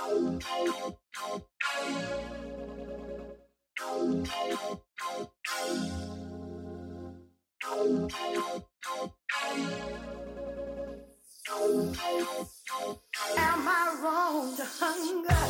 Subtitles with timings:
[0.00, 0.14] Am
[13.66, 15.48] I wrong to hunger?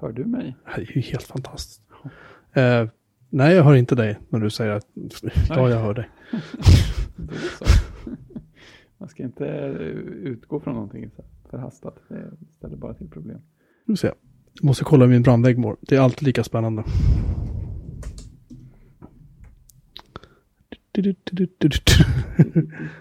[0.00, 0.56] Hör du mig?
[0.76, 1.82] Det är ju helt fantastiskt.
[2.52, 2.88] Eh,
[3.30, 4.86] nej, jag hör inte dig när du säger att
[5.48, 6.10] ja, jag hör dig.
[7.18, 7.64] Då så.
[8.98, 9.72] Man ska inte eh,
[10.32, 11.10] utgå från någonting
[11.50, 11.96] förhastat.
[12.08, 13.40] Det ställer bara till problem.
[13.84, 14.16] Nu ser jag.
[14.52, 15.76] Jag måste kolla min brandvägg more.
[15.80, 16.84] Det är alltid lika spännande.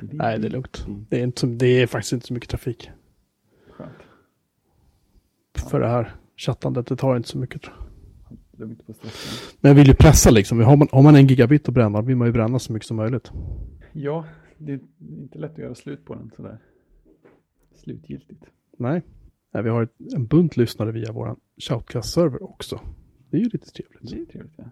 [0.02, 0.86] Nej, det är lugnt.
[1.10, 2.90] Det är, inte så, det är faktiskt inte så mycket trafik
[3.72, 3.92] Skönt.
[5.70, 6.88] för det här chattandet.
[6.88, 7.62] Det tar inte så mycket.
[7.62, 7.88] tror jag.
[8.60, 9.58] Lugnt på stressen.
[9.62, 10.60] Men jag vill ju pressa liksom.
[10.60, 12.98] Har man, har man en gigabit att bränna vill man ju bränna så mycket som
[12.98, 13.32] möjligt.
[14.00, 14.26] Ja,
[14.58, 16.58] det är inte lätt att göra slut på den sådär.
[17.76, 18.46] Slutgiltigt.
[18.78, 19.02] Nej.
[19.52, 22.80] Nej vi har ett, en bunt lyssnare via vår shoutcast-server också.
[23.30, 24.12] Det är ju lite trevligt.
[24.12, 24.54] Det är trevligt.
[24.58, 24.70] Ja.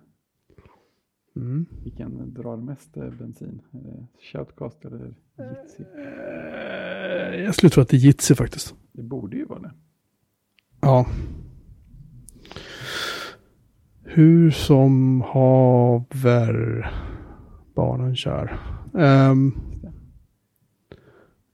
[1.35, 1.65] Mm.
[1.83, 3.61] Vilken drar mest eh, bensin?
[3.71, 5.83] Är det Shoutcast eller Jitsi?
[5.97, 8.75] Eh, Jag skulle tro att det är Jitsi faktiskt.
[8.91, 9.71] Det borde ju vara det.
[10.81, 11.07] Ja.
[14.03, 16.91] Hur som haver
[17.75, 18.59] barnen kör.
[18.95, 19.61] Um,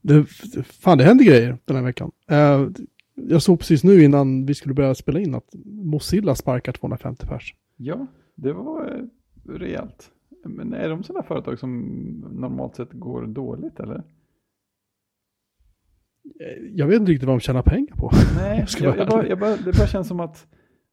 [0.01, 0.25] det,
[0.63, 2.11] fan, det händer grejer den här veckan.
[2.29, 2.67] Eh,
[3.15, 7.55] jag såg precis nu innan vi skulle börja spela in att Mozilla sparkar 250 pers.
[7.77, 9.03] Ja, det var eh,
[9.53, 10.11] rejält.
[10.45, 11.79] Men är de sådana företag som
[12.31, 13.95] normalt sett går dåligt eller?
[13.95, 14.01] Eh,
[16.75, 18.11] Jag vet inte riktigt vad de tjänar pengar på.
[18.37, 20.47] Nej, jag, jag bara, jag bara, det bara känns som att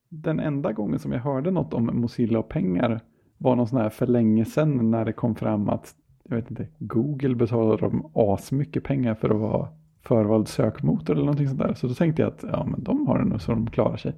[0.08, 3.00] den enda gången som jag hörde något om Mozilla och pengar
[3.38, 5.94] var någon sån här för länge sedan när det kom fram att,
[6.28, 9.68] jag vet inte, Google betalar dem asmycket pengar för att vara
[10.02, 11.74] förvald sökmotor eller någonting sånt där.
[11.74, 14.14] Så då tänkte jag att ja, men de har det nog så de klarar sig.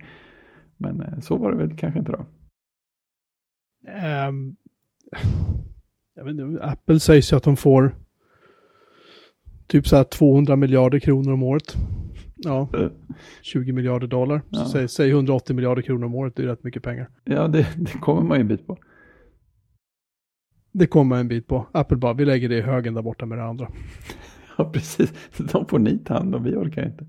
[0.76, 2.26] Men eh, så var det väl kanske inte då.
[3.88, 4.56] Ehm,
[6.14, 7.94] jag vet inte, Apple sägs ju att de får
[9.66, 11.76] typ så här 200 miljarder kronor om året.
[12.36, 12.90] Ja, Eh,
[13.42, 14.42] 20 miljarder dollar.
[14.48, 14.58] Ja.
[14.58, 17.10] Så säg, säg 180 miljarder kronor om året, det är rätt mycket pengar.
[17.24, 18.78] Ja, det, det kommer man ju en bit på.
[20.72, 21.66] Det kommer en bit på.
[21.72, 23.68] Apple bara, vi lägger det i högen där borta med det andra.
[24.58, 25.12] Ja, precis.
[25.52, 27.06] De får ni ta hand om, vi orkar inte.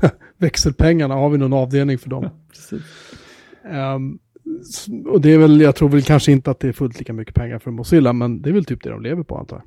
[0.38, 2.22] Växelpengarna, har vi någon avdelning för dem?
[2.24, 2.82] Ja, precis.
[4.60, 7.12] S- och det är väl, jag tror väl kanske inte att det är fullt lika
[7.12, 9.64] mycket pengar för Mozilla, men det är väl typ det de lever på antar jag.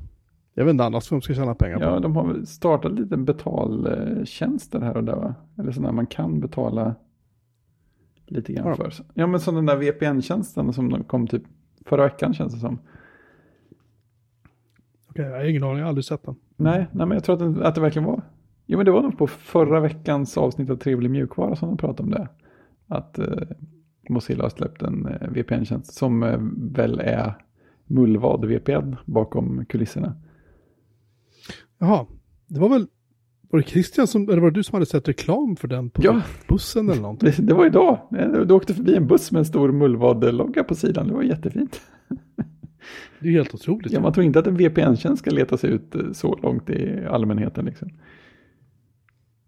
[0.54, 2.00] Jag vet inte annars vad de ska tjäna pengar Ja, på.
[2.00, 5.36] de har startat lite betaltjänster här och där va?
[5.58, 6.96] Eller sådana man kan betala
[8.32, 8.76] lite grann Ja.
[8.76, 8.94] för.
[9.14, 11.44] Ja, men som den där VPN-tjänsten som kom typ
[11.86, 12.80] förra veckan känns det som.
[15.10, 16.36] Okej, jag har ingen aning, jag har aldrig sett den.
[16.56, 18.22] Nej, nej men jag tror att det, att det verkligen var.
[18.66, 22.04] Jo, men det var nog på förra veckans avsnitt av Trevlig mjukvara som de pratade
[22.04, 22.28] om det.
[22.88, 23.28] Att eh,
[24.10, 27.34] Mozilla har släppt en eh, VPN-tjänst som eh, väl är
[27.86, 30.16] Mullvad VPN bakom kulisserna.
[31.78, 32.06] Jaha,
[32.48, 32.88] det var väl,
[33.50, 36.02] var det Christian som, eller var det du som hade sett reklam för den på
[36.06, 36.22] Ja.
[36.48, 37.32] bussen eller någonting?
[37.38, 38.00] Det, det var idag.
[38.48, 41.08] Du åkte förbi en buss med en stor Mullvad-logga på sidan.
[41.08, 41.82] Det var jättefint.
[43.20, 43.92] Det är helt otroligt.
[43.92, 47.06] Ja, man tror inte att en VPN-tjänst ska leta sig ut eh, så långt i
[47.10, 47.66] allmänheten.
[47.66, 47.90] Liksom.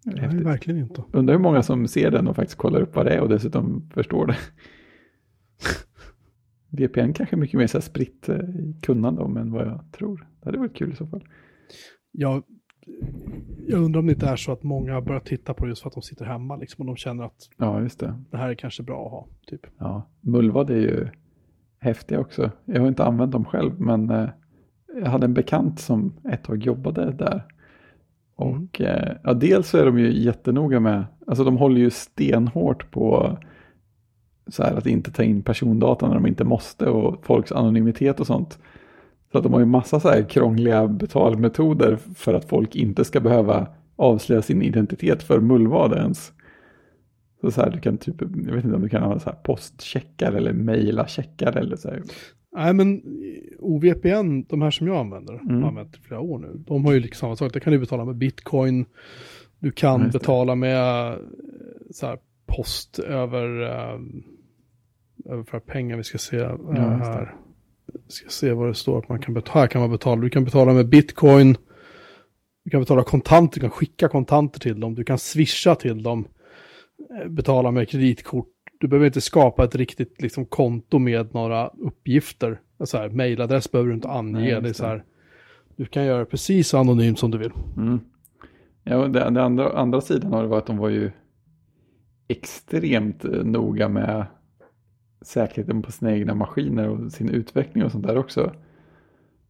[0.03, 1.03] Det är Nej, verkligen inte.
[1.11, 3.89] Undrar hur många som ser den och faktiskt kollar upp vad det är och dessutom
[3.93, 4.37] förstår det.
[6.87, 8.37] VPN kanske är mycket mer så här spritt eh,
[8.81, 10.27] kunnande om än vad jag tror.
[10.39, 11.23] Det hade varit kul i så fall.
[12.11, 12.43] Jag,
[13.67, 15.81] jag undrar om det inte är så att många har börjat titta på det just
[15.81, 18.13] för att de sitter hemma liksom, och de känner att Ja, just det.
[18.31, 19.27] det här är kanske bra att ha.
[19.47, 19.61] Typ.
[19.77, 21.07] Ja, Mullvad är ju
[21.79, 22.51] häftiga också.
[22.65, 24.29] Jag har inte använt dem själv, men eh,
[24.95, 27.43] jag hade en bekant som ett tag jobbade där.
[28.35, 32.91] Och eh, ja, dels så är de ju jättenoga med, alltså de håller ju stenhårt
[32.91, 33.37] på
[34.47, 38.27] så här att inte ta in persondata när de inte måste och folks anonymitet och
[38.27, 38.59] sånt.
[39.31, 43.19] Så att de har ju massa så här krångliga betalmetoder för att folk inte ska
[43.19, 46.33] behöva avslöja sin identitet för mullvad ens.
[47.41, 49.37] Så, så här, du kan typ, jag vet inte om du kan ha så här
[49.43, 52.01] postcheckar eller mejla checkar eller så här.
[52.55, 53.01] Nej, men
[53.59, 55.61] OVPN, de här som jag använder, Mm.
[55.61, 57.53] har använt i flera år nu, de har ju liksom samma sak.
[57.53, 58.85] Där kan du betala med bitcoin,
[59.59, 61.17] du kan Ja, just betala med eh,
[61.91, 63.61] så här, post över,
[63.95, 64.23] um,
[65.25, 65.97] överföra pengar.
[65.97, 66.81] Vi ska se eh, det.
[66.81, 67.35] här.
[68.07, 69.59] Ska se vad det står att man kan betala.
[69.61, 70.21] Här kan man betala.
[70.21, 71.57] Du kan betala med bitcoin.
[72.63, 74.95] Du kan betala kontanter, du kan skicka kontanter till dem.
[74.95, 76.27] Du kan swisha till dem.
[77.23, 78.47] eh, Betala med kreditkort.
[78.79, 82.59] Du behöver inte skapa ett riktigt liksom, konto med några uppgifter.
[82.83, 84.31] Så här, mailadress behöver du inte ange.
[84.39, 84.89] Nej, det är så det.
[84.89, 85.03] här,
[85.75, 87.51] du kan göra precis så anonymt som du vill.
[87.77, 87.99] Mm.
[88.83, 91.11] Ja, det, det andra, andra sidan har det varit att de var ju
[92.27, 94.25] extremt eh, noga med
[95.21, 98.51] säkerheten på sina egna maskiner och sin utveckling och sånt där också.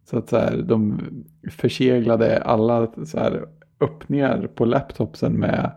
[0.09, 0.99] Så att så här, de
[1.49, 3.45] förseglade alla så här,
[3.79, 5.71] öppningar på laptopsen med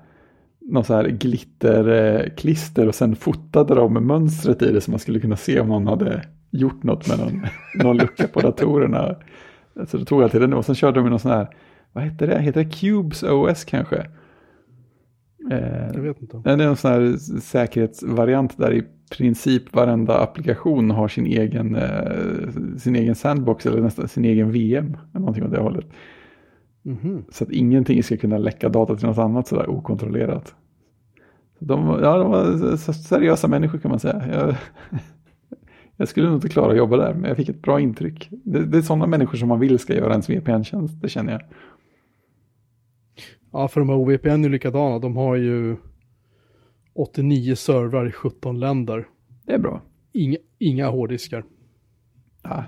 [0.60, 5.36] någon så här glitterklister och sen fotade de mönstret i det så man skulle kunna
[5.36, 7.46] se om någon hade gjort något med någon,
[7.84, 9.16] någon lucka på datorerna.
[9.86, 11.48] Så det tog alltid den och sen körde de någon sån här,
[11.92, 13.96] vad heter det, heter det Cubes OS kanske?
[15.50, 16.40] Eh, Jag vet inte.
[16.44, 18.84] det är en sån här säkerhetsvariant där i
[19.16, 24.96] princip varenda applikation har sin egen, eh, sin egen sandbox eller nästan sin egen VM.
[25.12, 25.86] Någonting åt det hållet.
[26.82, 27.24] Mhm.
[27.30, 30.54] Så att ingenting ska kunna läcka data till något annat sådär okontrollerat.
[31.58, 34.22] De, ja, de var seriösa människor kan man säga.
[34.32, 34.54] Jag,
[35.96, 38.28] jag skulle nog inte klara att jobba där, men jag fick ett bra intryck.
[38.30, 41.42] Det, det är sådana människor som man vill ska göra ens VPN-tjänst, det känner jag.
[43.52, 44.98] Ja, för de här OVPN är likadana.
[44.98, 45.76] De har ju
[46.94, 49.08] 89 servrar i 17 länder.
[49.44, 49.82] Det är bra.
[50.12, 51.44] Inga, inga hårddiskar.
[52.42, 52.64] Ja,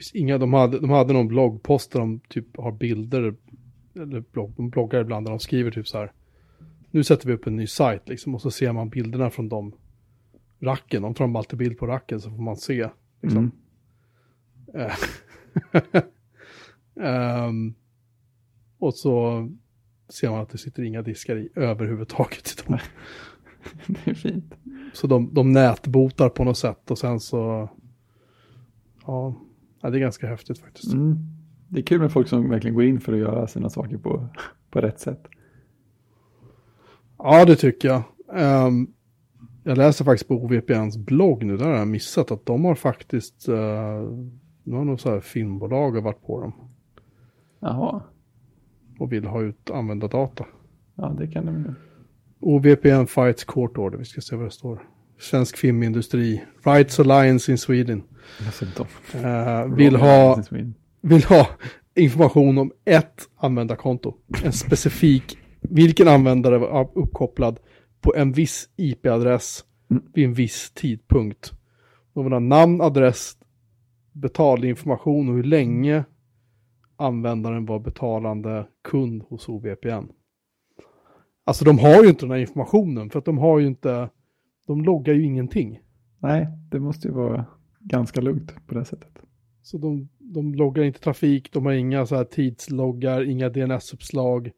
[0.00, 3.34] finns inga, de, hade, de hade någon bloggpost där de typ har bilder,
[3.94, 6.12] eller blogg, de bloggar ibland där de skriver typ så här.
[6.90, 9.72] Nu sätter vi upp en ny sajt liksom och så ser man bilderna från de
[10.60, 11.02] racken.
[11.02, 12.88] De tar de alltid bild på racken så får man se.
[13.22, 13.52] Liksom.
[14.74, 14.90] Mm.
[17.00, 17.74] Ehm,
[18.78, 19.48] och så
[20.12, 22.64] ser man att det sitter inga diskar i överhuvudtaget.
[22.68, 22.72] i
[23.86, 24.54] det är fint.
[24.92, 27.68] Så de, de nätbotar på något sätt och sen så,
[29.06, 29.34] ja,
[29.80, 30.92] det är ganska häftigt faktiskt.
[30.92, 31.18] Mm.
[31.68, 34.28] Det är kul med folk som verkligen går in för att göra sina saker på,
[34.70, 35.28] på rätt sätt.
[37.18, 38.02] Ja, det tycker jag.
[38.34, 38.86] Ehm,
[39.64, 43.48] jag läser faktiskt på OVPNs blogg nu, där har jag missat att de har faktiskt,
[43.48, 43.56] uh,
[44.62, 46.52] nu har nog så här filmbolag har varit på dem
[47.60, 48.02] Jaha,
[49.00, 50.46] och vill ha ut användardata.
[50.94, 51.74] ja det kan de ju.
[52.40, 54.82] OVPN Fights Court Order, vi ska se vad det står.
[55.18, 58.02] Svensk filmindustri, Rights Alliance in Sweden,
[58.76, 58.86] de,
[59.18, 60.42] eh, vill, ha,
[61.00, 61.46] vill ha
[61.94, 64.14] information om ett användarkonto.
[64.44, 67.58] En specifik, vilken användare var uppkopplad
[68.00, 70.02] på en viss IP-adress Mm.
[70.14, 71.52] vid en viss tidpunkt.
[72.14, 73.36] De vill ha namn, adress,
[74.12, 76.04] betalinformation och hur länge
[77.00, 80.12] användaren var betalande kund hos OVPN.
[81.44, 84.10] Alltså de har ju inte den här informationen för att de har ju inte,
[84.66, 85.80] de loggar ju ingenting.
[86.18, 87.44] Nej, det måste ju vara
[87.80, 89.22] ganska lugnt på det sättet.
[89.62, 94.50] Så de, de loggar inte trafik, de har inga så här tidsloggar, inga DNS-uppslag,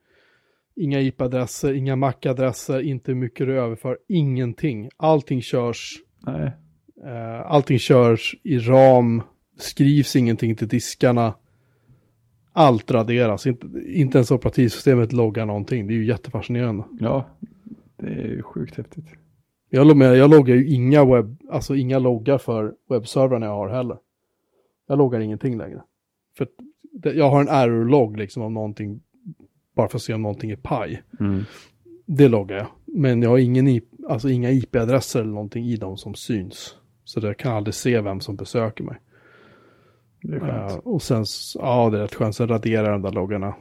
[0.77, 4.89] inga IP-adresser, inga MAC-adresser, inte hur mycket du överför, ingenting.
[4.97, 6.53] Allting körs, Nej,
[7.05, 9.23] eh, allting körs i ram,
[9.59, 11.35] skrivs ingenting till diskarna.
[12.53, 15.87] Allt raderas, inte, inte ens operativsystemet loggar någonting.
[15.87, 16.85] Det är ju jättefascinerande.
[17.01, 17.25] ja,
[17.97, 19.05] det är ju sjukt häftigt.
[19.71, 23.99] Jag, jag loggar ju inga webb, alltså inga loggar för webbservrarna jag har heller.
[24.89, 25.83] Jag loggar ingenting längre.
[26.37, 26.49] För
[26.93, 29.01] det, jag har en error-logg liksom om någonting,
[29.77, 31.03] bara för att se om någonting är paj.
[31.21, 31.45] Mm.
[32.07, 32.67] Det loggar jag.
[32.85, 36.77] Men jag har ingen, alltså inga IP-adresser eller någonting i dem som syns.
[37.05, 38.97] Så jag kan aldrig se vem som besöker mig.
[40.23, 40.83] Det är skönt.
[40.85, 41.25] Och sen,
[41.55, 43.55] ja det är rätt skönt, sen raderar jag de där loggarna.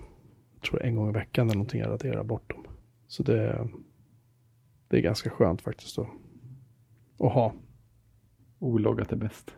[0.53, 2.65] Jag tror en gång i veckan eller någonting jag raderar bort dem.
[3.07, 3.67] Så det,
[4.87, 6.09] det är ganska skönt faktiskt då.
[7.19, 7.53] Att ha.
[8.59, 9.51] Ologgat är bäst.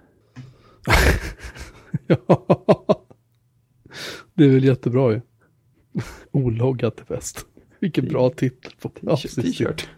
[2.08, 3.06] Ja.
[4.34, 5.22] Det är väl jättebra ju.
[6.32, 7.46] Ologgat är bäst.
[7.80, 8.90] Vilken bra titel på.
[8.90, 9.90] T-shirt.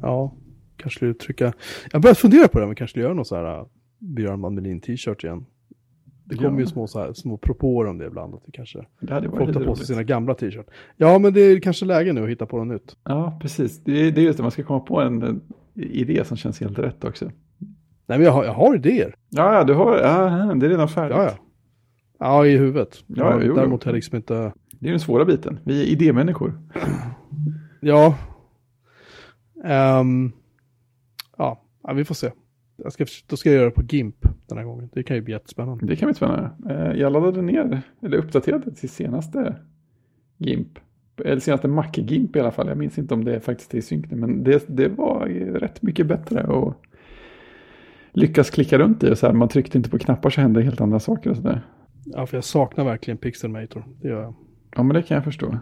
[0.00, 0.34] Ja,
[0.76, 1.52] kanske uttrycka.
[1.92, 3.66] Jag började fundera på det, men kanske göra någon så här
[4.04, 5.46] Björn Mandelin t-shirt igen.
[6.24, 6.58] Det kommer Ja.
[6.60, 8.34] ju små, så här, små propåer om det ibland.
[8.34, 10.66] Att det kanske Det hade folk tar på sig sina gamla t-shirt.
[10.96, 12.96] Ja, men det är kanske läge nu att hitta på något nytt.
[13.04, 13.84] Ja, precis.
[13.84, 15.32] Det är, det är just det, man ska komma på en eh,
[15.74, 17.24] idé som känns helt rätt också.
[18.06, 19.14] Nej, men jag har, jag har idéer.
[19.30, 21.16] Ja, ja, du har, ja, det är redan färdigt.
[21.16, 21.34] Ja, ja.
[22.18, 23.04] Ja, i huvudet.
[23.06, 24.52] Ja, Ja, jo, däremot har jag liksom inte...
[24.70, 25.58] Det är den svåra biten.
[25.64, 26.58] Vi är idémänniskor.
[27.80, 28.14] Ja.
[29.64, 30.32] Ehm,
[31.38, 31.62] ja.
[31.82, 32.30] ja, vi får se.
[32.76, 34.16] Jag ska, då ska jag göra det på GIMP
[34.46, 34.88] den här gången.
[34.92, 35.86] Det kan ju bli jättespännande.
[35.86, 36.50] Det kan bli spännande.
[36.70, 39.56] Eh, Jag laddade ner, eller uppdaterade till senaste
[40.38, 40.78] GIMP.
[41.24, 42.68] Eller senaste Mac-GIMP i alla fall.
[42.68, 45.26] Jag minns inte om det faktiskt är i synk nu, men det, det var
[45.60, 46.44] rätt mycket bättre.
[46.46, 46.74] Och
[48.12, 50.80] lyckas klicka runt i och så här, man tryckte inte på knappar så hände helt
[50.80, 51.66] andra saker och sådär.
[52.04, 53.84] Ja, för jag saknar verkligen Pixelmator.
[54.00, 54.34] Det gör jag.
[54.76, 55.58] Ja, men det kan jag förstå.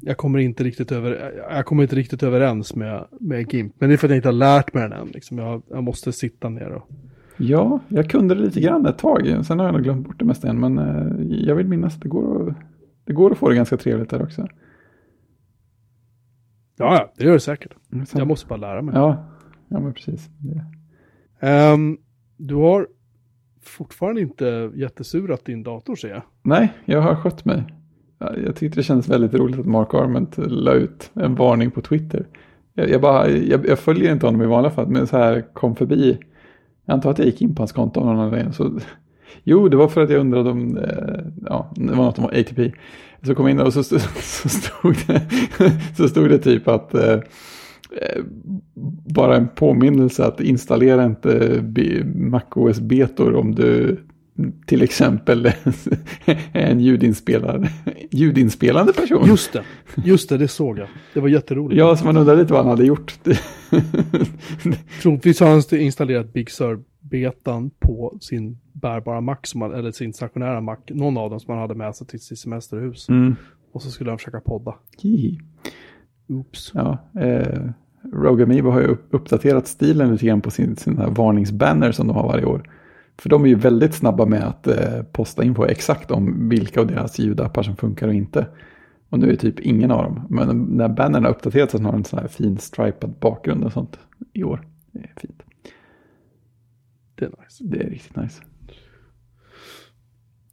[0.00, 3.74] Jag kommer inte riktigt över, jag kommer inte riktigt överens med, med GIMP.
[3.78, 5.06] Men det är för att jag inte har lärt mig den än.
[5.08, 5.38] Liksom.
[5.38, 6.88] Jag, jag måste sitta ner och...
[7.38, 9.44] Ja, jag kunde det lite grann ett tag.
[9.46, 10.60] Sen har jag nog glömt bort det mesta igen.
[10.60, 12.56] Men eh, jag vill minnas att det går, att,
[13.04, 14.46] det går att få det ganska trevligt där också.
[16.76, 17.72] Ja, det gör det säkert.
[17.92, 18.94] Mm, Jag måste bara lära mig.
[18.94, 19.24] Ja,
[19.68, 20.28] ja men precis.
[21.40, 21.98] Ehm,
[22.36, 22.88] du har
[23.62, 26.22] fortfarande inte jättesurat din dator ser jag.
[26.42, 27.64] Nej, jag har skött mig.
[28.18, 32.26] Jag tyckte det kändes väldigt roligt att Mark Arment la ut en varning på Twitter.
[32.74, 35.76] Jag, jag, bara, jag, jag följer inte honom i vanliga fall, men så här kom
[35.76, 36.18] förbi.
[36.86, 38.52] Jag antar att jag gick in på hans konto av någon anledning.
[38.52, 38.80] Så,
[39.44, 42.72] jo, det var för att jag undrade om, eh, ja, det var något om ATP.
[43.22, 45.22] Så kom jag in och så, så, så, stod, det,
[45.96, 48.22] så stod det typ att eh, eh
[49.14, 51.62] bara en påminnelse att installera inte
[52.14, 53.98] MacOS betor om du
[54.66, 55.52] till exempel
[56.52, 57.68] en ljudinspelad,
[58.10, 59.26] ljudinspelande person.
[59.26, 59.62] Just det,
[60.04, 60.88] just det, det såg jag.
[61.14, 61.78] Det var jätteroligt.
[61.78, 63.18] Ja, så man undrar lite vad han hade gjort.
[65.02, 70.60] Troligtvis har han installerat Big Sur-betan på sin bärbara Mac, som han, eller sin stationära
[70.60, 73.08] Mac, någon av dem som han hade med sig till sitt semesterhus.
[73.08, 73.36] Mm.
[73.72, 74.74] Och så skulle han försöka podda.
[75.02, 75.40] Hihi.
[76.28, 76.70] Oops.
[76.74, 77.60] Ja, eh,
[78.12, 82.16] Rogue Amoeba har ju upp- uppdaterat stilen lite grann på sin, sina varningsbanner som de
[82.16, 82.70] har varje år.
[83.18, 86.86] För de är ju väldigt snabba med att eh, posta info exakt om vilka av
[86.86, 88.46] deras ljudappar som funkar och inte.
[89.08, 90.26] Och nu är typ ingen av dem.
[90.30, 93.72] Men när bannern har uppdaterats så har den en sån här fin stripad bakgrund och
[93.72, 93.98] sånt
[94.32, 94.66] i år.
[94.92, 95.42] Det är fint.
[97.14, 97.64] Det är nice.
[97.64, 98.42] Det är riktigt nice.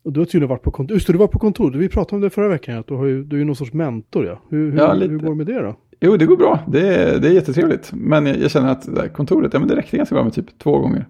[0.03, 0.96] Och du har tydligen varit på kontor.
[0.96, 1.72] Just det, du var på kontor.
[1.72, 2.77] Vi pratade om det förra veckan.
[2.77, 4.25] Att du, har ju, du är ju någon sorts mentor.
[4.25, 4.41] Ja.
[4.50, 5.12] Hur, hur, Ja, lite.
[5.12, 5.75] hur går det med det då?
[6.00, 6.60] Jo, det går bra.
[6.67, 7.91] Det är, det är jättetrevligt.
[7.93, 10.60] Men jag, jag känner att det kontoret, ja men det räckte ganska bra med typ
[10.60, 11.08] två gånger.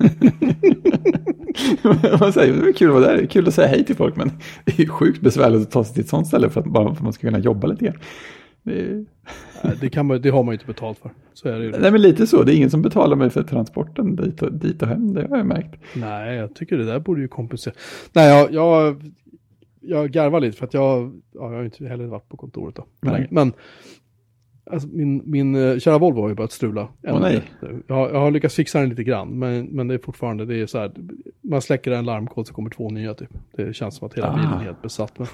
[2.20, 3.96] man säger, det är kul att vara där, det är kul att säga hej till
[3.96, 4.30] folk, men
[4.64, 6.84] det är ju sjukt besvärligt att ta sig till ett sånt ställe för att, bara
[6.84, 7.98] för att man ska kunna jobba lite grann.
[8.62, 9.04] Det
[9.80, 11.10] det, kan man, det har man ju inte betalt för.
[11.34, 11.70] Så är det ju.
[11.70, 14.82] nej men lite så, det är ingen som betalar mig för transporten dit och, dit
[14.82, 15.80] och hem, det har jag märkt.
[15.94, 17.74] Nej, jag tycker det där borde ju kompensera.
[18.12, 19.02] Nej, jag, jag,
[19.80, 22.86] jag garvar lite för att jag, ja, jag har inte heller varit på kontoret då.
[23.00, 23.28] Nej.
[23.30, 23.52] Men
[24.72, 26.88] alltså, min, min eh, kära Volvo har ju börjat strula.
[27.02, 27.42] ännu nej.
[27.86, 30.56] Jag, har- jag har lyckats fixa den lite grann, men, men det är fortfarande, det
[30.60, 30.92] är så här,
[31.40, 33.28] man släcker en larmkod så kommer två nya typ.
[33.56, 34.36] Det känns som att hela Ah.
[34.36, 35.28] bilen är helt besatt med.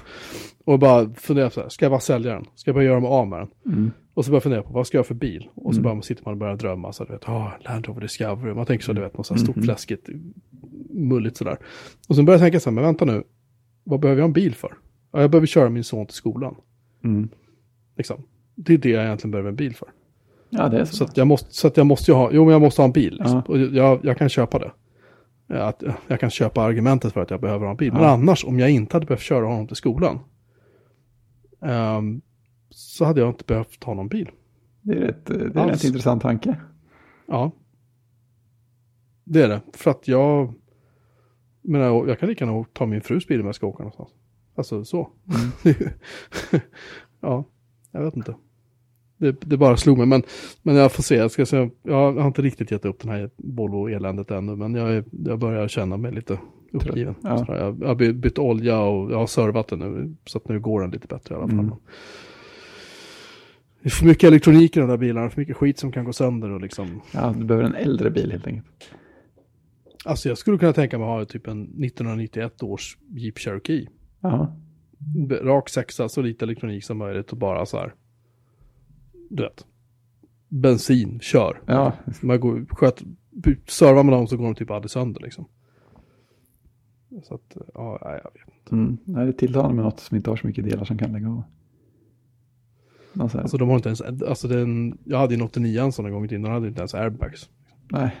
[0.65, 2.45] Och bara fundera så här, ska jag bara sälja den?
[2.55, 3.73] Ska jag bara göra mig av med den?
[3.73, 3.91] Mm.
[4.13, 5.49] Och så börjar jag fundera på, vad ska jag ha för bil?
[5.55, 5.91] Och så Mm.
[5.93, 8.85] bara sitter man och börjar drömma, så du vet, ah, Land Rover Discovery, man tänker
[8.85, 9.65] så, du vet, något så här stort Mhm.
[9.65, 10.09] fläskigt,
[10.89, 11.57] mulligt sådär.
[12.09, 13.23] Och så börjar jag tänka så här, men vänta nu,
[13.83, 14.73] vad behöver jag en bil för?
[15.11, 16.55] Ja, jag behöver köra min son till skolan,
[17.03, 17.29] Mm.
[17.97, 18.21] liksom.
[18.59, 19.87] Det är det jag egentligen behöver en bil för.
[20.49, 20.95] Ja, det är så.
[20.95, 22.91] Så att jag måste, så att jag måste ha, jo men jag måste ha en
[22.91, 23.13] bil.
[23.13, 23.41] Liksom.
[23.47, 23.53] Ja.
[23.53, 24.71] Och jag, jag kan köpa det.
[25.63, 27.93] Att, jag kan köpa argumentet för att jag behöver ha en bil.
[27.93, 28.09] Men Ja.
[28.09, 30.19] annars, om jag inte hade behövt köra honom till skolan,
[31.61, 32.21] ehm,
[32.69, 34.29] så hade jag inte behövt ha någon bil.
[34.81, 36.59] Det är rätt, det är en rätt intressant tanke.
[37.27, 37.51] Ja.
[39.23, 39.61] Det är det.
[39.73, 40.53] För att jag,
[41.61, 44.09] menar, jag kan lika gärna ta min frus bil om jag ska åka någonstans.
[44.55, 45.09] Alltså så.
[45.63, 45.89] Ju-
[47.21, 47.43] ja,
[47.91, 48.35] jag vet inte.
[49.17, 50.23] Det, det bara slog mig, men,
[50.61, 51.15] men jag får se.
[51.15, 51.69] Jag, ska se.
[51.83, 55.97] jag har inte riktigt gett upp den här Volvo-eländet ännu, men jag, jag börjar känna
[55.97, 56.39] mig lite
[56.71, 57.15] uppgiven.
[57.23, 57.45] Ja.
[57.47, 60.59] Jag, jag har by- bytt olja och jag har servat den nu, så att nu
[60.59, 61.59] går den lite bättre i alla fall.
[61.59, 61.75] Mm.
[63.81, 66.13] Det är för mycket elektronik i de där bilarna, för mycket skit som kan gå
[66.13, 67.01] sönder och liksom.
[67.11, 68.67] Ja, du behöver en äldre bil helt enkelt.
[70.05, 73.87] Alltså jag skulle kunna tänka mig att ha typ en 1991 års Jeep Cherokee.
[74.21, 74.55] Ja,
[75.41, 77.93] Rak sexa, så lite elektronik som möjligt och bara så här.
[79.29, 79.65] Du vet.
[80.49, 81.61] Bensin, kör.
[81.65, 83.03] ja Man går, sköt,
[83.67, 85.45] servar med dem så går de typ aldrig sönder liksom.
[87.23, 88.75] Så att, ja, jag vet inte.
[88.75, 88.97] mm.
[89.05, 91.43] Nej, det tilltalar med något som inte har så mycket delar som kan lägga av.
[93.13, 95.91] Någon så här, Alltså de har inte ens, alltså den, jag hade ju en 89
[95.91, 97.49] sån en gång i tiden, den hade inte ens airbags.
[97.91, 98.15] Nej.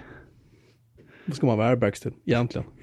[1.25, 2.67] Vad ska man ha airbags till egentligen?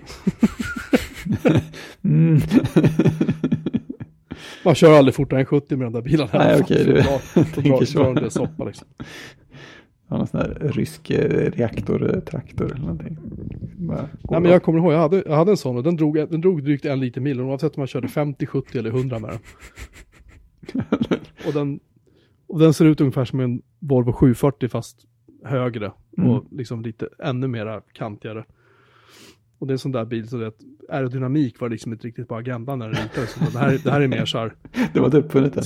[2.03, 2.39] Mm.
[4.65, 6.31] Man kör aldrig fortare än 70 med de där bilarna.
[6.33, 7.03] alla Nej, okej, Så du drar-
[7.35, 8.03] så drar- tänker så.
[8.03, 8.89] drar det soppa liksom.
[10.09, 13.19] Ja, någon sån här rysk eh, reaktortraktor eller någonting.
[13.79, 16.41] Nej men jag kommer ihåg, jag hade, jag hade en sån och den drog, den
[16.41, 17.41] drog drygt en liter mil.
[17.41, 19.39] Oavsett om man körde 50, 70 eller 100 med den.
[21.47, 21.81] och, den
[22.47, 24.99] och den ser ut ungefär som en Volvo 740 fast
[25.45, 25.93] högre.
[26.19, 26.31] Mm.
[26.31, 28.45] Och liksom lite ännu mera kantigare.
[29.59, 30.57] Och det är en sån där bil så att
[30.89, 33.35] aerodynamik var liksom inte riktigt på agendan när den ritades.
[33.35, 34.55] Det här, det här är mer så här.
[34.93, 35.63] Det var inte uppfunnet än.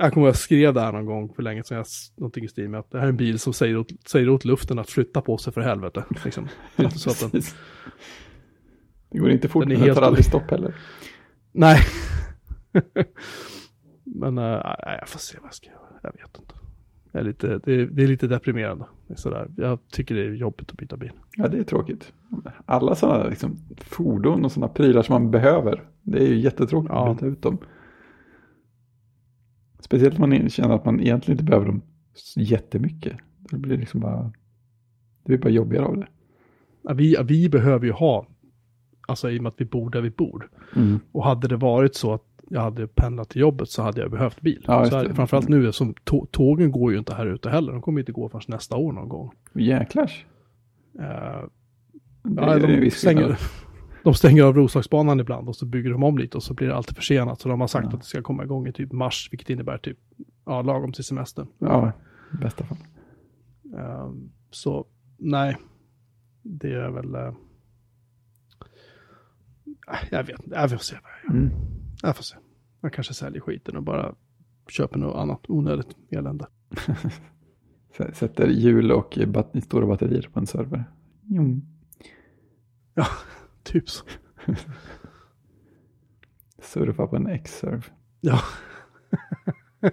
[0.00, 1.76] Jag kommer ihåg jag skrev det här någon gång för länge sedan.
[1.76, 1.86] Jag,
[2.16, 4.44] någonting i stil med att det här är en bil som säger åt, säger åt
[4.44, 6.04] luften att flytta på sig för helvete.
[6.24, 6.48] Liksom.
[6.76, 7.42] Det är inte så att den...
[9.10, 10.74] Det går inte fort, Den är men den helt tar aldrig stopp heller.
[11.52, 11.80] Nej.
[14.04, 14.44] Men uh,
[15.00, 16.00] jag får se vad jag ska göra.
[16.02, 16.54] Jag vet inte.
[17.12, 18.84] Är lite, det, är, det är lite deprimerande.
[19.16, 19.48] Sådär.
[19.56, 21.12] Jag tycker det är jobbigt att byta bil.
[21.36, 22.12] Ja, det är tråkigt.
[22.66, 25.82] Alla sådana liksom, fordon och sådana prylar som man behöver.
[26.02, 27.10] Det är ju jättetråkigt Ja.
[27.10, 27.58] att byta ut dem.
[29.80, 31.82] Speciellt om man känner att man egentligen inte behöver dem
[32.36, 33.16] jättemycket.
[33.50, 36.08] Det blir liksom bara, det blir bara jobbigare av det.
[36.82, 38.26] Ja, Vi, vi behöver ju ha,
[39.08, 40.50] alltså i och med att vi bor där vi bor.
[40.76, 41.00] Mm.
[41.12, 44.40] Och hade det varit så att jag hade pendlat till jobbet så hade jag behövt
[44.40, 44.64] bil.
[44.66, 47.72] Ja, så här, framförallt nu, som tå- tågen går ju inte här ute heller.
[47.72, 49.32] De kommer inte gå förrän nästa år någon gång.
[49.54, 50.26] Jäklars.
[50.92, 51.50] Det
[52.36, 53.38] ja, de, stänger,
[54.04, 56.76] de stänger av Roslagsbanan ibland och så bygger de om lite och så blir det
[56.76, 57.40] alltid försenat.
[57.40, 57.94] Så de har sagt Ja.
[57.94, 59.98] att det ska komma igång i typ mars, vilket innebär typ
[60.46, 61.46] ja, lagom till semestern.
[61.58, 61.92] Ja,
[62.34, 62.78] i bästa fall.
[63.76, 64.10] Eh,
[64.50, 64.86] så
[65.18, 65.56] nej,
[66.42, 67.14] det är väl...
[67.14, 67.32] eh,
[70.10, 71.46] jag vet inte, jag får se vad jag gör.
[71.46, 71.77] Mm.
[72.02, 72.36] Jag får se.
[72.80, 74.14] Jag kanske säljer skiten och bara
[74.68, 76.46] köper något annat onödigt elände.
[78.14, 80.84] Sätter hjul och bat- stora batterier på en server.
[81.22, 81.60] Jo.
[83.62, 84.04] Typ så.
[86.62, 87.82] Surfa på en X-serve.
[88.20, 88.40] Ja.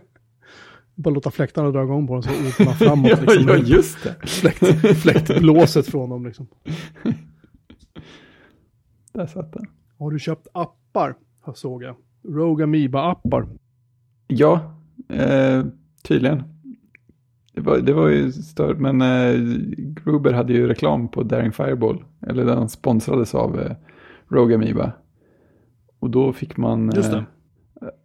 [0.96, 3.10] bara låta fläktarna dra igång på den så åker man framåt.
[3.10, 4.28] ja, liksom, ja, just det.
[4.28, 6.48] Fläkt, fläktblåset från dem liksom.
[9.14, 9.66] Där satt den.
[9.98, 11.16] Har du köpt appar?
[11.54, 11.96] Såg jag.
[12.24, 13.48] Rogue Amoeba-appar.
[14.28, 14.76] Ja,
[15.10, 15.66] eh,
[16.04, 16.44] tydligen.
[17.54, 19.42] Det var, det var ju stört, men eh,
[19.78, 22.04] Gruber hade ju reklam på Daring Fireball.
[22.28, 23.72] Eller den sponsrades av eh,
[24.28, 24.92] Rogue Amoeba.
[26.00, 27.26] Och då fick man eh, det.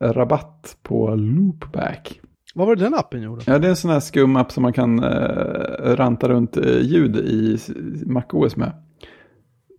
[0.01, 2.21] rabatt på Loopback.
[2.55, 3.43] Vad var det den appen gjorde?
[3.47, 6.81] Ja, det är en sån här skum app som man kan eh, ranta runt eh,
[6.81, 7.59] ljud i
[8.07, 8.73] MacOS med.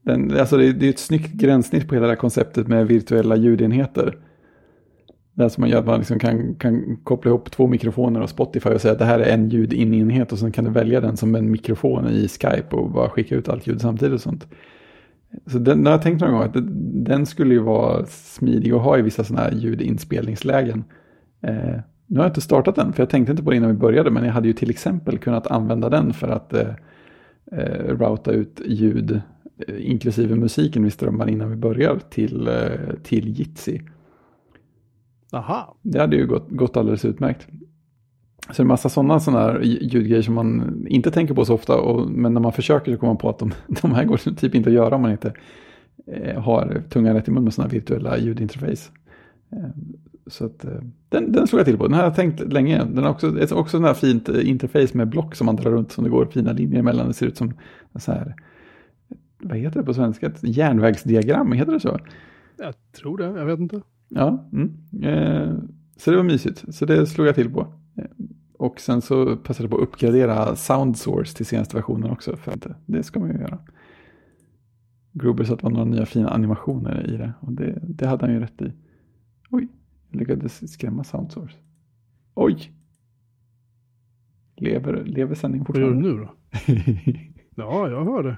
[0.02, 3.36] Den, alltså det, det är ett snyggt gränssnitt på hela det här konceptet med virtuella
[3.36, 4.18] ljudenheter.
[5.34, 8.70] Det som man gör att man liksom kan, kan koppla ihop två mikrofoner och Spotify
[8.70, 11.36] och säga att det här är en ljudinenhet och sen kan du välja den som
[11.36, 14.48] en mikrofon i Skype och bara skicka ut allt ljud samtidigt och sånt.
[15.46, 16.56] Så den, har jag tänkt någon gång att
[17.06, 20.84] den skulle ju vara smidig att ha i vissa sådana här ljudinspelningslägen.
[21.42, 23.78] Eh, nu har jag inte startat den, för jag tänkte inte på det innan vi
[23.78, 26.70] började, men jag hade ju till exempel kunnat använda den för att eh,
[27.52, 29.22] eh, routa ut ljud,
[29.68, 33.82] inklusive musiken vi strömmar innan vi börjar, till, eh, till Jitsi.
[35.32, 35.76] Aha.
[35.82, 37.48] Det hade ju gått, gått alldeles utmärkt.
[38.48, 42.12] Så det är massa sådana här ljudgrejer som man inte tänker på så ofta, och,
[42.12, 44.70] men när man försöker så kommer man på att de, de här går typ inte
[44.70, 45.34] att göra om man inte
[46.08, 48.92] eh, har tungan rätt i mun med sådana virtuella ljudinterface.
[49.52, 49.70] Eh,
[50.28, 50.72] så att, eh,
[51.10, 51.88] den, den slog jag till på.
[51.88, 52.84] Den har jag tänkt länge.
[52.86, 55.92] Den har också, också sån här fint eh, interface med block som man drar runt
[55.92, 57.08] som det går fina linjer emellan.
[57.08, 57.54] Det ser ut som
[57.96, 58.36] så här,
[59.44, 60.28] vad heter det på svenska?
[60.28, 62.00] Ett järnvägsdiagram, heter det så?
[62.58, 63.82] Jag tror det, jag vet inte.
[64.10, 64.72] Ja, mm.
[65.04, 65.54] eh,
[65.98, 66.76] så det var mysigt.
[66.76, 67.60] Så det slog jag till på.
[67.96, 68.06] Eh,
[68.54, 72.36] Och sen så passade jag på att uppgradera Sound Source till senaste versionen också.
[72.38, 73.58] För att det ska man ju göra.
[75.14, 77.34] Gruber sa att det var några nya fina animationer i det.
[77.40, 78.72] Och det, det hade han ju rätt i.
[79.50, 79.68] Oj,
[80.10, 81.56] jag lyckades skrämma Sound Source.
[82.34, 82.72] Oj!
[84.56, 86.20] Lever, lever sändningen Vad gör du fortfarande?
[86.20, 86.26] nu
[87.16, 87.22] då?
[87.56, 88.38] Ja, jag hör det.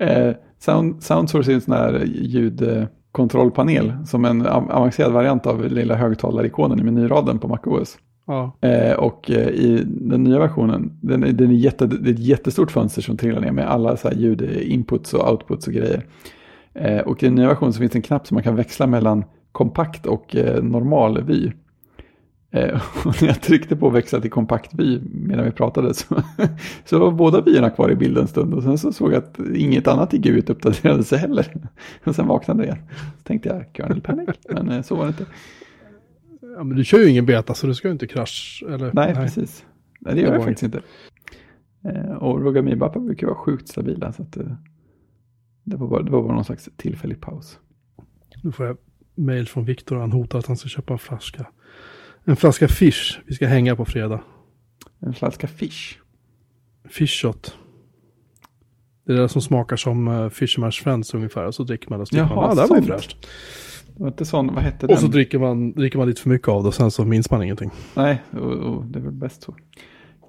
[0.00, 5.94] Eh, Sound, SoundSource är en sån här ljudkontrollpanel som en av- avancerad variant av lilla
[5.94, 7.98] högtalarikonen i menyraden på MacOS.
[8.26, 8.56] Ja.
[8.60, 12.18] Eh, och eh, i den nya versionen, den, är- den är jätte, det är ett
[12.18, 16.04] jättestort fönster som trillar ner med alla så här ljudinputs och outputs och grejer.
[16.74, 18.86] Eh, och i den nya versionen så finns det en knapp som man kan växla
[18.86, 21.50] mellan kompakt och eh, normal vy.
[22.56, 26.22] Eh, och när jag tryckte på växla till kompakt vy medan vi pratade så,
[26.84, 28.54] så var båda vyerna kvar i bilden en stund.
[28.54, 31.54] Och sen så såg jag att inget annat i GUIT uppdaterade sig heller.
[32.04, 32.88] Och sen vaknade jag igen.
[33.18, 35.26] Så tänkte jag, kernel panic, men eh, så var det inte.
[36.56, 38.64] ja, men du kör ju ingen beta så du ska ju inte krasch.
[38.68, 38.90] Eller?
[38.94, 39.64] Nej, precis.
[40.00, 40.80] Nej, det gör Det jag faktiskt inte.
[41.84, 44.12] Eh, och Rogamiba brukar vara sjukt stabila.
[44.12, 44.32] Så att,
[45.64, 47.58] det, var bara, det var bara någon slags tillfällig paus.
[48.42, 48.76] Nu får jag
[49.14, 49.96] mail från Viktor.
[49.96, 51.46] Han hotar att han ska köpa en flaska.
[52.26, 53.20] En flaska fish.
[53.26, 54.20] Vi ska hänga på fredag.
[55.00, 55.98] En flaska fish.
[56.88, 57.56] Fish shot.
[59.06, 61.44] Det är det som smakar som uh, Fisherman's Friends ungefär.
[61.44, 62.02] Och så dricker man det.
[62.02, 63.26] och så Jaha, man, ah, det var fräscht.
[63.96, 65.10] Det var inte sån, vad hette Och så den?
[65.10, 67.70] dricker man, dricker man lite för mycket av det och sen så minns man ingenting.
[67.94, 69.56] Nej, och, och det är väl bäst så.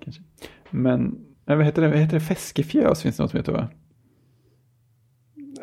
[0.04, 0.22] Kanske.
[0.70, 1.88] Men, nej, vad heter det?
[1.88, 2.26] Vad heter det?
[2.26, 3.68] Feskefjös finns det något som heter va?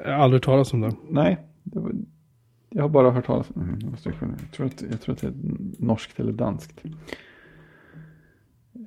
[0.05, 0.92] Jag har aldrig talat om det.
[1.11, 1.92] Nej, det var,
[2.75, 5.27] jag har bara hört talas mm, jag, måste, jag, tror att, jag tror att det
[5.27, 5.35] är
[5.79, 6.85] norskt eller danskt.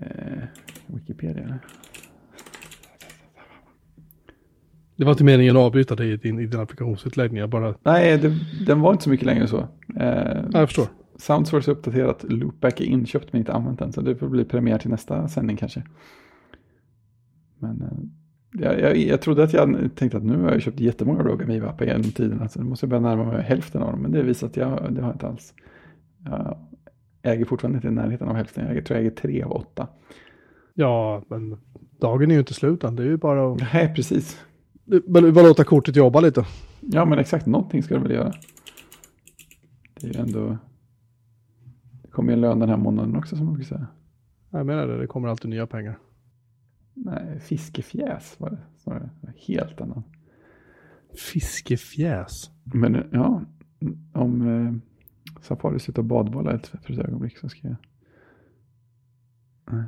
[0.02, 0.44] Eh,
[0.88, 1.44] Wikipedia.
[1.44, 1.60] eller?
[4.96, 7.40] Det var inte meningen att avbryta dig i din, i din applikationsutläggning.
[7.40, 9.58] Jag bara, Nej, det, den var inte så mycket längre så.
[9.96, 10.88] Eh, ja, jag förstår.
[11.16, 13.94] Soundsource är uppdaterat, Loopback är inköpt men inte använt än.
[13.94, 15.84] Så det får bli premiär till nästa sändning kanske.
[17.60, 17.88] Men eh,
[18.60, 21.86] jag, jag, jag trodde att jag tänkte att nu har jag köpt jättemånga Rogue Amiiva-appar
[21.86, 22.42] genom tiden.
[22.42, 24.02] Alltså, nu måste jag börja närma mig hälften av dem.
[24.02, 25.54] Men det visar att jag, det har jag inte alls.
[26.24, 26.58] Jag
[27.22, 28.76] äger fortfarande inte i närheten av hälften.
[28.76, 29.88] Jag tror jag äger tre av åtta.
[30.74, 31.58] Ja, men
[32.00, 32.96] dagen är ju inte slut än.
[32.96, 34.40] Det är ju bara att Nej, precis.
[35.08, 36.46] bara, bara låta kortet jobba lite.
[36.82, 37.46] Ja, men exakt.
[37.46, 38.34] Någonting ska du väl göra.
[40.02, 40.58] Det är ju ändå...
[42.02, 43.88] Det kommer ju en lön den här månaden också som man brukar säga.
[44.50, 45.98] Jag menar det, det kommer alltid nya pengar.
[47.06, 49.10] Nej, fiskefjäs var det snarare.
[49.48, 50.04] Helt annan.
[51.34, 52.52] Fiskefjäs.
[52.64, 53.42] Men ja,
[54.14, 54.74] om eh,
[55.42, 57.76] Safari slutar badbolla ett för ett ögonblick så ska jag...
[59.72, 59.86] Nej,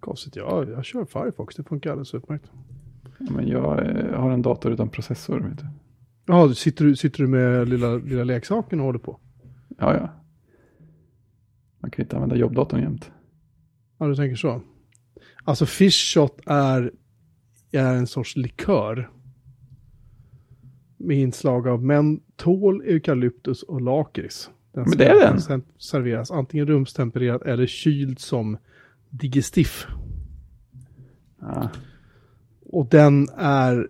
[0.00, 2.50] Konstigt, ja, jag kör Firefox, det funkar alldeles utmärkt.
[3.18, 5.40] ja, men jag eh, har en dator utan processor.
[5.40, 5.66] Vet du.
[6.26, 9.18] Ja, sitter du, sitter du med lilla, lilla leksaken och håller på?
[9.78, 10.08] Ja, ja.
[11.78, 13.10] Man kan ju inte använda jobbdatorn jämt.
[13.98, 14.60] Ja, du tänker så.
[15.44, 16.92] Alltså Fishshot är,
[17.72, 19.10] är en sorts likör.
[20.96, 24.50] Med inslag av mentol, eukalyptus och lakrits.
[24.72, 25.40] Den Men det är den?
[25.40, 28.56] sen- serveras antingen rumstempererat eller kyld som
[29.10, 29.86] digestif.
[31.40, 31.70] Ja,
[32.66, 33.88] Och den är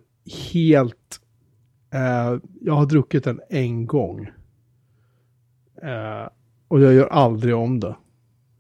[0.52, 1.20] helt...
[1.90, 4.30] Eh, jag har druckit den en gång.
[5.82, 6.28] Eh,
[6.68, 7.96] och jag gör aldrig om det.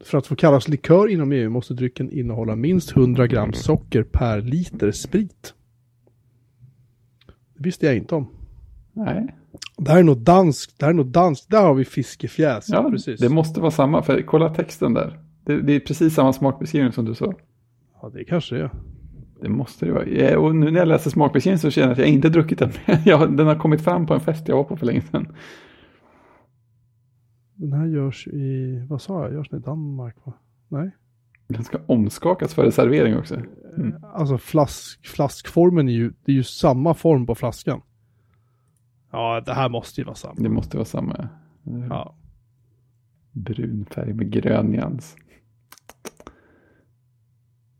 [0.02, 4.40] För att få kallas likör inom EU måste drycken innehålla minst 100 gram socker per
[4.40, 5.54] liter sprit.
[7.54, 8.28] Det visste jag inte om.
[8.92, 9.36] nej.
[9.76, 12.68] Det här är nog danskt, det här är nog danskt, där har vi fiskefjäs.
[12.68, 13.20] Ja, precis.
[13.20, 14.02] det måste vara samma.
[14.02, 15.18] För kolla texten där.
[15.44, 17.34] Det, det är precis samma smakbeskrivning som du sa.
[18.02, 18.70] Ja, det kanske det är.
[19.42, 20.38] Det måste det vara.
[20.38, 22.70] Och nu när jag läser smakbeskrivningen så känner jag att jag inte druckit den.
[23.36, 25.36] Den har kommit fram på en fest jag var på för länge sedan.
[27.62, 30.32] Den här görs i, vad sa jag, görs den i Danmark va?
[30.68, 30.90] Nej?
[31.48, 33.34] Den ska omskakas före servering också.
[33.76, 34.04] Mm.
[34.04, 37.80] Alltså flask, flaskformen är ju, det är ju samma form på flaskan.
[39.10, 40.34] Ja, det här måste ju vara samma.
[40.34, 41.28] Det måste vara samma.
[41.88, 42.14] Ja.
[43.32, 45.16] Brun färg med grön nyans.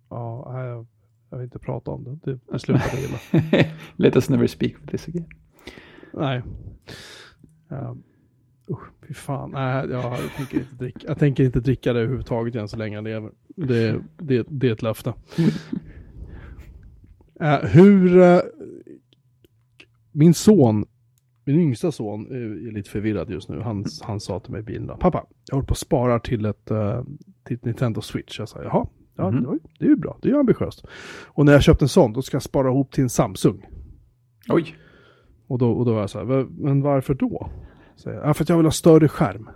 [0.09, 0.87] Ja, jag,
[1.31, 2.31] jag vill inte prata om det.
[2.31, 3.19] Det, det slutade illa.
[3.97, 5.29] Let us never speak of this again.
[6.13, 6.43] Nej.
[7.69, 7.97] Ja.
[8.73, 9.51] Usch, fy fan.
[9.51, 13.05] Nej, jag, tänker inte dricka, jag tänker inte dricka det överhuvudtaget än så länge jag
[13.05, 13.31] lever.
[13.57, 15.15] Det, det, det är ett löfte.
[17.41, 18.19] Eh, hur...
[18.19, 18.41] eh,
[20.13, 20.85] min son,
[21.45, 23.61] min yngsta son, är, lite förvirrad just nu.
[23.61, 26.71] Han, han sa till mig i bilen, pappa, jag håller på att spara till ett,
[26.71, 27.03] eh,
[27.45, 28.39] till ett Nintendo Switch.
[28.39, 29.43] Jag sa, jaha, ja, Mhm.
[29.45, 30.85] det, det är ju bra, det är ju ambitiöst.
[31.27, 33.67] Och när jag köpt en sån, då ska jag spara ihop till en Samsung.
[34.49, 34.75] Oj,
[35.47, 37.51] Och då, och då var jag så här, "Va- men varför då?
[38.05, 39.49] Jag, "Ja, för att jag vill ha större skärm.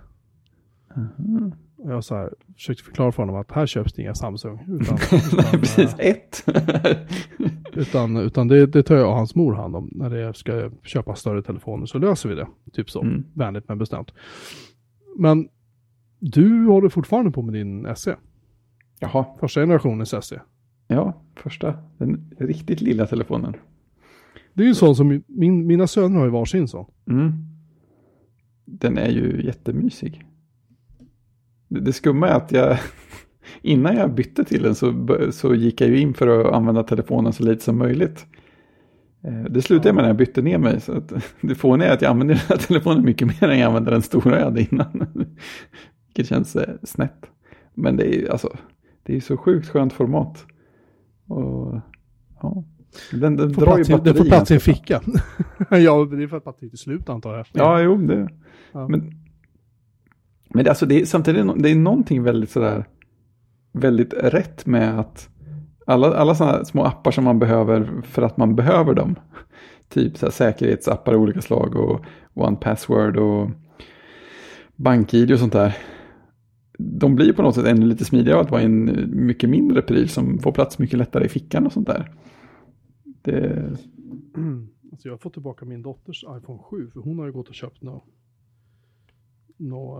[1.77, 4.59] Och jag så här, försökte förklara för honom att här köps det inga Samsung.
[4.67, 5.95] Utan, utan, precis.
[5.99, 6.45] Ett.
[7.73, 9.89] utan, utan det, det tar jag och hans mor hand om.
[9.91, 12.47] När det ska köpa större telefoner så löser vi det.
[12.73, 13.01] Typ så.
[13.01, 13.23] Mm.
[13.33, 14.11] Vänligt men bestämt.
[15.17, 15.47] Men
[16.19, 18.15] du håller fortfarande på med din SE.
[18.99, 20.41] Jaha, Första generationens SE.
[20.87, 21.73] ja, första.
[21.97, 23.53] Den riktigt lilla telefonen.
[24.53, 26.85] Det är ju en sån som min, mina söner har ju varsin sån.
[27.09, 27.33] Mm.
[28.69, 30.25] Den är ju jättemysig.
[31.67, 32.77] Det, det skumma är att jag,
[33.61, 37.33] innan jag bytte till den så, så gick jag ju in för att använda telefonen
[37.33, 38.25] så lite som möjligt.
[39.23, 40.81] Eh, Det slutade med när jag bytte ner mig.
[40.81, 43.67] Så att det fåniga är att jag använder den här telefonen mycket mer än jag
[43.67, 45.07] använde den stora jag hade innan.
[46.07, 47.25] Vilket känns eh, snett.
[47.73, 48.57] Men det är ju alltså,
[49.03, 50.45] det är ju så sjukt skönt format.
[51.27, 51.81] Och
[52.41, 52.63] ja,
[53.11, 55.01] den, den Får drar ju plats i- Det batteri får plats i en ficka.
[55.69, 57.45] ja, det är för att batteriet är slut antar jag.
[57.53, 58.29] Ja, jo, det.
[58.77, 58.87] Ja.
[58.87, 59.11] Men,
[60.49, 62.85] men det, alltså det är, samtidigt det, no- är någonting väldigt sådär,
[63.71, 65.29] väldigt rätt med att
[65.85, 69.15] alla, alla sådana små appar som man behöver för att man behöver dem.
[69.89, 73.49] Typ så säkerhetsappar av olika slag och one password och
[74.75, 75.77] bank-id och sånt där.
[76.79, 80.39] De blir på något sätt ännu lite smidigare att vara en mycket mindre pryl som
[80.39, 82.11] får plats mycket lättare i fickan och sånt där.
[83.21, 83.69] Det,
[84.91, 87.55] Alltså jag har fått tillbaka min dotters iPhone 7 för hon har ju gått och
[87.55, 88.03] köpt något
[89.57, 89.97] nå,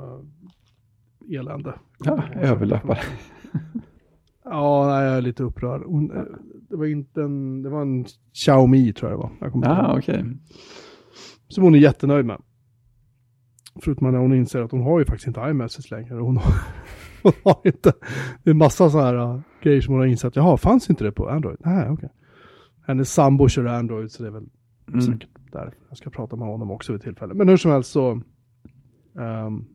[1.29, 1.73] uh, elände.
[1.99, 2.99] ja, överlappar.
[4.49, 5.81] Ja, nej, jag är lite upprörd.
[5.85, 6.23] Hon, eh,
[6.69, 9.31] det var inte en, det var en Xiaomi tror jag det var.
[9.41, 9.97] Jag kommer ihåg.
[9.97, 10.25] okej.
[11.47, 12.41] Som hon är jättenöjd med.
[13.81, 16.13] Förutom när hon inser att hon har ju faktiskt inte iMessage längre.
[16.15, 16.53] Hon har,
[17.23, 17.93] hon har inte,
[18.43, 20.35] det är massa så här uh, grejer som hon har insett.
[20.35, 21.57] Jaha, fanns inte det på Android?
[21.59, 22.09] Nej, okej.
[22.87, 24.49] Hennes sambo kör Android så det är väl
[24.87, 25.01] Mm.
[25.01, 25.73] säkert där.
[25.89, 27.33] Jag ska prata med honom också vid tillfälle.
[27.33, 28.21] Men hur som helst så.
[29.17, 29.65] Ehm,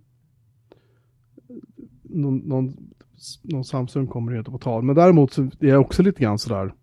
[2.03, 2.77] någon, någon,
[3.43, 4.83] någon Samsung kommer ju inte på tal.
[4.83, 6.75] Men däremot så är jag också lite grann sådär.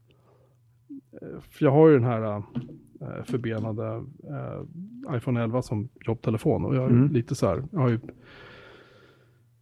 [1.22, 4.04] eh, För jag har ju den här äh, förbenade
[5.10, 6.66] äh, iPhone 11 som jobbtelefon.
[6.66, 7.12] Och jag är Mm.
[7.12, 8.00] lite så här, jag har ju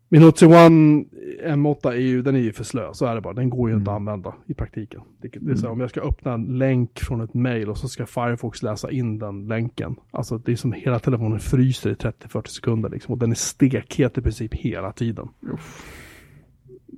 [0.09, 1.05] min Note One
[1.43, 3.33] M8 är ju, den är ju för slö, så är det bara.
[3.33, 5.01] Den går ju inte att använda i praktiken.
[5.21, 7.77] Det, det är så här, om jag ska öppna en länk från ett mail och
[7.77, 9.95] så ska Firefox läsa in den länken.
[10.11, 13.11] Alltså det är som hela telefonen fryser i 30-40 sekunder liksom.
[13.13, 15.27] Och den är stekhet i princip hela tiden.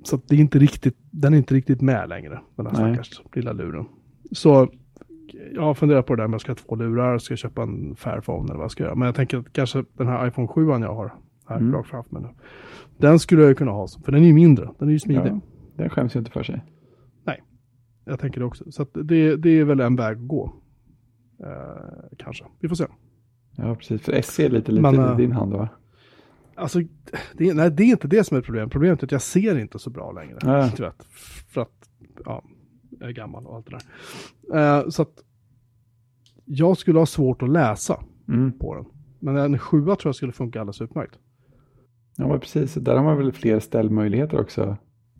[0.04, 2.94] Så att det är inte riktigt, den är inte riktigt med längre, den här Nej.
[2.94, 3.86] stackars lilla luren.
[4.32, 4.68] Så
[5.52, 7.62] jag har funderat på det där att jag ska ha två lurar, ska jag köpa
[7.62, 8.94] en Fairphone eller vad jag ska göra.
[8.94, 11.12] Men jag tänker att kanske den här iPhone 7 jag har
[11.46, 11.72] här Mm.
[11.74, 12.28] rakt framför mig nu.
[13.00, 15.26] Den skulle jag kunna ha, för den är ju mindre, den är ju smidig.
[15.32, 15.40] Ja,
[15.76, 16.64] den skäms ju inte för sig.
[18.04, 18.72] Jag tänker det också.
[18.72, 20.52] Så det, det är väl en väg att gå.
[21.40, 22.44] Eh, kanske.
[22.60, 22.86] Vi får se.
[23.56, 24.02] Ja, precis.
[24.02, 25.68] För SE är lite, lite Men, i äh, din hand va?
[26.54, 26.80] Alltså,
[27.34, 28.70] det, nej, det är inte det som är ett problem.
[28.70, 30.70] Problemet är att jag ser inte så bra längre.
[30.76, 31.04] Du vet,
[31.48, 31.90] för att
[32.24, 32.44] ja,
[32.90, 33.78] jag är gammal och allt det
[34.50, 34.78] där.
[34.78, 35.24] Eh, så att
[36.44, 38.58] jag skulle ha svårt att läsa Mm.
[38.58, 38.84] på den.
[39.18, 41.18] Men en sjua tror jag skulle funka alldeles utmärkt.
[42.20, 42.74] Ja, men precis.
[42.74, 44.76] Där har man väl fler ställmöjligheter också.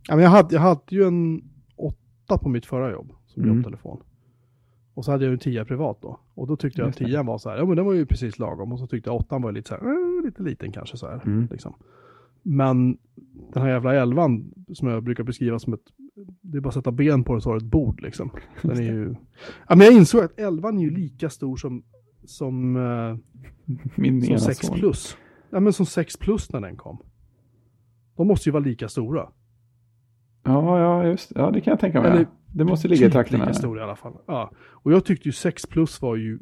[0.08, 1.42] Ja, men jag, hade, jag hade ju en
[1.76, 3.56] åtta på mitt förra jobb som Mm.
[3.56, 4.00] jobbtelefon.
[4.94, 6.20] Och så hade jag en tia privat då.
[6.34, 8.06] Och då tyckte jag att Just tian var så här, ja men den var ju
[8.06, 8.72] precis lagom.
[8.72, 11.20] Och så tyckte jag åttan var lite så här, eh, lite liten kanske så här.
[11.26, 11.48] Mm.
[11.50, 11.74] Liksom.
[12.42, 12.98] Men
[13.52, 15.80] den här jävla elvan som jag brukar beskriva som ett,
[16.40, 18.30] det är bara att sätta ben på den så har ett bord liksom.
[18.62, 19.14] Den är ju,
[19.68, 21.82] ja men jag insåg att elvan är ju lika stor som,
[22.24, 23.16] som, eh,
[23.96, 24.76] Min som ena 6 son.
[24.78, 25.16] plus.
[25.50, 26.98] Ja men som 6 plus när den kom.
[28.16, 29.28] De måste ju vara lika stora.
[30.44, 32.10] Ja, ja, just Ja, det kan jag tänka mig.
[32.10, 33.44] Eller det måste ligga i Typ trakterna.
[33.44, 34.12] lika stor i alla fall.
[34.26, 34.50] Ja.
[34.60, 36.38] Och jag tyckte ju 6 plus var ju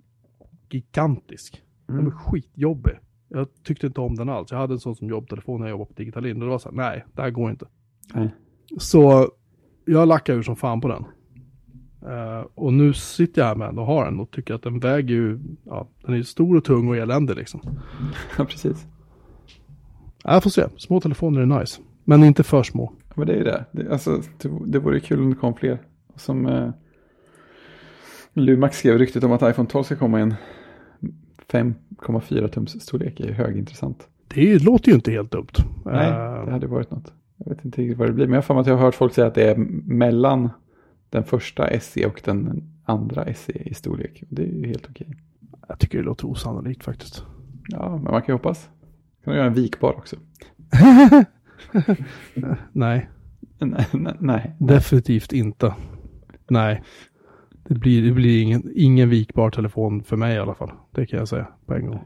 [0.71, 1.63] gigantisk.
[1.87, 2.19] Den var Mm.
[2.19, 2.93] skitjobbig.
[3.29, 4.51] Jag tyckte inte om den alls.
[4.51, 6.37] Jag hade en sån som jobbtelefon när jag jobbade på Digitalin.
[6.37, 7.67] Och det var så här, nej, det här går inte.
[8.15, 8.29] Nej.
[8.79, 9.29] Så
[9.85, 11.05] jag lackade ur som fan på den.
[12.13, 14.79] Eh, och nu sitter jag här med den och har den och tycker att den
[14.81, 17.61] väger ju, ja, den är stor och tung och eländig liksom.
[18.39, 18.87] Ja, precis.
[20.25, 21.81] Ja, Jag får se, små telefoner är nice.
[22.05, 22.93] Men inte för små.
[23.15, 23.65] Men det är ju det.
[23.73, 25.79] det alltså, det, det vore kul om det kom fler.
[26.17, 26.71] Som eh,
[28.33, 30.35] Lumax skrev ryktet om att iPhone 12 ska komma i en
[31.49, 34.09] 5,4 tums storlek är högintressant.
[34.29, 35.53] Det låter ju inte helt dumt.
[35.85, 37.13] Nej, Eh, det hade varit något.
[37.37, 39.15] Jag vet inte riktigt vad det blir, men jag har att jag har hört folk
[39.15, 40.51] säga att det är mellan
[41.11, 44.23] den första SE och den andra SE i storlek.
[44.29, 45.17] Det är ju helt okej.
[45.69, 47.25] Jag tycker det låter osannolikt faktiskt.
[47.69, 48.69] Ja, men man kan ju hoppas.
[49.29, 50.17] Kan du göra en vikbar också?
[52.73, 53.09] Nej,
[53.59, 54.57] Nej, nej, nej.
[54.59, 55.75] definitivt inte.
[56.51, 56.83] Nej.
[57.65, 60.71] Det blir, det blir ingen, ingen vikbar telefon för mig i alla fall.
[60.91, 62.05] Det kan jag säga på en gång.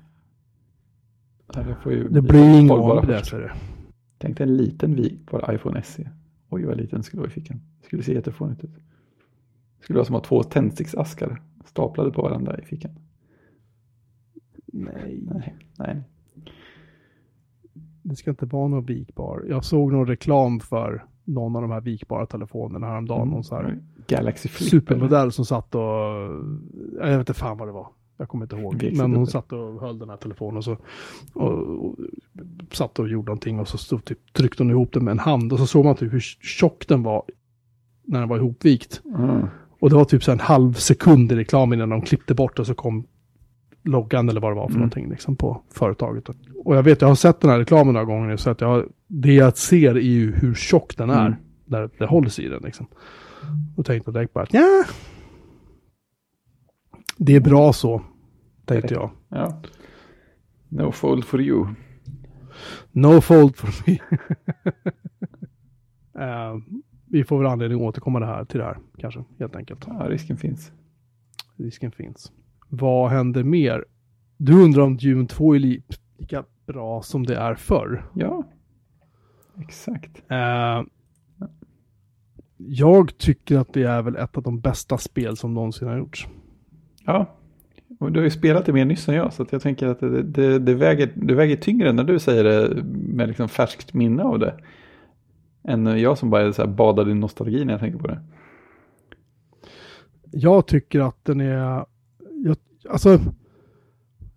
[1.54, 1.76] det,
[2.10, 2.68] Det bli blir ingen
[3.38, 3.52] det.
[4.18, 6.10] Tänk dig en liten vikbar iPhone SE.
[6.48, 7.60] Oj, vad liten den skulle vara i fickan.
[7.80, 8.74] Det skulle se jättefånigt ut.
[9.78, 12.90] Det skulle vara som att ha två tändsticksaskar staplade på varandra i fickan.
[14.72, 15.20] Nej.
[15.22, 16.02] Nej, nej.
[18.02, 19.44] Det ska inte vara någon vikbar.
[19.48, 23.28] Jag såg någon reklam för någon av de här vikbara telefonerna häromdagen.
[23.28, 24.60] Någon så här Galaxy Flip.
[24.60, 24.70] eller?
[24.70, 25.82] supermodell som satt och...
[27.00, 27.88] Jag vet inte fan vad det var.
[28.16, 28.92] Jag kommer inte ihåg.
[28.96, 30.76] Men hon satt och höll den här telefonen och så...
[31.34, 31.96] Och, och,
[32.72, 35.52] satt och gjorde någonting och så stod, typ, tryckte hon ihop den med en hand.
[35.52, 37.24] Och så såg man typ hur tjock den var
[38.04, 39.02] när den var ihopvikt.
[39.04, 39.46] Mm.
[39.80, 42.66] Och det var typ så en halv sekund i reklamen innan de klippte bort och
[42.66, 43.06] så kom
[43.84, 44.80] loggan eller vad det var för Mm.
[44.80, 46.28] någonting liksom på företaget.
[46.64, 48.84] Och jag vet, jag har sett den här reklamen några gånger nu så att jag,
[49.06, 51.38] det jag ser är ju hur tjock den är Mm.
[51.64, 52.86] när det hålls i den liksom.
[53.76, 54.84] Och tänkte direkt bara att ja,
[57.16, 58.02] det är bra så,
[58.64, 59.10] tänkte jag.
[59.28, 59.62] Ja.
[60.68, 61.66] No fold for you.
[62.92, 63.98] No fold for me.
[66.18, 66.56] Eh,
[67.06, 69.84] vi får väl anledning att återkomma det här, till det här, kanske, helt enkelt.
[69.86, 70.72] Ja, risken finns.
[71.56, 72.32] Risken finns.
[72.74, 73.84] Vad händer mer?
[74.36, 75.82] Du undrar om Dune 2 är li-
[76.18, 78.04] lika bra som det är förr.
[78.14, 78.44] Ja,
[79.60, 80.22] exakt.
[80.30, 80.82] Eh,
[82.56, 86.28] jag tycker att det är väl ett av de bästa spel som någonsin har gjorts.
[87.04, 87.26] Ja,
[88.00, 90.22] och du har ju spelat det mer nyss än jag, så jag tänker att det,
[90.22, 94.38] det, det, väger, det väger tyngre när du säger det med liksom färskt minne av
[94.38, 94.54] det.
[95.64, 98.20] Än jag som bara är så här badad i nostalgi när jag tänker på det.
[100.30, 101.84] Jag tycker att den är,
[102.90, 103.18] alltså,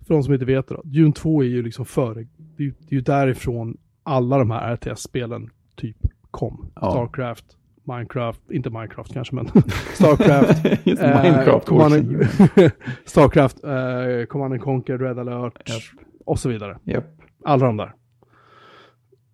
[0.07, 2.73] för de som inte vet det då, Dune 2 är ju liksom före, det är
[2.87, 5.97] ju, därifrån alla de här RTS-spelen typ
[6.31, 6.67] kom.
[6.75, 6.91] Ja.
[6.91, 7.45] Starcraft,
[7.83, 9.47] Minecraft, inte Minecraft kanske men
[9.93, 11.93] Starcraft, Just Eh, Minecraft Command
[13.05, 16.05] Starcraft, eh, Command and Conquer, Red alert Japp.
[16.25, 16.77] och så vidare.
[16.83, 17.05] Japp.
[17.45, 17.93] Alla de där.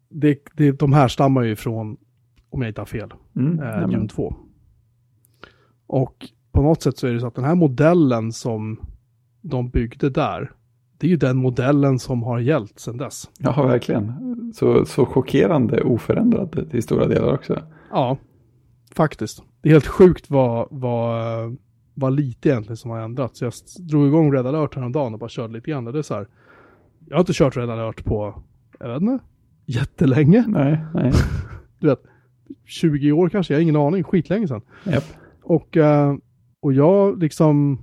[0.10, 1.98] det, det, de här stammar ju från,
[2.50, 4.36] om jag inte har fel, Mm, eh, Dune 2.
[5.88, 8.80] Och på något sätt så är det så att den här modellen som
[9.42, 10.52] de byggde där,
[10.98, 13.30] det är ju den modellen som har gällt sedan dess.
[13.40, 14.14] Ja, verkligen.
[14.56, 17.62] Så, så chockerande oförändrad i stora delar också.
[17.92, 18.18] Ja,
[18.96, 19.44] faktiskt.
[19.62, 21.58] Det är helt sjukt vad, vad,
[21.94, 23.42] vad lite egentligen som har ändrats.
[23.42, 23.54] Jag
[23.90, 25.86] drog igång Red alert häromdagen och bara körde lite grann.
[25.86, 26.28] Det är så här,
[27.08, 28.44] jag har inte kört Red alert på,
[28.80, 29.24] jag vet inte,
[29.66, 30.46] jättelänge.
[30.48, 31.12] Nej, nej.
[31.80, 32.02] Du vet,
[32.66, 34.62] 20 år kanske, jag har ingen aning, skitlänge sedan.
[34.84, 35.04] Japp.
[35.44, 36.16] Och, eh,
[36.60, 37.80] och jag liksom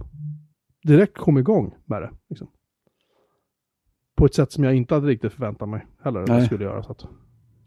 [0.87, 2.11] direkt kom igång med det.
[2.31, 2.49] Liksom.
[4.17, 6.83] På ett sätt som jag inte hade riktigt förväntat mig heller att jag skulle göra.
[6.83, 7.01] Så, att,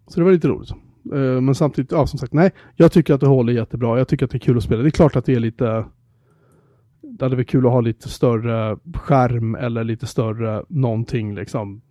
[0.08, 0.72] så det var lite roligt.
[1.14, 2.52] Eh, men samtidigt, ja som sagt, nej.
[2.76, 3.98] Jag tycker att det håller jättebra.
[3.98, 4.82] Jag tycker att det är kul att spela.
[4.82, 5.86] Det är klart att det är lite...
[7.02, 11.82] Det hade varit kul att ha lite större skärm eller lite större någonting liksom.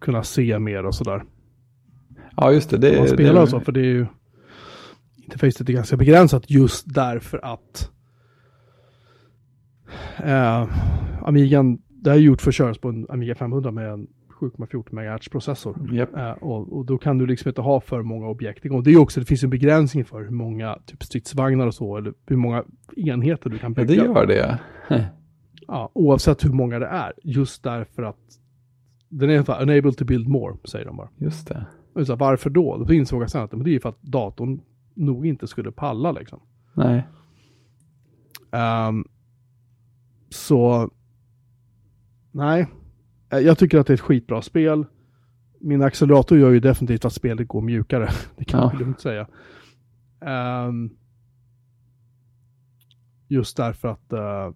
[0.00, 1.24] Kunna se mer och sådär.
[2.36, 2.78] Ja, just det.
[2.78, 4.06] det man det- spelar och så, för det är ju
[5.16, 7.90] interfacet är ganska begränsat just därför att
[10.24, 10.68] eh,
[11.22, 14.06] Amigan, det är gjort för att köras på en Amiga 500 med en
[14.40, 15.94] 7,14 MHz processor.
[15.94, 16.16] Japp.
[16.16, 18.82] Eh, och, och då kan du liksom inte ha för många objekt igång.
[18.82, 22.14] Det är också, det finns en begränsning för hur många typ stridsvagnar och så, eller
[22.26, 22.64] hur många
[22.96, 24.02] enheter du kan Ja, bygga.
[24.02, 24.58] det gör det.
[25.68, 27.12] Ja, oavsett hur många det är.
[27.22, 28.16] Just därför att
[29.08, 31.08] den är för unable to build more, säger de bara.
[31.16, 31.66] Just det.
[31.92, 32.84] Och så varför då?
[32.84, 34.60] Då insåg jag sen att men det är för att datorn
[34.94, 36.40] nog inte skulle palla liksom.
[36.74, 37.06] Nej.
[38.50, 39.04] Ehm,
[40.28, 40.90] så,
[42.32, 42.66] nej.
[43.32, 44.84] Eh, Jag tycker att det är ett skitbra spel.
[45.60, 48.08] Min accelerator gör ju definitivt att spelet går mjukare.
[48.36, 48.66] Det kan Ja.
[48.66, 49.26] man lugnt säga.
[50.20, 50.90] Ehm,
[53.28, 54.50] just därför att eh,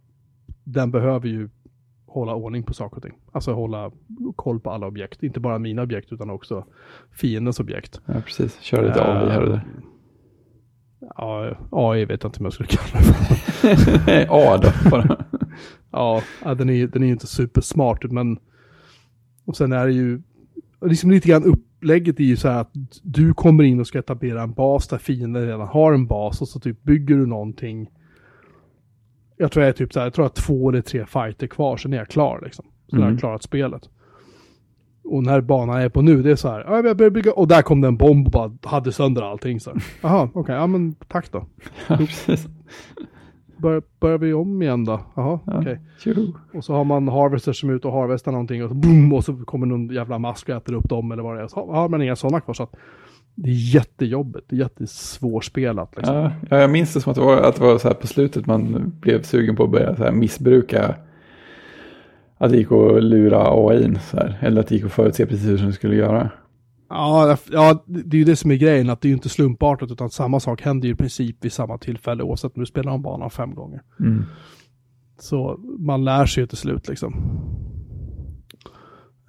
[0.64, 1.48] den behöver ju
[2.06, 3.14] hålla ordning på saker och ting.
[3.32, 3.90] Alltså hålla
[4.36, 5.22] koll på alla objekt.
[5.22, 6.66] Inte bara mina objekt utan också
[7.12, 8.00] fiendens objekt.
[8.06, 8.60] Ja, precis.
[8.60, 9.64] Kör lite AI här och där.
[11.16, 14.26] Ja, AI vet jag inte om jag skulle kalla det för.
[14.30, 15.19] A då, bara.
[15.92, 18.38] Ja, den är, den är ju inte supersmart, men
[19.44, 20.20] och sen är det ju,
[20.86, 22.70] liksom lite grann upplägget är ju så här att
[23.02, 26.48] du kommer in och ska etablera en bas där fienden redan har en bas och
[26.48, 27.90] så typ bygger du någonting.
[29.36, 31.46] Jag tror jag är typ så här, jag tror jag har två eller tre fighter
[31.46, 32.64] kvar, sen är jag klar liksom.
[32.92, 33.10] Har Mm.
[33.10, 33.88] jag klarat spelet.
[35.04, 37.48] Och när banan är på nu, det är så här, ja, jag börjar bygga, och
[37.48, 39.82] där kom det en bomb och bara hade sönder allting så här.
[40.00, 41.46] Jaha, okej, ja men tack då.
[41.88, 42.46] Ja, precis.
[43.62, 45.00] Bör, börjar vi om igen då?
[45.16, 45.58] Jaha, Ja.
[45.60, 45.80] okej.
[45.98, 46.12] Tjo.
[46.54, 49.24] Och så har man harvesters som är ute och harvestar någonting och så, boom, och
[49.24, 51.46] så kommer någon jävla mask och äter upp dem eller vad det är.
[51.48, 52.54] Så har man inga sådana kvar.
[52.54, 52.76] Så att
[53.34, 54.46] det är jättejobbigt.
[54.48, 55.96] Det är jättesvårspelat.
[55.96, 56.14] Liksom.
[56.16, 58.06] Ja, ja, jag minns det som att det var, att det var så här på
[58.06, 60.94] slutet man blev sugen på att börja så här missbruka.
[62.38, 64.38] Att det gick att lura AI så här.
[64.40, 66.30] Eller att det gick att förutse precis hur den skulle göra.
[66.90, 68.90] Ja, ja, det är ju det som är grejen.
[68.90, 71.78] Att det är ju inte slumpartat utan samma sak händer ju i princip vid samma
[71.78, 73.82] tillfälle oavsett om du spelar om banan fem gånger.
[74.00, 74.24] Mm.
[75.18, 77.14] Så man lär sig ju till slut liksom.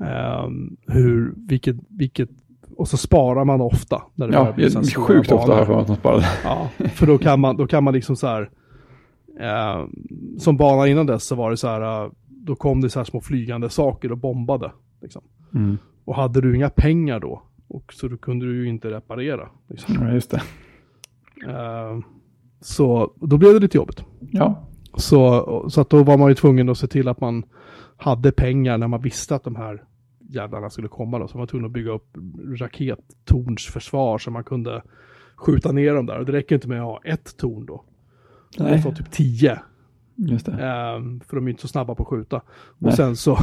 [0.05, 2.29] Ehm, hur, vilket, vilket,
[2.77, 4.01] och så sparar man ofta.
[4.15, 5.53] När det Ja, börjar bli så här sjukt ofta banor.
[5.53, 6.25] har jag för att man sparade.
[6.43, 8.49] Ja, för då kan man, då kan man liksom så här,
[9.39, 9.85] eh,
[10.37, 13.03] som bana innan dess så var det så här, eh, då kom det så här
[13.03, 14.71] små flygande saker och bombade.
[15.01, 15.21] Liksom.
[15.53, 15.77] Mm.
[16.05, 17.41] Och hade du inga pengar då,
[17.75, 19.49] och så då kunde du ju inte reparera.
[19.67, 19.95] Liksom.
[19.99, 20.41] Ja, just det.
[21.47, 21.99] Eh,
[22.61, 24.03] så då blev det lite jobbigt.
[24.31, 27.43] Ja, Så, så att då var man ju tvungen att se till att man
[27.97, 29.83] hade pengar när man visste att de här
[30.29, 31.27] jävlarna skulle komma då.
[31.27, 32.17] Så man var tvungen att bygga upp
[32.59, 34.81] rakettornsförsvar så man kunde
[35.35, 36.19] skjuta ner dem där.
[36.19, 37.83] Och det räcker inte med att ha ett torn då.
[38.57, 38.71] Nej.
[38.73, 39.59] måste ha typ tio.
[40.15, 40.51] just det.
[40.51, 42.37] ehm, för de är inte så snabba på att skjuta.
[42.37, 42.95] Och Nej.
[42.95, 43.37] sen så,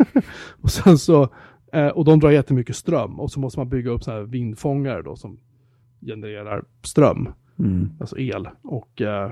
[0.62, 1.28] och sen så,
[1.74, 3.20] eh, och de drar jättemycket ström.
[3.20, 5.38] Och så måste man bygga upp sådana här vindfångare då som
[6.06, 7.90] genererar ström Mm.
[8.00, 8.48] alltså el.
[8.62, 9.30] Och eh,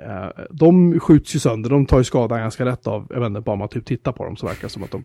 [0.00, 3.40] eh, de skjuts ju sönder, de tar ju skada ganska lätt av, jag vet inte,
[3.40, 5.04] bara man typ tittar på dem så verkar det som att de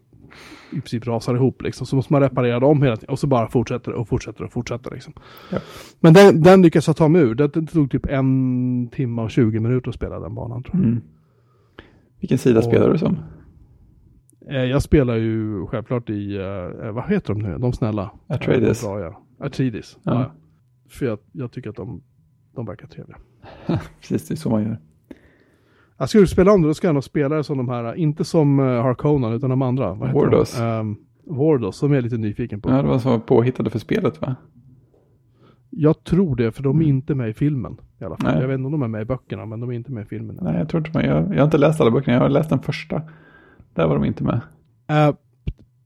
[0.71, 1.87] i princip rasar ihop liksom.
[1.87, 4.91] Så måste man reparera dem hela tiden och så bara fortsätter och fortsätter och fortsätter
[4.91, 5.13] liksom.
[5.51, 5.59] Ja.
[5.99, 7.35] Men den, den lyckas jag ta mig ur.
[7.35, 10.83] Det, det tog typ en timme och 20 minuter att spela den banan tror jag.
[10.85, 11.01] Mm.
[12.19, 13.17] Vilken sida Och- spelar du som?
[14.49, 18.11] Eh, jag spelar ju självklart i, eh, vad heter de nu, de snälla?
[18.27, 18.83] Atreides.
[18.83, 19.05] Eh, de bra,
[19.39, 19.45] ja.
[19.45, 20.13] Atreides, Ja.
[20.13, 20.31] ja.
[20.89, 22.01] För jag, jag tycker att de,
[22.55, 23.17] de verkar trevliga.
[23.99, 24.77] Precis, det är så man gör.
[25.97, 28.25] Jag skulle spela om det, då ska jag nog spela det som de här, inte
[28.25, 29.93] som Harkonnen utan de andra.
[29.93, 30.59] Vad Wardos.
[30.59, 32.69] Um, Wardos, som jag är lite nyfiken på.
[32.69, 34.35] Ja, det var som var påhittade för spelet va?
[35.69, 38.31] Jag tror det, för de är inte med i filmen i alla fall.
[38.33, 38.41] Nej.
[38.41, 40.05] Jag vet inte om de är med i böckerna, men de är inte med i
[40.05, 40.39] filmen.
[40.41, 41.05] Nej, jag tror inte man.
[41.05, 42.13] Jag, jag har inte läst alla böckerna.
[42.13, 43.01] Jag har läst den första.
[43.73, 44.41] Där var de inte med.
[44.89, 45.15] Eh,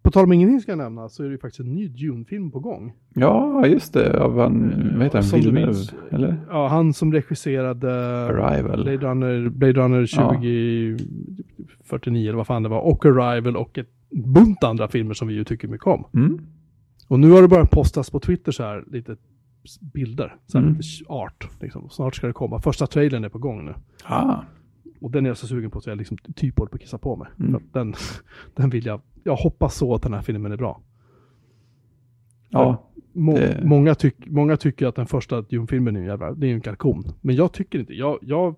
[0.02, 2.52] på tal om ingenting ska jag nämna så är det ju faktiskt en ny Dune-film
[2.52, 2.94] på gång.
[3.14, 4.20] Ja, just det.
[4.24, 5.80] Av han, vad heter han, Villeneuve?
[6.12, 6.38] Eller?
[6.50, 7.92] Ja, han som regisserade
[8.26, 8.84] Arrival.
[8.84, 14.64] Blade Runner, Blade Runner 2049 eller vad fan det var, och Arrival och ett bunt
[14.64, 16.06] andra filmer som vi ju tycker mycket om.
[16.14, 16.40] Mm.
[17.08, 19.16] Och nu har det börjat postas på Twitter så här lite
[19.94, 20.78] bilder, så här Mm.
[20.78, 21.48] lite art.
[21.62, 21.90] Liksom.
[21.90, 22.62] Snart ska det komma.
[22.62, 23.74] Första trailern är på gång nu.
[24.04, 24.36] Ah,
[25.00, 26.98] Och den är jag så sugen på så jag liksom typ håller på att kissa
[26.98, 27.28] på mig.
[27.40, 27.62] Mm.
[27.72, 27.94] Den,
[28.56, 30.82] den vill jag, jag hoppas så att den här filmen är bra.
[32.50, 32.82] ja.
[33.18, 36.54] Må, Det- många, tyck, många tycker att den första Dune-filmen är en jävla, det är
[36.54, 37.04] en kalkon.
[37.22, 38.56] Men jag tycker inte, jag, jag,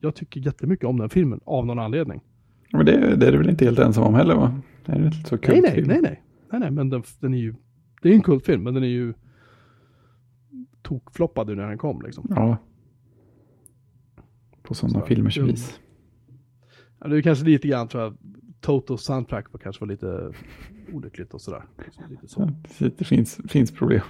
[0.00, 2.20] jag tycker jättemycket om den filmen av någon anledning.
[2.72, 4.60] Men det, det är du väl inte helt ensam om heller va?
[4.86, 5.50] Det är inte så kul.
[5.62, 7.54] Nej, nej, nej, nej, nej, nej, men den, den är ju,
[8.02, 9.14] det är en kultfilm, men den är ju
[10.82, 12.26] tokfloppad när den kom liksom.
[12.30, 12.56] Ja.
[14.66, 15.46] På sådana Så, filmers dum.
[15.46, 15.80] vis.
[17.00, 18.16] Ja, det är kanske lite grann tror jag,
[18.60, 20.32] Toto soundtrack var kanske var lite
[20.92, 21.62] olyckligt och sådär.
[21.84, 22.50] Liksom, lite så.
[22.78, 24.00] Så Det finns, finns problem.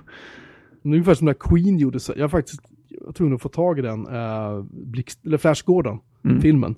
[0.85, 3.83] Ungefär som när Queen gjorde, så, jag var faktiskt jag tvungen att få tag i
[3.83, 6.41] den, uh, Blixt, eller Flash Gordon, Mm.
[6.41, 6.75] filmen.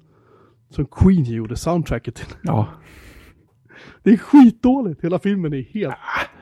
[0.71, 2.27] Som Queen gjorde soundtracket till.
[2.43, 2.69] Ja.
[4.03, 5.95] Det är skitdåligt, hela filmen är helt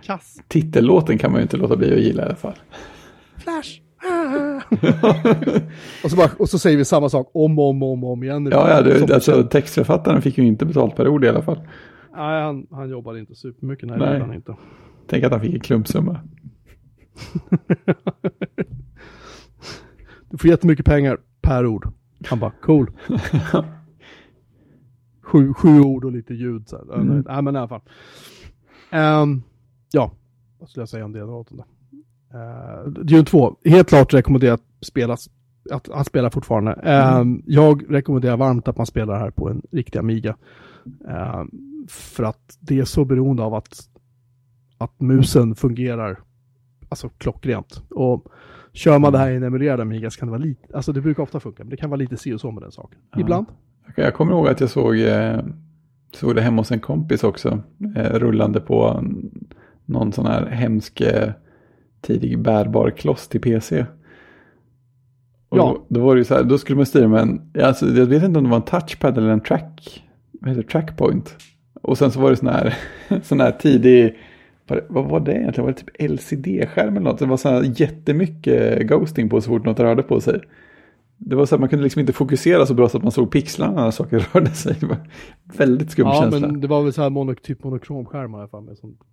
[0.05, 0.37] kass.
[0.49, 2.55] Titellåten kan man ju inte låta bli att gilla i alla fall.
[3.37, 3.81] Flash!
[6.05, 8.49] Och, så bara, och så säger vi samma sak om och om, om, om igen.
[8.53, 11.61] Ja, ja det, alltså, textförfattaren fick ju inte betalt per ord i alla fall.
[12.17, 13.89] Nej, han, han jobbade inte supermycket.
[13.89, 14.21] Nej, Nej.
[14.21, 14.57] han inte.
[15.07, 16.21] Tänk att han fick en klumpsumma.
[20.31, 21.89] Du får jättemycket pengar per ord.
[22.27, 22.91] Han bara, cool.
[25.23, 26.69] sju, sju ord och lite ljud.
[26.69, 26.95] Så här.
[26.95, 27.25] Mm.
[27.29, 27.81] Nej, men i alla fall.
[28.91, 29.43] Ehm,
[29.93, 30.13] ja,
[30.59, 31.25] vad skulle jag säga om det?
[32.37, 35.31] Uh, Dune 2, helt klart rekommenderat spelas,
[35.71, 36.73] att, att spela fortfarande.
[36.73, 40.37] Ehm, Jag rekommenderar varmt att man spelar här på en riktig Amiga.
[41.09, 41.51] Ehm,
[41.89, 43.79] för att det är så beroende av att,
[44.79, 46.19] att musen fungerar
[46.89, 47.83] alltså klockrent.
[47.91, 48.27] Och
[48.73, 51.01] kör man det här i en emulerad Amiga så kan det vara lite, alltså det
[51.01, 52.99] brukar ofta funka, men det kan vara lite si och så med den saken.
[53.13, 53.21] Ja.
[53.21, 53.47] Ibland.
[53.97, 54.97] Jag kommer ihåg att jag såg,
[56.15, 57.63] såg det hemma hos en kompis också.
[57.95, 59.05] Rullande på
[59.85, 61.03] någon sån här hemsk
[62.07, 63.87] tidig bärbar kloss till PC.
[65.49, 65.63] Och Ja.
[65.63, 68.07] då, då var det ju så här, då skulle man styra med en, alltså, jag
[68.07, 71.37] vet inte om det var en touchpad eller en track, vad heter det, trackpoint.
[71.83, 72.75] Och sen så var det sån här,
[73.23, 74.17] sån här tidig,
[74.89, 75.65] vad, var det egentligen?
[75.67, 77.19] Var det typ LCD-skärm eller något?
[77.19, 80.41] Det var så här jättemycket ghosting på så fort något rörde på sig.
[81.19, 83.31] Det var så att man kunde liksom inte fokusera så bra så att man såg
[83.31, 84.77] pixlarna när saker rörde sig.
[84.81, 84.97] Det var
[85.57, 86.41] väldigt skum Ja, känsla.
[86.49, 88.67] men det var väl så här mono, typ monokromskärmar i alla fall.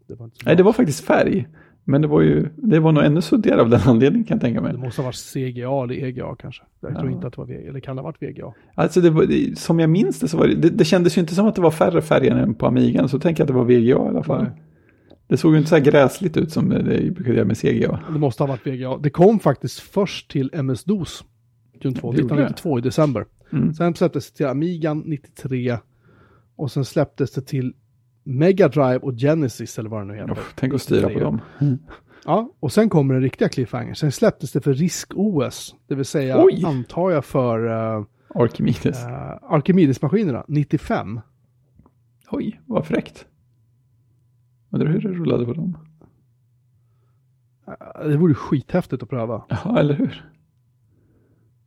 [0.07, 1.47] Det var Nej, det var faktiskt färg.
[1.85, 4.61] Men det var ju, det var nog ännu suddigare av den anledningen kan jag tänka
[4.61, 4.71] mig.
[4.73, 6.63] Det måste ha varit CGA eller EGA kanske.
[6.81, 7.11] Jag tror Ja.
[7.15, 8.53] inte att det var VGA, eller kan det ha varit VGA?
[8.75, 11.21] Alltså det var, det, som jag minns det så var det, det, det kändes ju
[11.21, 13.09] inte som att det var färre färger än på Amigan.
[13.09, 14.43] Så tänker jag att det var VGA i alla fall.
[14.43, 14.51] Nej.
[15.27, 16.83] Det såg ju inte så här gräsligt ut som det,
[17.15, 17.99] brukade göra med CGA.
[18.13, 18.97] Det måste ha varit VGA.
[18.97, 21.23] Det kom faktiskt först till MS-DOS.
[21.81, 22.43] Dune 2, Det gjorde det.
[22.45, 23.25] 1992 i december.
[23.51, 23.73] Mm.
[23.73, 25.77] Sen släpptes det till Amigan 93.
[26.55, 27.73] Och sen släpptes det till
[28.23, 30.31] Mega Drive och Genesis eller vad det nu heter.
[30.31, 31.23] Uff, tänk att styra på 93.
[31.23, 31.41] dem.
[32.25, 33.93] Ja, och sen kommer den riktiga cliffhanger.
[33.93, 35.75] Sen släpptes det för Risk-OS.
[35.87, 36.63] Det vill säga, Oj!
[36.65, 37.65] antar jag, för
[37.97, 38.05] uh,
[38.35, 39.05] Archimedes.
[39.41, 41.19] Archimedes-maskinerna 95.
[42.31, 43.25] Oj, vad fräckt.
[44.69, 45.77] Undrar hur det rullade på dem.
[47.67, 49.43] Eh, det vore skithäftigt att pröva.
[49.49, 50.29] Ja, eller hur?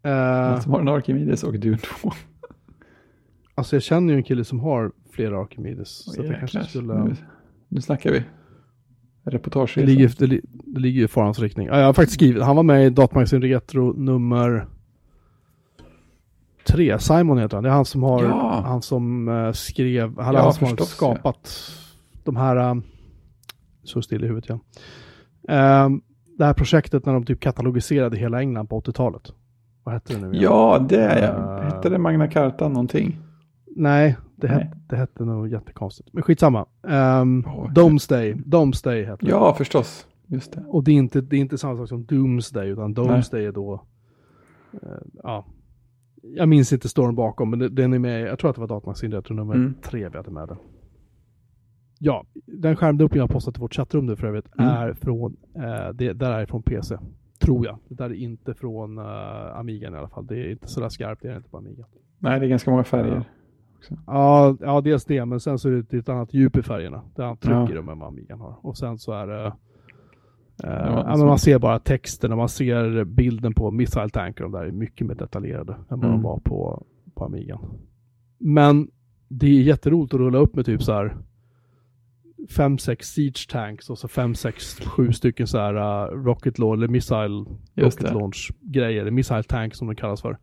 [0.03, 0.11] Eh,
[0.51, 2.11] Den som har en Archimedes och Dune 2.
[3.57, 5.89] Alltså jag känner ju en kille som har flera Archimedes.
[6.15, 7.05] Så att jag kanske skulle...
[7.05, 7.17] nu,
[7.69, 8.23] nu snackar vi.
[9.25, 9.73] Reportage.
[9.75, 11.67] Det ligger, det, det ligger i farans riktning.
[11.67, 14.67] Ja, jag har faktiskt skrivit, han var med i Datamagasin Retro nummer
[16.65, 16.99] tre.
[16.99, 17.65] Simon heter han.
[17.65, 18.63] Det är han som har, Ja.
[18.67, 21.73] han som eh, skrev, han, Ja, han som har förstås, skapat
[22.25, 22.83] de här, um,
[23.85, 24.61] så still i huvudet igen.
[25.85, 26.03] Um,
[26.39, 29.33] det här projektet när de typ katalogiserade hela England på 80-talet.
[29.85, 30.43] Vad hette det nu igen?
[30.43, 31.59] Ja, det är jag.
[31.59, 31.75] Eh.
[31.75, 33.19] Hette det Magna Carta någonting?
[33.79, 34.57] Nej, det, Nej.
[34.65, 36.09] Hette, det hette nog jättekonstigt.
[36.13, 36.67] Men skitsamma.
[36.83, 37.71] Um, Oj.
[37.75, 39.31] Domesday, Domesday heter det.
[39.31, 40.07] Ja, förstås.
[40.27, 40.65] Just det.
[40.69, 43.83] Och det är, inte, det är inte samma sak som Doomsday, utan Doomsday är då...
[44.73, 44.79] eh,
[45.23, 45.45] ja.
[46.23, 49.13] Jag minns inte storyn bakom, men den är med, jag tror att det var Datamagasin
[49.13, 49.75] Retro nummer Mm.
[49.83, 50.57] tre vi hade med den.
[51.99, 54.71] Ja, den skärmdumpning jag har postat i vårt chattrum nu för övrigt Mm.
[54.71, 56.99] är från, eh, det där är från PC.
[57.39, 57.79] Tror jag.
[57.89, 60.27] Det där är inte från uh, Amigan i alla fall.
[60.27, 61.85] Det är inte sådär skarpt, det är inte på Amiga.
[62.19, 63.25] Nej, det är ganska många färger.
[64.07, 67.03] Ja, ja, dels det, men sen så är det ett annat djup i färgerna.
[67.17, 67.83] Det är annat tryck Ja.
[67.83, 68.55] vad Amigan har.
[68.63, 69.47] Och sen så är det...
[70.65, 74.43] eh, Ja, man ser bara texten och man ser bilden på Missile Tanker.
[74.43, 76.11] De där är mycket mer detaljerade än vad Mm.
[76.13, 77.61] de var på, på Amigan.
[78.39, 78.91] Men
[79.29, 81.17] det är jätteroligt att rulla upp med typ så här
[82.57, 86.75] fem, sex siege tanks och så fem, sex, sju stycken så här uh, rocket launch,
[86.79, 88.19] eller missile Just rocket det.
[88.21, 90.39] launch grejer, missile tank som de kallas för.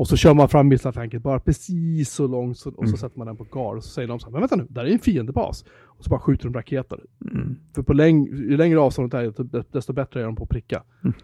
[0.00, 2.96] Och så kör man fram missile tanket bara precis så långt så, och så Mm.
[2.96, 4.84] sätter man den på gar och så säger de så här, men vänta nu, där
[4.84, 5.64] är en fiendebas.
[5.84, 7.00] Och så bara skjuter de raketer.
[7.32, 7.56] Mm.
[7.74, 10.82] För på läng ju längre avståndet är, desto bättre är de på att pricka.
[11.04, 11.14] Mm.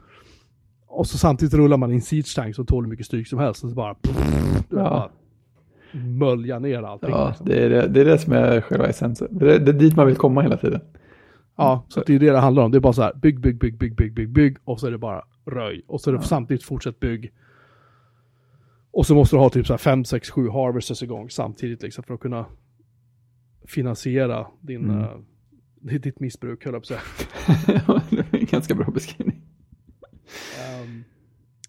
[0.87, 3.64] Och så samtidigt rullar man in siege tank som tål hur mycket stryk som helst.
[3.64, 3.97] Och så bara,
[4.70, 4.77] Ja.
[4.77, 5.11] bara
[6.05, 7.11] mölja ner allting.
[7.11, 7.47] Ja, liksom.
[7.47, 9.29] det är det, det är det som är själva essensen.
[9.31, 10.81] Det är, det är dit man vill komma hela tiden.
[11.57, 12.70] Ja, så det är det det handlar om.
[12.70, 14.57] Det är bara så här, bygg, bygg, bygg, bygg, bygg, bygg, bygg.
[14.64, 15.83] Och så är det bara röj.
[15.87, 17.33] Och så är det samtidigt fortsätt bygg.
[18.97, 22.05] Och så måste du ha typ så här 5, 6, 7 harvesters igång samtidigt liksom
[22.05, 22.47] för att kunna
[23.66, 25.01] finansiera din, Mm.
[25.01, 27.01] eh, ditt- missbruk, höll jag på att
[27.66, 28.03] säga.
[28.11, 29.36] det är en ganska bra beskrivning.
[30.82, 31.05] Um,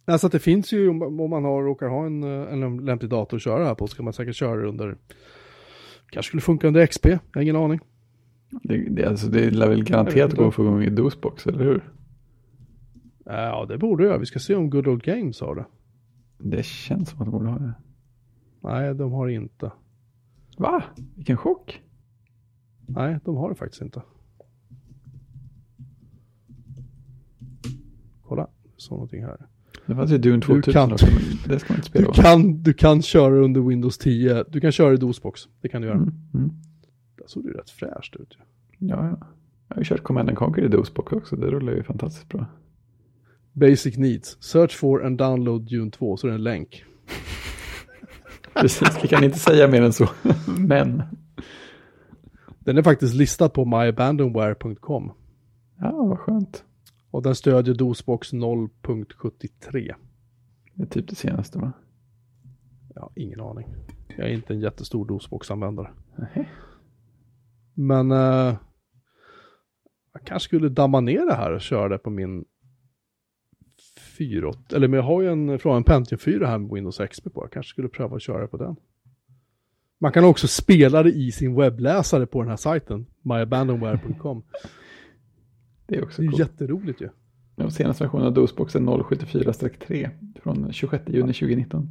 [0.06, 3.44] alltså det finns ju, om man har, råkar ha en, eh, en lämplig dator att
[3.44, 4.98] köra här på så kan man säkert köra det under,
[6.10, 7.80] kanske skulle funka under XP, jag har ingen aning.
[8.64, 11.84] Det, det, alltså, det lär väl garanterat gå att få igång i DOSBox, eller hur?
[13.26, 14.20] Ja, det borde jag.
[14.20, 15.66] Vi ska se om Good Old Games har det.
[16.40, 17.74] Det känns som att de borde ha det.
[18.62, 19.72] Nej, de har det inte.
[20.58, 20.84] Va?
[21.16, 21.82] Vilken chock.
[22.86, 24.02] Nej, de har det faktiskt inte.
[28.24, 29.38] Kolla, såg någonting här.
[29.86, 31.06] Det fanns ju Dune 2000 kan- också,
[31.48, 34.44] det ska man inte spela Du kan, du kan köra under Windows 10.
[34.50, 35.42] Du kan köra i DOSBox.
[35.62, 35.98] Det kan du göra.
[35.98, 36.50] Mm, mm.
[37.18, 38.38] Det såg ju rätt fräscht ut.
[38.78, 39.18] Ja, ja.
[39.68, 41.36] Jag har ju kört Command and Conquer i DOSBox också.
[41.36, 42.46] Det rullar ju fantastiskt bra.
[43.58, 44.38] Basic needs.
[44.40, 46.18] Search for and download Dune 2.
[46.18, 46.84] Så är det en länk.
[48.54, 50.10] Precis, vi kan inte säga mer än så.
[50.58, 51.04] Men,
[52.60, 55.12] Den är faktiskt listad på myabandonware.com.
[55.80, 56.64] ja, vad skönt.
[57.12, 59.96] Och den stödjer DOSBox 0.73.
[60.74, 61.72] Det är typ det senaste va?
[62.96, 63.68] Har ingen aning.
[64.18, 65.92] Jag är inte en jättestor DOSBox-användare.
[66.16, 66.50] Nej.
[67.74, 68.56] Men eh,
[70.14, 72.46] jag kanske skulle damma ner det här och köra det på min
[74.18, 77.24] 4 Eller men jag har ju en från en Pentium 4 här med Windows XP
[77.34, 77.44] på.
[77.44, 78.76] Jag kanske skulle pröva att köra på den.
[80.00, 83.06] Man kan också spela det i sin webbläsare på den här sajten.
[83.22, 84.44] myabandonware.com.
[85.88, 86.40] Det är också Det är ju coolt.
[86.40, 87.10] jätteroligt ju.
[87.56, 90.10] Den senaste versionen av DOSBox är 074-3
[90.44, 91.90] från 26 juni 2019.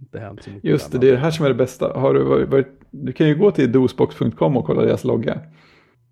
[0.00, 0.70] Inte hänt så mycket.
[0.70, 1.98] Just det, det är det här som är det bästa.
[1.98, 5.40] Har du, varit, varit, du kan ju gå till dosbox.com och kolla deras logga.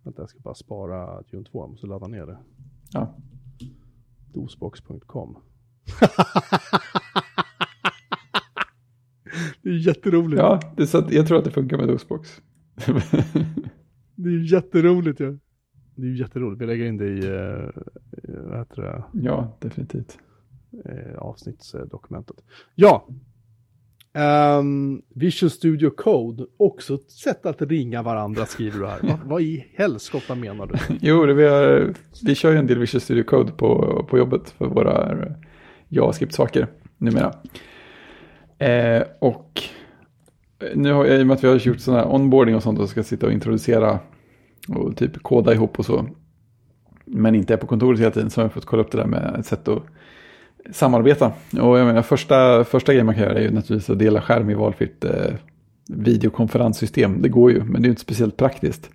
[0.02, 1.62] Vänta, jag ska bara spara Dune 2.
[1.62, 2.38] Jag måste ladda ner det.
[2.92, 3.14] Ja.
[4.32, 5.36] Dosbox.com.
[9.62, 10.40] det är jätteroligt.
[10.42, 12.42] Ja, det är så att jag tror att det funkar med DOSBox.
[14.14, 15.38] Det är jätteroligt ju.
[15.94, 16.62] Det är jätteroligt.
[16.62, 17.68] Vi lägger in det i, eh,
[18.48, 20.18] vad heter det, ja, definitivt.
[20.84, 22.36] eh, avsnittsdokumentet.
[22.74, 23.08] Ja.
[24.14, 28.98] Um, Visual Studio Code, också ett sätt att ringa varandra skriver du här.
[29.02, 30.74] vad, vad i helskotta menar du?
[31.00, 31.94] Jo, det vi, har,
[32.24, 35.32] vi kör ju en del Visual Studio Code på, på jobbet för våra eh,
[35.88, 36.66] JavaScript-saker
[36.98, 37.34] numera.
[38.58, 39.62] Eh, och
[40.74, 42.78] nu har jag, i och med att vi har gjort sådana här onboarding och sånt
[42.78, 43.98] och ska sitta och introducera
[44.68, 46.06] och typ koda ihop och så.
[47.04, 49.06] Men inte är på kontoret hela tiden så har jag fått kolla upp det där
[49.06, 49.82] med ett sätt att
[50.70, 51.32] samarbeta.
[51.60, 54.50] Och jag menar första, första grejen man kan göra är ju naturligtvis att dela skärm
[54.50, 55.32] i valfritt eh,
[56.14, 57.22] videokonferenssystem.
[57.22, 58.90] Det går ju, men det är inte speciellt praktiskt.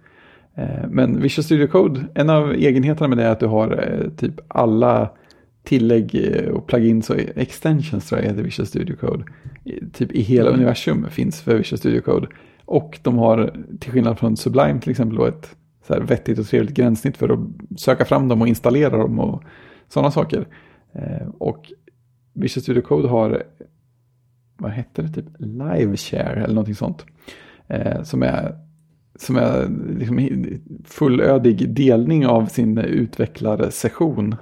[0.56, 4.10] Eh, Men Visual Studio Code, en av egenheterna med det är att du har eh,
[4.10, 5.10] typ alla
[5.64, 9.24] tillägg eh, och plugins och extensions tror jag heter Visual Studio Code.
[9.64, 12.28] I- Typ i hela universum finns för Visual Studio Code.
[12.66, 15.56] Och de har, till skillnad från Sublime till exempel, då ett
[15.88, 17.40] så vettigt och trevligt gränssnitt för att
[17.80, 19.44] söka fram dem och installera dem och
[19.90, 20.46] sådana saker.
[20.96, 21.72] Eh, och
[22.34, 23.44] Visual Studio Code har,
[24.58, 27.06] vad heter det, typ live share eller någonting sånt.
[27.68, 28.66] Eh, som är
[29.16, 30.30] som är liksom
[30.86, 34.36] fullödig delning av sin utvecklarsession.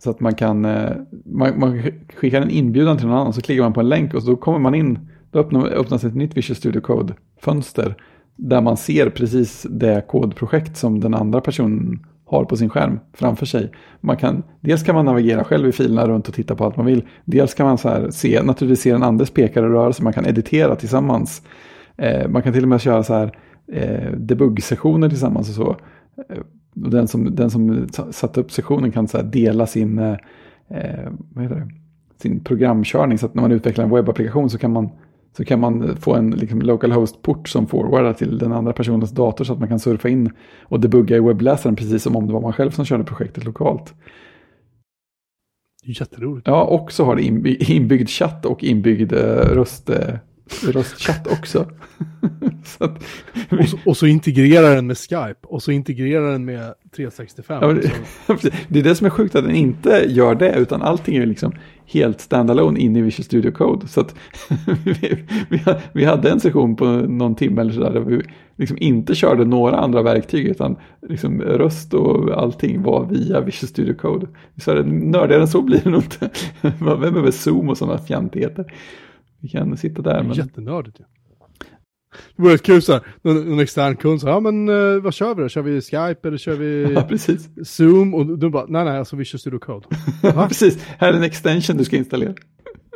[0.00, 0.92] Så att man kan, eh,
[1.24, 1.82] man, man
[2.14, 4.36] skickar en inbjudan till någon annan så klickar man på en länk och så då
[4.36, 7.94] kommer man in, då öppnar, öppnas ett nytt Visual Studio Code-fönster.
[8.36, 13.46] Där man ser precis det kodprojekt som den andra personen har på sin skärm framför
[13.46, 13.72] sig.
[14.00, 16.86] Man kan, dels kan man navigera själv i filerna runt och titta på allt man
[16.86, 17.04] vill.
[17.24, 20.26] Dels kan man så här se, naturligtvis se den andres pekare och rörelse, man kan
[20.26, 21.42] editera tillsammans.
[21.96, 23.38] Eh, man kan till och med köra så här
[23.72, 25.76] eh, debug-sessioner tillsammans och så.
[26.28, 26.38] Eh,
[26.84, 30.16] och den som, den som satte upp sessionen kan så här dela sin, eh,
[30.68, 31.68] eh, vad heter det?
[32.22, 33.18] sin programkörning.
[33.18, 34.90] Så att när man utvecklar en webbapplikation så kan man,
[35.36, 39.44] så kan man få en liksom, local host-port som forwardar till den andra personens dator
[39.44, 40.30] så att man kan surfa in
[40.62, 43.94] och debugga i webbläsaren precis som om det var man själv som körde projektet lokalt.
[45.84, 46.46] Jätteroligt.
[46.46, 50.14] Ja, och så har det inby- inbyggd chatt och inbyggd eh, röst, eh,
[50.62, 51.66] röstchatt också.
[52.64, 53.02] så att
[53.50, 57.58] Och så, och så integrerar den med Skype och så integrerar den med 365.
[57.62, 61.16] Ja, det, det är det som är sjukt att den inte gör det, utan allting
[61.16, 61.52] är liksom
[61.86, 63.88] helt standalone inne i Visual Studio Code.
[63.88, 64.14] Så att
[64.84, 65.60] vi, vi,
[65.92, 68.22] vi hade en session på någon timme eller sådär där vi
[68.56, 70.76] liksom inte körde några andra verktyg, utan
[71.08, 74.26] liksom röst och allting var via Visual Studio Code.
[74.56, 76.30] Så är det nördigare än så blir det nog inte.
[76.60, 78.72] Vem behöver Zoom och sådana fjantigheter?
[79.40, 80.32] Vi kan sitta där, men...
[80.32, 81.04] Jättenördigt ju.
[82.36, 85.34] Det vore kul så här, någon, någon extern kund sa, ja men eh, vad kör
[85.34, 85.48] vi då?
[85.48, 87.48] Kör vi Skype eller kör vi Ja, precis.
[87.64, 88.14] Zoom?
[88.14, 89.86] Och du bara, nej nej, alltså Visual Studio Code.
[90.22, 90.84] Ja, precis.
[90.98, 92.34] Här är en extension du ska installera.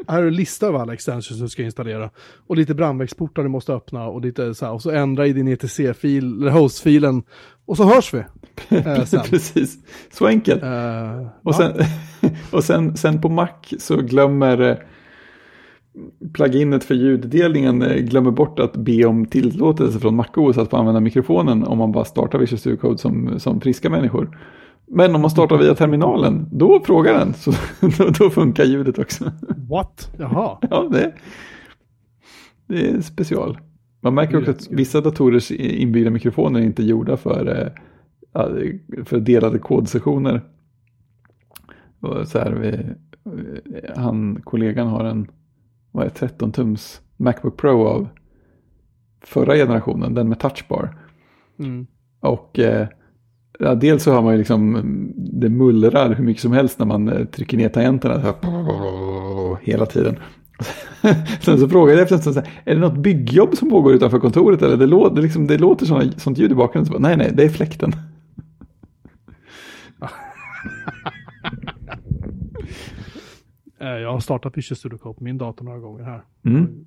[0.09, 2.11] Här är en lista över alla extensions du ska installera.
[2.47, 5.49] Och lite brandvägsportar du måste öppna och lite så här, och så ändra i din
[5.49, 7.22] ETC-fil, eller host-filen.
[7.66, 8.24] Och så hörs vi.
[8.76, 9.78] Eh, precis.
[10.12, 10.62] Så enkelt.
[10.62, 11.53] Eh, Och, ja.
[11.53, 11.72] sen,
[12.51, 14.76] och sen, sen på Mac så glömmer eh,
[16.32, 21.01] pluginet för ljuddelningen eh, glömmer bort att be om tillåtelse från MacOS att få använda
[21.01, 24.38] mikrofonen om man bara startar Visual Studio Code som, som friska människor.
[24.86, 27.34] Men om man startar via terminalen, då frågar den.
[27.34, 27.51] Så
[27.99, 29.32] då, då funkar ljudet också.
[29.68, 30.14] What?
[30.18, 30.59] Jaha.
[30.70, 31.14] Ja, det,
[32.66, 33.59] det är special.
[34.01, 37.72] Man märker också att vissa datorers inbyggda mikrofoner är inte gjorda för,
[38.34, 40.41] eh, för delade kodsessioner.
[42.24, 42.84] Så här, vi,
[43.97, 45.26] han, kollegan har en
[45.93, 48.09] vad är det, 13 tums Macbook Pro av
[49.20, 50.97] förra generationen, den med touchbar.
[51.59, 51.86] Mm.
[52.20, 52.88] Och eh,
[53.59, 54.82] ja, dels så har man ju liksom,
[55.16, 59.86] det mullrar hur mycket som helst när man eh, trycker ner tangenterna så här, hela
[59.86, 60.16] tiden.
[61.41, 64.62] Sen så frågade jag efter en stund, är det något byggjobb som pågår utanför kontoret
[64.62, 66.86] eller det, lå, det, liksom, det låter såna, sånt ljud i bakgrunden.
[66.86, 67.93] Så bara, nej, nej, det är fläkten.
[73.86, 76.22] Jag har startat Visual Studio Code på min dator några gånger här.
[76.44, 76.84] Mm.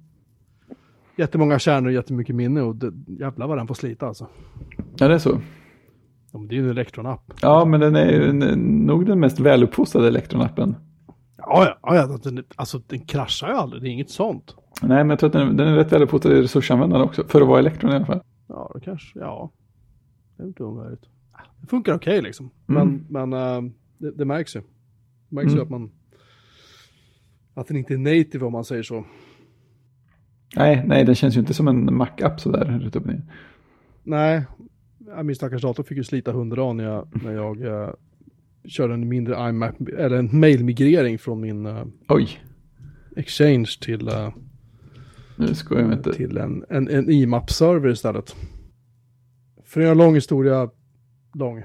[1.18, 4.28] Jättemånga kärnor och jättemycket minne och det, jävlar vad den får slita alltså.
[4.98, 5.42] Ja, det är så.
[6.32, 7.34] Ja, det är ju en Electron-app.
[7.42, 8.34] Ja, men den är ju
[8.66, 10.76] nog den mest väluppfostrade elektronappen.
[11.38, 14.56] Ja, ja, ja, den, alltså den kraschar ju aldrig, det är inget sånt.
[14.82, 17.24] Nej, men jag tror att den, den är rätt väluppfostrad i resursanvändande också.
[17.28, 18.22] För att vara elektron i alla fall.
[18.48, 19.52] Ja, det kanske, ja.
[20.38, 21.06] Det är inte omöjligt.
[21.62, 22.50] Det funkar okej liksom.
[22.70, 23.04] Mm.
[23.10, 23.34] Men, men
[23.66, 24.62] eh, det, det märks ju.
[25.30, 25.64] Det märks ju Mm.
[25.64, 25.92] att man...
[27.54, 29.06] Att den inte är native om man säger så.
[30.56, 33.22] Nej, nej, den känns ju inte som en Mac-app sådär rätt upp ner.
[34.04, 34.44] Nej,
[35.24, 37.90] min stackars dator fick ju slita hundra när jag, när jag eh,
[38.66, 42.40] körde en mindre iMac, eller en mailmigrering från min eh, Oj,
[43.16, 44.30] Exchange till, eh,
[45.38, 46.14] nu inte.
[46.14, 48.36] till en, en, en IMAP-server istället.
[49.64, 50.70] För att göra en lång historia
[51.34, 51.64] lång.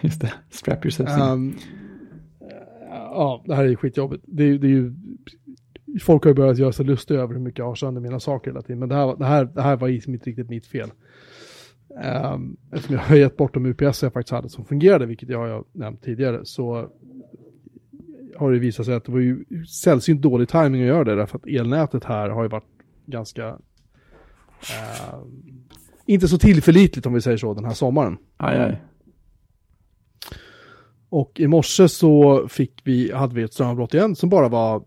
[0.00, 1.56] Just det, strap yourself in.
[2.96, 4.24] Ja, det här är skitjobbigt.
[4.26, 4.94] Det, är det är ju,
[6.00, 8.50] folk har ju börjat göra sig lustiga över hur mycket jag har sönder mina saker
[8.50, 8.78] hela tiden.
[8.78, 10.90] Men det här, det här, det här var inte riktigt mitt fel.
[12.32, 15.38] Um, eftersom jag har gett bort de UPS jag faktiskt hade som fungerade, vilket jag
[15.38, 16.90] har nämnt tidigare, så
[18.36, 21.38] har det visat sig att det var ju sällsynt dålig timing att göra det, därför
[21.38, 22.64] att elnätet här har ju varit
[23.06, 23.58] ganska ehm,
[26.06, 28.18] inte så tillförlitligt om vi säger så den här sommaren.
[28.36, 28.82] Aj, aj.
[31.16, 34.82] Och i morse så fick vi, hade vi ett strömavbrott igen som bara var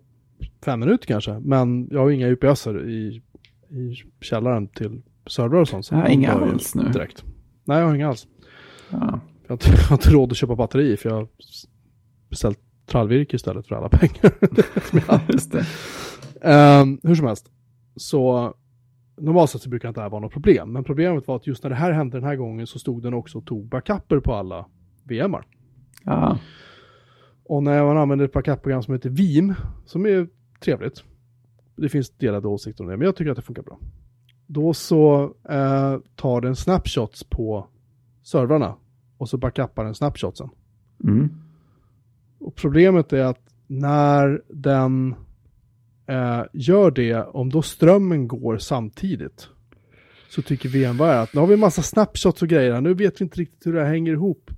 [0.65, 1.39] fem minuter kanske.
[1.39, 3.21] Men jag har inga UPS i,
[3.69, 5.85] i källaren till servrar och sånt.
[5.85, 6.83] Så Ja, de inga alls nu.
[6.83, 7.23] Direkt.
[7.63, 8.27] Nej, jag har inga alls.
[8.89, 9.19] Ja.
[9.47, 11.27] Jag har, inte, jag har inte råd att köpa batteri för jag har
[12.29, 14.33] beställt trallvirke istället för alla pengar.
[16.41, 17.51] Ehm, hur som helst.
[17.95, 18.53] Så
[19.17, 20.71] normalt sett så brukar inte det här vara något problem.
[20.73, 23.13] Men problemet var att just när det här hände den här gången så stod den
[23.13, 24.65] också och tog backuper på alla
[25.03, 25.45] VMar.
[26.03, 26.39] Ja,
[27.43, 29.53] Och när man använder ett backup-program som heter Veeam,
[29.85, 30.27] som är
[30.59, 31.03] trevligt.
[31.75, 33.79] Det finns delade åsikter om det, men jag tycker att det funkar bra.
[34.47, 37.67] Då så eh, tar den snapshots på
[38.23, 38.75] servrarna
[39.17, 40.49] och så backupar den snapshotsen.
[41.03, 41.29] mm.
[42.39, 45.15] Och problemet är att när den
[46.07, 49.49] eh, gör det, om då strömmen går samtidigt,
[50.29, 53.21] så tycker VMware att nu har vi en massa snapshots och grejer här, nu vet
[53.21, 54.51] vi inte riktigt hur det här hänger ihop.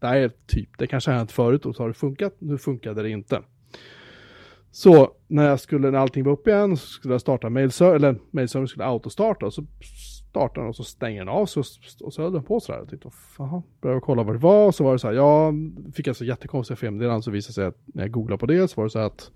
[0.00, 3.10] Nej, typ, det kanske har hänt förut och så har det funkat, nu funkade det
[3.10, 3.42] inte.
[4.70, 8.16] Så när jag skulle, när allting var uppe igen, så skulle jag starta mailserver, eller
[8.30, 9.64] mailserver skulle autostarta, och så
[10.30, 11.62] startar den och så stänger den av, så,
[12.00, 12.78] och så höll den på sådär.
[12.78, 15.14] Jag tyckte, jaha, började jag kolla vad det var, och så var det så här,
[15.14, 15.52] ja,
[15.94, 18.76] fick alltså jättekonstiga felmeddelanden, så visade det sig att när jag googlade på det, så
[18.76, 19.30] var det så här att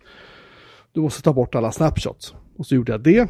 [0.92, 2.34] du måste ta bort alla snapshots.
[2.56, 3.28] Och så gjorde jag det.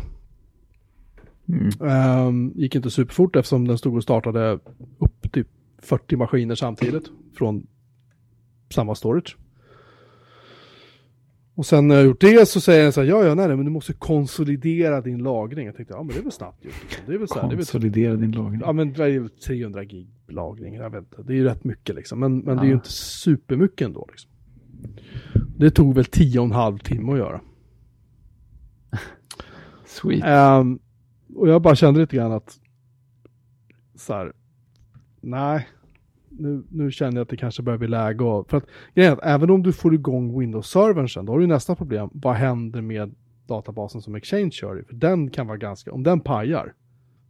[1.49, 1.91] Mm.
[1.91, 4.59] Ehm, gick inte superfort eftersom den stod och startade
[4.99, 5.49] upp typ
[5.85, 7.05] 40 maskiner samtidigt
[7.39, 7.66] från
[8.74, 9.37] samma storage.
[11.57, 13.64] Och sen när jag gjort det så säger den så här, ja ja nej, men
[13.64, 15.66] du måste konsolidera din lagring.
[15.66, 17.01] Jag tänkte, ja men det är väl snabbt gjort.
[17.07, 18.61] Det är väl så här, är väl Konsolidera din lagring.
[18.64, 21.22] Ja men det är ju 300 gig lagring, jag vet inte.
[21.22, 22.20] Det är ju rätt mycket liksom.
[22.20, 22.74] Men, men det är ju Ja.
[22.76, 24.30] inte supermycket ändå liksom.
[25.57, 27.41] Det tog väl 10 och en halv timme att göra.
[29.87, 30.24] Sweet.
[30.24, 30.78] Ehm,
[31.35, 32.59] och jag bara kände lite grann att
[33.95, 34.32] så här,
[35.25, 35.68] nej,
[36.29, 39.16] nu, nu känner jag att det kanske börjar bli läge och, för att grejen är
[39.16, 42.81] att även om du får igång Windows-servern sen, då har du nästa problem, vad händer
[42.81, 43.14] med
[43.47, 44.85] databasen som Exchange kör i?
[44.85, 46.75] För den kan vara ganska, om den pajar,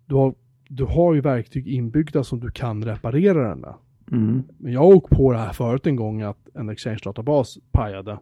[0.07, 0.35] du har,
[0.69, 3.75] du har ju verktyg inbyggda som du kan reparera den med.
[4.13, 4.43] Mm.
[4.59, 8.19] Men jag har åkt på det här förut en gång att en Exchange-databas pajade.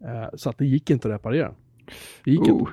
[0.00, 1.54] Eh, så att det gick inte att reparera.
[2.24, 2.52] Det gick inte.
[2.52, 2.68] Oh.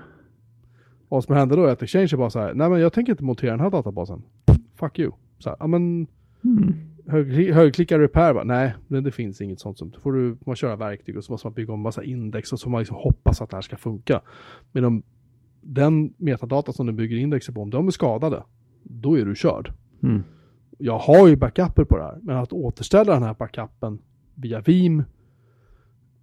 [1.10, 3.24] Vad som hände då är att Exchange bara så här, nej men jag tänker inte
[3.24, 4.24] montera den här databasen.
[4.76, 5.12] Fuck you.
[5.44, 6.08] Så här, ja men
[6.46, 6.74] Mm.
[7.08, 10.56] hög, högklicka repair bara, nej det, det finns inget sånt som, då får du man
[10.56, 12.98] köra verktyg och så måste man bygga om massa index och så får man liksom
[12.98, 14.22] hoppas att det här ska funka.
[14.72, 15.04] Men om
[15.62, 18.44] den metadata som du bygger indexer på, om de är skadade,
[18.84, 19.74] då är du körd.
[20.04, 20.24] Mm.
[20.78, 24.00] Jag har ju backuper på det här, men att återställa den här backupen
[24.36, 25.04] via Veeam,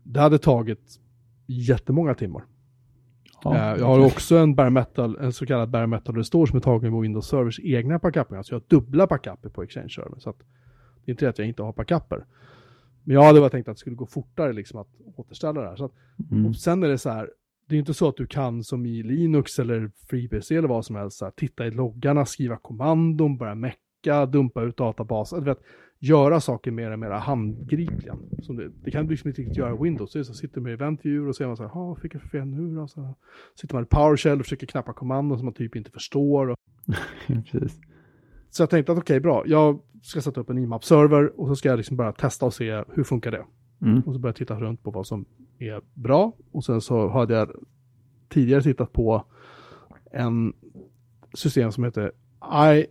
[0.02, 1.00] det hade tagit
[1.46, 2.44] jättemånga timmar.
[3.44, 6.56] Ja, Eh, jag har också en bare metal, en så kallad bare metal restore som
[6.56, 8.36] är tagen med Windows Servers egna backuper.
[8.36, 10.18] Alltså jag har dubbla backuper på Exchange Server.
[10.18, 10.38] Så att
[11.04, 12.24] det är inte det att jag inte har backuper.
[13.04, 15.76] Men jag hade bara tänkt att det skulle gå fortare liksom att återställa det här.
[15.76, 15.92] Så att,
[16.30, 16.46] Mm.
[16.46, 17.30] och sen är det så här,
[17.68, 20.96] det är inte så att du kan som i Linux eller FreeBSD eller vad som
[20.96, 25.60] helst, så här, titta i loggarna, skriva kommandon, börja mecka, dumpa ut databaser, du vet,
[26.02, 28.16] göra saker mer och mer handgripliga.
[28.42, 30.12] Som det, det kan du liksom inte riktigt göra i Windows.
[30.12, 31.98] Det så sitter man i event viewer och så är man så här, "Ja, vad
[31.98, 32.88] fick jag för fel nu då?
[32.88, 33.14] Så
[33.54, 36.48] sitter man i PowerShell och försöker knappa kommandon som man typ inte förstår.
[36.48, 36.56] Och,
[37.26, 37.80] Precis.
[38.50, 41.68] så jag tänkte att okej, bra, jag ska sätta upp en IMAP-server och så ska
[41.68, 43.44] jag liksom bara testa och se hur funkar det.
[43.82, 43.98] Mm.
[43.98, 45.24] Och så började jag titta runt på vad som
[45.58, 46.32] är bra.
[46.52, 47.50] Och sen så hade jag
[48.28, 49.24] tidigare tittat på
[50.12, 50.52] en
[51.34, 52.12] system som heter
[52.44, 52.86] I,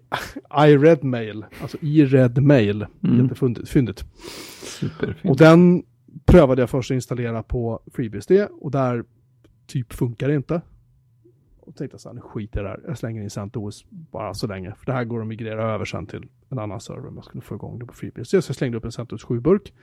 [0.67, 2.85] iRedMail, alltså iRedMail.
[3.03, 3.23] Mm.
[3.23, 3.69] Jättefyndigt.
[3.69, 4.05] fyndigt.
[4.63, 5.31] Superfint.
[5.31, 5.83] Och den
[6.25, 8.31] prövade jag först att installera på FreeBSD
[8.61, 9.03] och där
[9.67, 10.61] typ funkar det inte.
[11.59, 12.89] Och tänkte så här, nu skiter jag i det här.
[12.89, 14.73] Jag slänger in CentOS bara så länge.
[14.77, 17.41] För det här går att migrera över sen till en annan server om jag skulle
[17.41, 18.29] få igång det på FreeBSD.
[18.29, 19.73] Så jag slängde upp en CentOS 7-burk.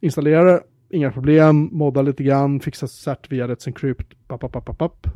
[0.00, 5.06] Installerade, inga problem, modda lite grann, fixa cert via Let's Encrypt, papp, papp, papp, papp,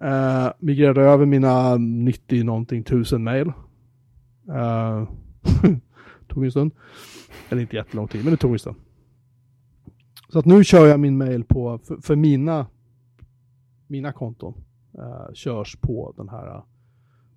[0.00, 3.52] Eh, uh, migrerade över mina 90 någonting tusen mail.
[4.48, 5.08] Uh, eh,
[6.28, 6.72] tog en stund.
[7.48, 8.76] Eller inte jättelång tid, men det tog en stund.
[10.28, 12.66] Så att nu kör jag min mail på, för, för mina,
[13.86, 14.54] mina konton
[14.98, 16.62] uh, körs på den här uh,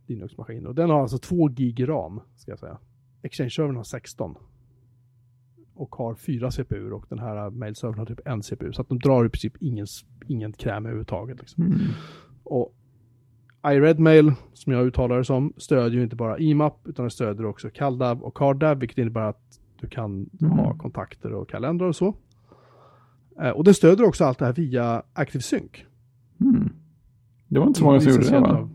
[0.07, 0.67] Linux-maskinen.
[0.67, 2.77] Och den har alltså 2 gig ram, ska jag säga.
[3.21, 4.35] Exchange-servern har 16.
[5.75, 8.73] Och har fyra CPU och den här uh, mail-servern har typ en CPU.
[8.73, 9.87] Så att de drar i princip ingen,
[10.27, 11.39] ingen kräm överhuvudtaget.
[11.39, 11.63] Liksom.
[11.63, 11.79] Mm.
[12.43, 12.75] Och
[13.67, 17.69] iRedMail, som jag uttalar det som, stödjer ju inte bara IMAP, utan det stödjer också
[17.69, 20.51] CalDAV och CardDAV, vilket innebär att du kan Mm.
[20.57, 22.15] ha kontakter och kalendrar och så.
[23.41, 25.71] Eh, och det stödjer också allt det här via ActiveSync.
[26.41, 26.69] Mm.
[27.47, 28.47] Det var inte så många som gjorde det va?
[28.57, 28.69] av-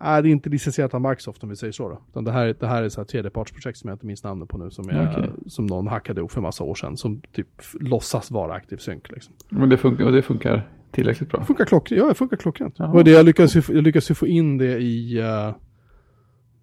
[0.00, 2.00] är inte licensierat av Microsoft om vi säger så då.
[2.10, 4.58] Utan det här, det här är så här tredjepartsprojekt som jag inte minns namnet på
[4.58, 5.30] nu, som, är, Okej.
[5.46, 7.48] som någon hackade ihop för massa år sedan, som typ
[7.80, 9.02] låtsas vara ActiveSync.
[9.10, 9.34] Liksom.
[9.48, 11.44] Men det funkar, och det funkar tillräckligt bra.
[11.44, 12.02] Funkar klockrent.
[12.02, 12.74] Ja, det funkar klockrent.
[12.78, 13.02] Ja.
[13.04, 15.54] Det jag lyckades, ju- jag lyckades ju få in det i eh,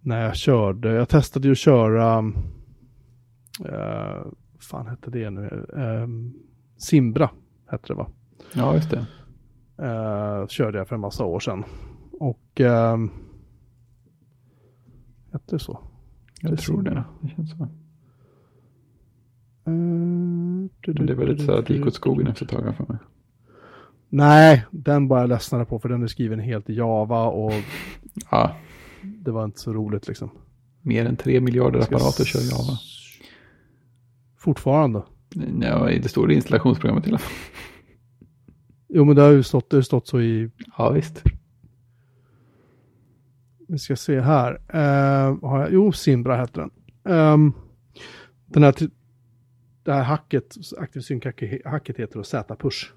[0.02, 0.92] när jag körde.
[0.94, 2.20] Jag testade ju att köra,
[3.66, 4.28] uh,
[4.60, 6.34] fan hette det nu, Ehm,
[6.78, 7.30] Simbra
[7.72, 8.08] hette det va?
[8.54, 9.06] Ja, just det.
[9.86, 11.64] Eh, körde jag för en massa år sedan.
[12.12, 12.98] Och uh,
[15.38, 15.80] hette det så?
[16.42, 17.04] Jag tror det.
[17.22, 17.64] Det känns så.
[17.64, 17.70] Eh,
[19.66, 22.98] Men det var lite så att det gick åt skogen efter ett tag för mig.
[24.10, 27.54] Nej, den bara jag ledsnade på för den är skriven helt i Java och
[28.32, 28.56] Ja,
[29.04, 30.30] det var inte så roligt liksom.
[30.82, 32.78] mer än tre miljarder apparater kör Java.
[34.38, 35.04] Fortfarande.
[35.62, 37.30] Ja, det står i installationsprogrammet till och med.
[38.90, 41.24] Jo men det har ju stått, det har stått så i, Ja, visst.
[43.68, 44.52] Vi ska se här.
[44.54, 46.72] Uh, har jag, jo, Simbra heter den.
[47.14, 47.54] Ehm,
[48.46, 48.76] den här,
[49.84, 52.94] det här hacket, ActiveSync-hacket heter då Z-push.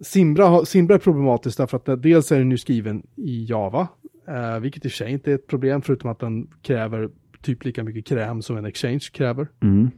[0.00, 3.88] Simbra, Simbra är problematiskt därför att det, dels är den ju skriven i Java,
[4.28, 7.10] eh, vilket i och för sig inte är ett problem förutom att den kräver
[7.42, 9.48] typ lika mycket kräm som en Exchange kräver.
[9.60, 9.90] Mm.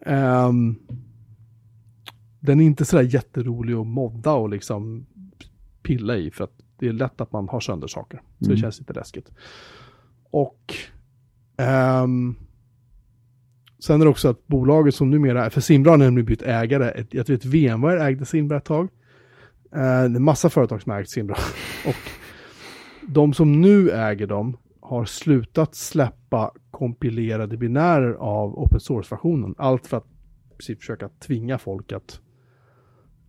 [0.00, 0.76] Ehm,
[2.40, 5.06] den är inte sådär jätterolig att modda och liksom
[5.82, 8.16] pilla i för att det är lätt att man har sönder saker.
[8.38, 8.56] Så det Mm.
[8.58, 9.30] känns lite läskigt.
[10.30, 10.74] Och
[11.56, 12.34] ehm,
[13.78, 16.88] Sen är det också att bolaget som numera för Simbra har nämligen bytt ägare.
[16.90, 18.88] Ett, jag vet VMware ägde Simbra ett tag.
[19.72, 21.34] Eh, det är massa företag som ägt Simbra.
[21.86, 22.10] Och
[23.08, 29.54] de som nu äger dem har slutat släppa kompilerade binärer av open source-versionen.
[29.58, 30.06] Allt för att
[30.80, 32.20] försöka tvinga folk att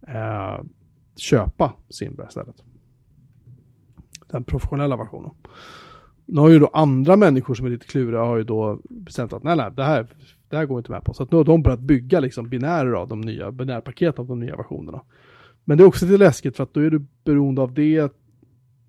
[0.07, 0.63] eh,
[1.15, 2.63] köpa Simbra istället.
[4.27, 5.31] Den professionella versionen.
[6.25, 9.43] Nu har ju då andra människor som är lite kluriga har ju då bestämt att
[9.43, 10.07] nej, nej, det här,
[10.49, 11.13] det här går inte med på.
[11.13, 14.39] Så att nu har de börjat bygga liksom binärer av de nya, binärpaket av de
[14.39, 15.01] nya versionerna.
[15.65, 18.13] Men det är också lite läskigt för att då är du beroende av det.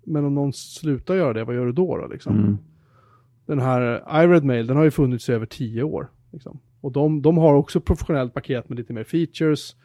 [0.03, 1.97] Men om någon slutar göra det, vad gör du då?
[1.97, 2.37] då liksom?
[2.37, 2.57] Mm.
[3.45, 6.09] Den här iRedmail, den har ju funnits i över tio år.
[6.31, 6.59] Liksom.
[6.81, 9.75] Och de, de har också professionellt paket med lite mer features,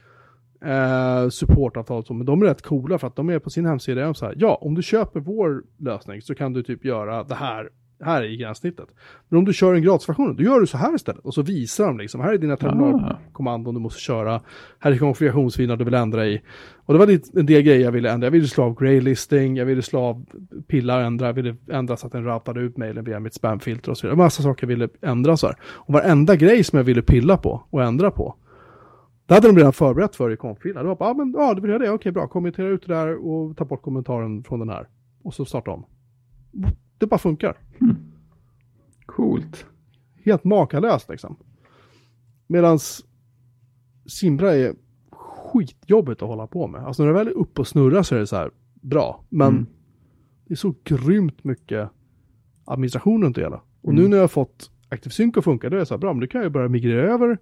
[0.65, 4.01] eh, supportavtal och men de är rätt coola för att de är på sin hemsida,
[4.01, 7.25] är de så här, ja, om du köper vår lösning så kan du typ göra
[7.25, 7.69] det här,
[8.01, 8.89] här i gränssnittet.
[9.29, 11.25] Men om du kör en gratisversion, då gör du så här istället.
[11.25, 14.41] Och så visar de liksom, här är dina terminalkommandon du måste köra,
[14.79, 16.43] här är konfigurationsfiler du vill ändra i.
[16.87, 19.67] Och det var en del grejer jag ville ändra, jag ville slå av graylisting, jag
[19.67, 20.27] ville slå av
[20.67, 23.99] pillar ändra, jag ville ändra så att den routade ut mejlen via mitt spamfilter och
[23.99, 24.17] så vidare.
[24.17, 25.57] Massa saker jag ville ändra så här.
[25.65, 28.35] Och varenda grej som jag ville pilla på och ändra på,
[29.27, 30.83] det hade de redan förberett för i konffilen.
[30.83, 32.95] Det var bara, ja men ja, du vill göra det, okej bra, kommentera ut det
[32.95, 34.89] där och ta bort kommentaren från den här.
[35.23, 35.85] Och så starta om.
[36.99, 37.57] Det bara funkar.
[39.07, 39.67] Coolt.
[40.25, 41.37] Helt makalöst liksom.
[42.47, 43.05] Medans
[44.07, 44.75] Simbra är
[45.11, 46.85] skitjobbigt att hålla på med.
[46.85, 49.25] Alltså när det väl är uppe och snurrar så är det så här bra.
[49.29, 49.67] Men Mm.
[50.45, 51.89] det är så grymt mycket
[52.65, 53.61] administration runt det hela.
[53.83, 54.03] Och Mm.
[54.03, 56.21] nu när jag har fått ActiveSync att funka, då är det så här bra, men
[56.21, 57.39] då kan jag ju börja migrera över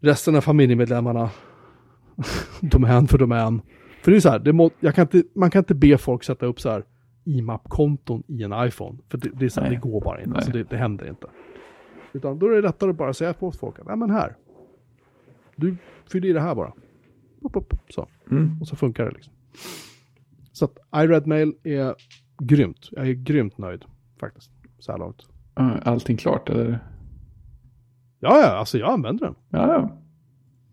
[0.00, 1.30] resten av familjemedlemmarna
[2.60, 3.62] domän för domän.
[4.02, 6.60] För det är så här, må, kan inte, man kan inte be folk sätta upp
[6.60, 6.84] så här
[7.24, 8.98] IMAP-konton i en iPhone.
[9.08, 10.36] För det, det, är så här, det går bara inte.
[10.36, 11.26] Alltså det, det händer inte.
[12.12, 14.36] Utan då är det lättare att bara säga på folk att, nej men här.
[15.56, 15.76] Du
[16.12, 16.72] fyller i det här bara.
[17.42, 18.08] Pop, pop, så.
[18.30, 18.60] Mm.
[18.60, 19.32] Och så funkar det liksom.
[20.52, 21.94] Så att iRedmail är
[22.38, 22.88] grymt.
[22.90, 23.84] Jag är grymt nöjd
[24.20, 24.50] faktiskt.
[24.78, 25.26] Så här långt.
[25.82, 26.78] Allting klart eller?
[28.20, 29.34] Ja, ja, alltså jag använder den.
[29.48, 29.90] Ja,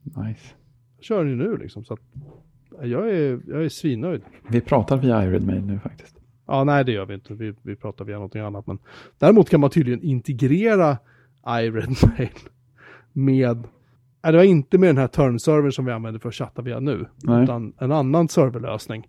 [0.03, 0.23] ja.
[0.23, 0.53] Nice.
[0.97, 1.85] Jag kör den ju nu liksom.
[1.85, 1.99] Så att
[2.81, 4.21] jag är, jag är svinnöjd.
[4.49, 6.17] Vi pratar via iRedmail nu faktiskt.
[6.47, 7.33] Ja, nej det gör vi inte.
[7.33, 8.67] Vi, vi pratar via någonting annat.
[8.67, 8.79] Men
[9.17, 10.97] däremot kan man tydligen integrera
[11.47, 12.29] iRedmail
[13.13, 13.57] med,
[14.23, 16.79] nej det var inte med den här Turn-servern som vi använder för att chatta via
[16.79, 17.05] nu.
[17.23, 17.43] Nej.
[17.43, 19.07] Utan en annan serverlösning.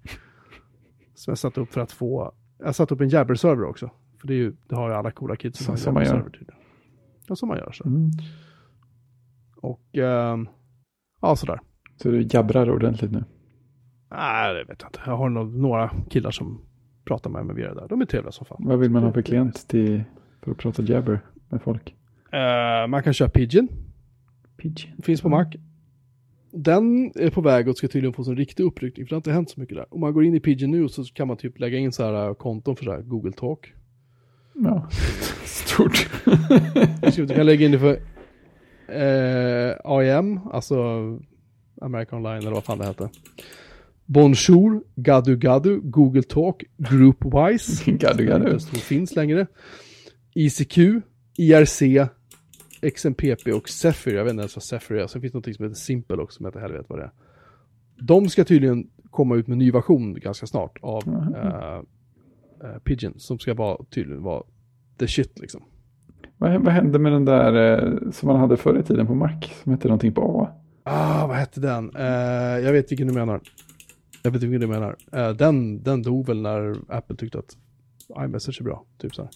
[1.14, 3.90] Som jag satte upp för att få, jag satte upp en Jabber-server också.
[4.20, 6.10] För det, är ju, det har ju alla coola kids har som man gör.
[6.10, 6.65] Jabber-server tydligen.
[7.28, 7.88] Ja, som man gör så.
[7.88, 8.10] Mm.
[9.56, 10.48] Och, ehm,
[11.20, 11.60] ja sådär.
[11.96, 13.24] Så du jabbrar ordentligt nu.
[14.10, 15.00] Nej, det vet jag inte.
[15.06, 16.60] Jag har nog några killar som
[17.04, 17.88] pratar med mig via det där.
[17.88, 18.58] De är trevliga som fan.
[18.60, 20.04] Vad vill man ha för klient till,
[20.42, 21.94] för att prata jabber med folk?
[22.32, 23.68] Eh, man kan köra Pigeon.
[24.56, 25.02] Pigeon.
[25.02, 25.46] Finns på Mac.
[26.52, 29.32] Den är på väg och ska tydligen få en riktig uppryckning för det har inte
[29.32, 29.94] hänt så mycket där.
[29.94, 32.28] Om man går in i Pigeon nu så kan man typ lägga in så här
[32.28, 33.72] eh, konton för så här Google Talk.
[34.58, 34.88] Ja,
[35.44, 36.08] stort.
[37.16, 38.00] Du kan lägga in det för
[38.88, 40.76] eh, AIM, alltså
[41.80, 43.08] American Online eller vad fan det heter.
[44.06, 47.90] Bonjour, Gadu Gadu, Google Talk, Groupwise.
[47.90, 48.52] Gadu som gadu.
[48.52, 49.46] inte så finns längre.
[50.34, 50.78] ICQ,
[51.36, 51.82] IRC,
[52.94, 54.14] XMPP och Zephyr.
[54.14, 55.06] Jag vet inte ens vad Zephyr är.
[55.06, 57.12] Sen finns det något som heter Simple också, som heter helvete vad det är.
[58.00, 61.02] De ska tydligen komma ut med en ny version ganska snart av
[61.36, 61.82] eh,
[62.64, 63.14] eh, Pigeon.
[63.16, 64.42] Som ska vara, tydligen vara
[64.98, 65.62] the shit liksom.
[66.38, 69.40] Vad, vad hände med den där eh, som man hade förr i tiden på Mac?
[69.62, 70.48] Som hette någonting på A?
[70.88, 71.96] Ah, vad hette den?
[71.96, 73.40] Eh, jag vet vilken du menar.
[74.22, 74.96] Jag vet vilken du menar.
[75.12, 77.56] Eh, den, den dog väl när Apple tyckte att
[78.24, 78.84] iMessage är bra.
[78.98, 79.30] Typ så här.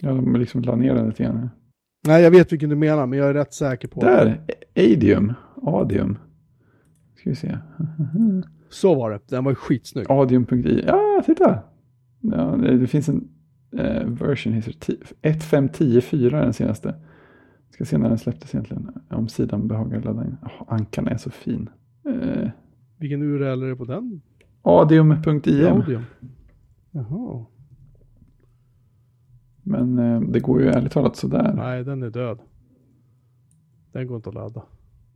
[0.00, 1.50] Ja, de liksom la ner den lite grann.
[2.06, 4.40] Nej, jag vet vilken du menar, men jag är rätt säker på Där!
[4.76, 5.32] Adium.
[5.62, 6.18] Adium.
[7.16, 7.58] Ska vi se.
[8.68, 9.20] Så var det.
[9.28, 10.06] Den var skitsnygg.
[10.08, 10.84] Adium.i.
[10.86, 11.58] Ja, titta!
[12.20, 13.28] Ja, det, finns en
[13.76, 16.94] eh, version, heter 1.5.10.4 den senaste.
[17.70, 18.90] Ska se när den släpptes egentligen.
[19.10, 20.36] Om sidan behagar ladda in.
[20.42, 21.68] Oh, ankan är så fin.
[22.04, 22.48] Eh,
[22.98, 24.20] Vilken URL är det på den?
[24.62, 25.66] Adium.im.
[25.66, 26.00] Audio.
[26.90, 27.44] Jaha.
[29.62, 31.52] Men eh, det går ju ärligt talat sådär.
[31.56, 32.38] Nej, den är död.
[33.92, 34.62] Den går inte att ladda.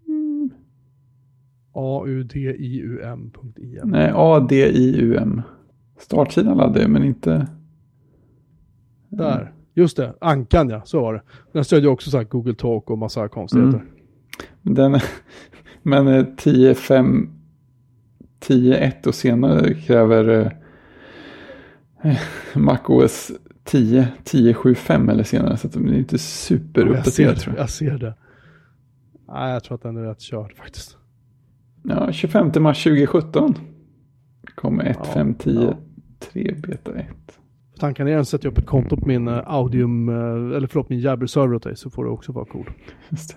[0.06, 0.50] Mm.
[1.72, 3.32] audium.im.
[3.84, 5.42] Nej, ADIUM.
[5.98, 7.46] Startsidan laddar ju, men inte...
[9.08, 9.52] Där.
[9.74, 11.22] Just det, Ankan ja, så var det.
[11.52, 13.78] Den stödjer också så Google Talk och massa konstigheter.
[14.62, 14.74] Mm.
[14.74, 15.00] Den,
[15.82, 17.28] men eh, 10.5,
[18.40, 20.52] 10.1 och senare kräver
[22.02, 22.16] eh,
[22.54, 23.30] MacOS
[23.64, 25.56] 10, 10.75 eller senare.
[25.56, 27.62] Så att de är inte superuppdaterade tror jag.
[27.62, 28.14] jag ser det.
[29.28, 30.96] Nej, jag tror att den är rätt körd faktiskt.
[31.82, 33.54] Ja, 25 mars 2017
[34.54, 35.76] kommer 1.5.10 ja.
[36.18, 37.06] 3 beta 1.
[37.78, 41.00] Tanken är att sätta upp ett konto på min eh, Audium, eh, eller förlåt min
[41.00, 42.70] Jabber-server åt dig så får du också vara cool.
[43.08, 43.36] Just det.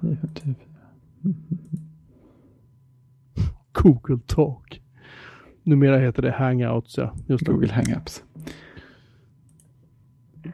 [0.00, 0.54] 10, 10.
[3.72, 4.82] Google Talk.
[5.62, 7.14] Numera heter det Hangouts, ja.
[7.26, 7.52] Just det.
[7.52, 8.24] Google Hangouts.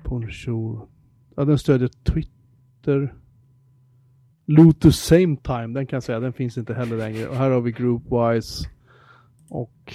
[0.05, 0.89] Bonjour.
[1.37, 3.15] Ja, den stödjer Twitter.
[4.47, 7.29] Lotus Same Time, den kan jag säga, den finns inte heller längre.
[7.29, 8.69] Och här har vi Groupwise
[9.49, 9.95] och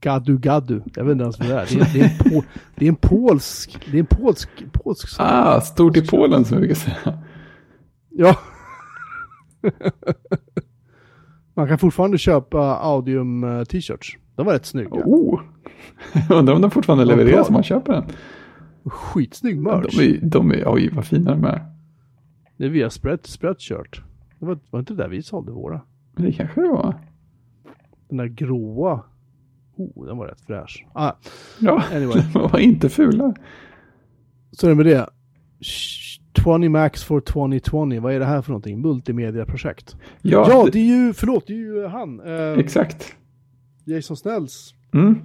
[0.00, 0.80] Gadu Gadu.
[0.94, 1.66] Jag vet inte ens vad det är.
[1.66, 2.42] Det är, det är, en, po,
[2.74, 6.66] det är en polsk, det är en polsk, polsk Ah, stort i Polen som vi
[6.66, 7.18] kan säga.
[8.10, 8.38] Ja.
[11.54, 14.18] Man kan fortfarande köpa Audium eh, t-shirts.
[14.36, 15.02] De var rätt snygga.
[15.04, 15.40] Oh.
[16.30, 18.04] Undrar om de fortfarande levereras om man köper den.
[18.84, 19.96] Skitsnygg merch.
[19.96, 21.64] De är, de är, oj vad fina de är.
[22.56, 24.02] Det är via spread, Spreadshirt.
[24.38, 25.80] Det var, var inte det där vi sålde våra?
[26.16, 26.94] Det kanske det var.
[28.16, 29.00] Den där gråa.
[29.76, 30.86] Oh, den var rätt fräsch.
[30.92, 31.12] Ah,
[31.60, 32.22] Ja, Anyway.
[32.32, 33.34] de var inte fula.
[34.52, 35.08] så är det med det.
[35.60, 38.00] Sh- 20 Max for 2020.
[38.00, 38.80] Vad är det här för någonting?
[38.80, 39.96] Multimediaprojekt.
[40.22, 42.20] Ja, Ja, det, det är ju, förlåt, det är ju han.
[42.20, 43.14] Eh, exakt.
[43.84, 44.74] Jason Snells.
[44.94, 45.18] Mm.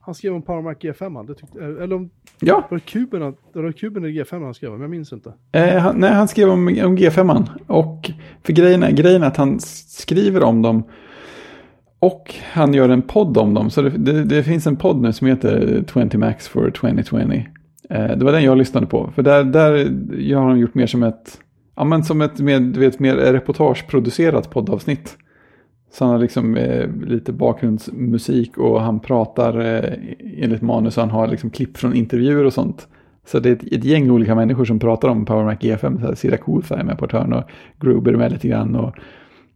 [0.00, 1.26] Han skrev om Power Mac G5.
[1.26, 4.54] Det tyckte, eh, eller om, Ja, var det kuben, det var kuben i G5 han
[4.54, 4.80] skrev om?
[4.80, 5.32] Jag minns inte.
[5.52, 7.46] eh, han, nej, han skrev om, om G5.
[7.66, 8.10] Och
[8.42, 8.82] för grejen
[9.22, 10.82] är att han skriver om dem.
[11.98, 13.70] Och han gör en podd om dem.
[13.70, 17.42] Så det, det, det finns en podd nu som heter 20 Max for 2020.
[17.90, 19.10] Eh, det var den jag lyssnade på.
[19.14, 19.70] För där, där
[20.34, 21.40] har han gjort mer som ett,
[21.76, 25.16] ja, men som ett mer, du vet, mer reportageproducerat poddavsnitt.
[25.92, 29.92] Så han har liksom eh, lite bakgrundsmusik och han pratar eh,
[30.36, 30.96] enligt manus.
[30.96, 32.88] och Han har liksom klipp från intervjuer och sånt.
[33.26, 36.14] Så det är ett, ett gäng olika människor som pratar om Power Mac G5.
[36.14, 36.36] Cira
[36.70, 37.44] här, är med på ett hörn och
[37.80, 38.76] Gruber är med lite grann.
[38.76, 38.94] Och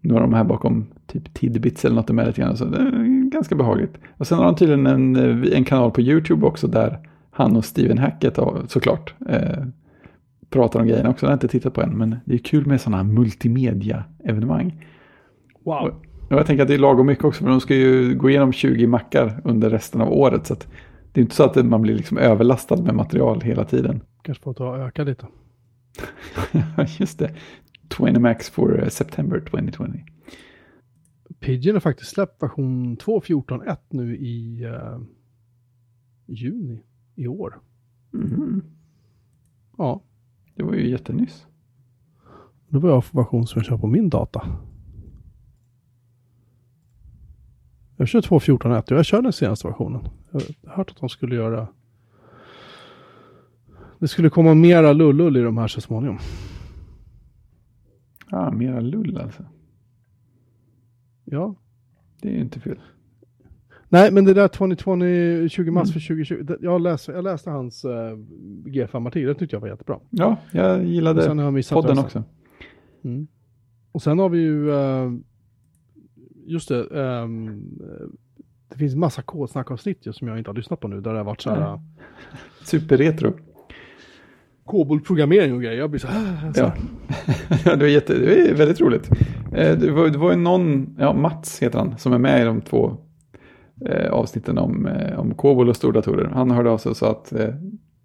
[0.00, 2.56] några av de här bakom typ Tidbits eller något är med lite grann.
[2.56, 3.98] Så det är ganska behagligt.
[4.16, 6.98] Och sen har han tydligen en, eh, en kanal på YouTube också där
[7.30, 9.64] han och Steven Hackett har, såklart eh,
[10.50, 11.26] pratar om grejerna också.
[11.26, 14.86] Jag har inte tittat på än men det är kul med sådana multimedia-evenemang.
[15.64, 15.94] Wow.
[16.30, 18.52] Och jag tänker att det är lagom mycket också, för de ska ju gå igenom
[18.52, 20.46] 20 mackar under resten av året.
[20.46, 20.54] Så
[21.12, 24.00] det är inte så att man blir liksom överlastad med material hela tiden.
[24.22, 25.26] Kanske får ta och öka lite.
[26.98, 27.30] Just det.
[27.96, 29.84] 20 Max for eh, September 2020.
[31.40, 34.98] Pigeon har faktiskt släppt version 2.14.1 nu i eh,
[36.26, 36.82] juni
[37.14, 37.60] i år.
[38.10, 38.62] Mhm.
[39.78, 40.02] Ja,
[40.54, 41.46] Det var ju jättenyss.
[42.68, 44.46] det var jag för version som jag kör på min data.
[47.96, 50.08] Jag kör 2.14.1 och jag kör den senaste versionen.
[50.30, 51.68] Jag har hört att de skulle göra...
[53.98, 56.18] Det skulle komma mera lullull i de här så småningom.
[58.30, 59.42] Ja, mera lull alltså.
[61.24, 61.54] Ja.
[62.22, 62.78] Det är ju inte fel.
[63.88, 66.42] Nej, men det där 2020, 20 mars för 2020.
[66.42, 67.90] det- Jag läste, jag läste hans uh,
[68.64, 70.00] G5-artikel, det tyckte jag var jättebra.
[70.10, 72.04] Ja, jag gillade sen har jag podden resten.
[72.04, 72.22] också.
[73.02, 73.26] Mm.
[73.92, 75.12] Och sen har vi ju, eh,
[76.46, 77.28] just det, eh,
[78.68, 81.40] det finns massa kodsnackavsnitt som jag inte har lyssnat på nu, där det har varit
[81.40, 81.80] så här.
[82.64, 83.32] Superretro
[84.70, 85.78] kobolprogrammering och grejer.
[85.78, 86.72] Jag blir så här, så Ja.
[87.64, 89.10] Ja, det var, jätte, det var väldigt roligt.
[89.54, 92.44] Eh, det var, det var ju någon, ja Mats heter han, som är med i
[92.44, 92.96] de två
[93.86, 96.30] eh, avsnitten om, eh, om Kobol och stordatorer.
[96.34, 97.32] Han hörde av sig och sa att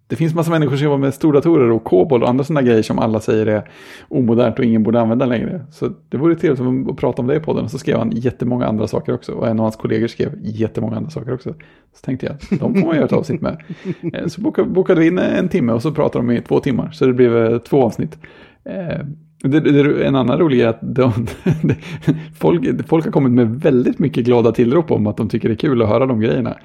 [0.07, 2.99] det finns massa människor som jobbar med stordatorer och Kobol och andra sådana grejer som
[2.99, 3.69] alla säger är
[4.07, 5.61] omodernt och ingen borde använda längre.
[5.71, 7.63] Så det vore trevligt att- prata om det i podden.
[7.63, 9.31] Och så skrev han jättemånga andra saker också.
[9.31, 11.49] Och en av hans kollegor skrev jättemånga andra saker också.
[11.95, 13.61] Så tänkte jag, de får man göra ett avsnitt med.
[14.13, 16.91] Eh, Så bokade, vi in en timme och så pratade de i två timmar.
[16.91, 18.17] Så det blev eh, två avsnitt.
[18.65, 19.05] Eh,
[19.43, 21.11] Det, det, en annan rolig är att de,
[22.39, 25.57] folk, folk har kommit med väldigt mycket glada tillrop om att de tycker det är
[25.57, 26.57] kul att höra de grejerna.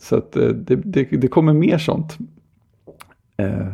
[0.00, 2.18] Så att eh, det, det, det kommer mer sånt.
[3.36, 3.66] Eh,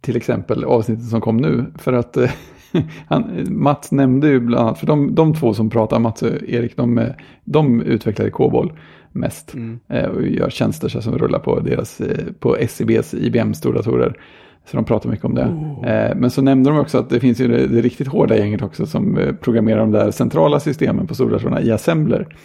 [0.00, 1.64] till exempel avsnittet som kom nu.
[1.78, 2.30] För att eh,
[3.06, 6.76] han, Mats nämnde ju bland annat, för de, de två som pratar, Mats och Erik,
[6.76, 7.08] de, eh,
[7.44, 8.72] de utvecklade Kobol
[9.12, 9.54] mest.
[9.54, 9.80] Mm.
[9.88, 14.14] Eh, och gör tjänster som rullar på deras, eh, på SCBs IBM-stordatorer.
[14.64, 15.44] Så de pratar mycket om det.
[15.44, 15.88] Oh.
[15.90, 18.62] Eh, Men så nämnde de också att det finns ju det, det riktigt hårda gänget
[18.62, 22.36] också som programmerar de där centrala systemen på stordatorerna i assembler.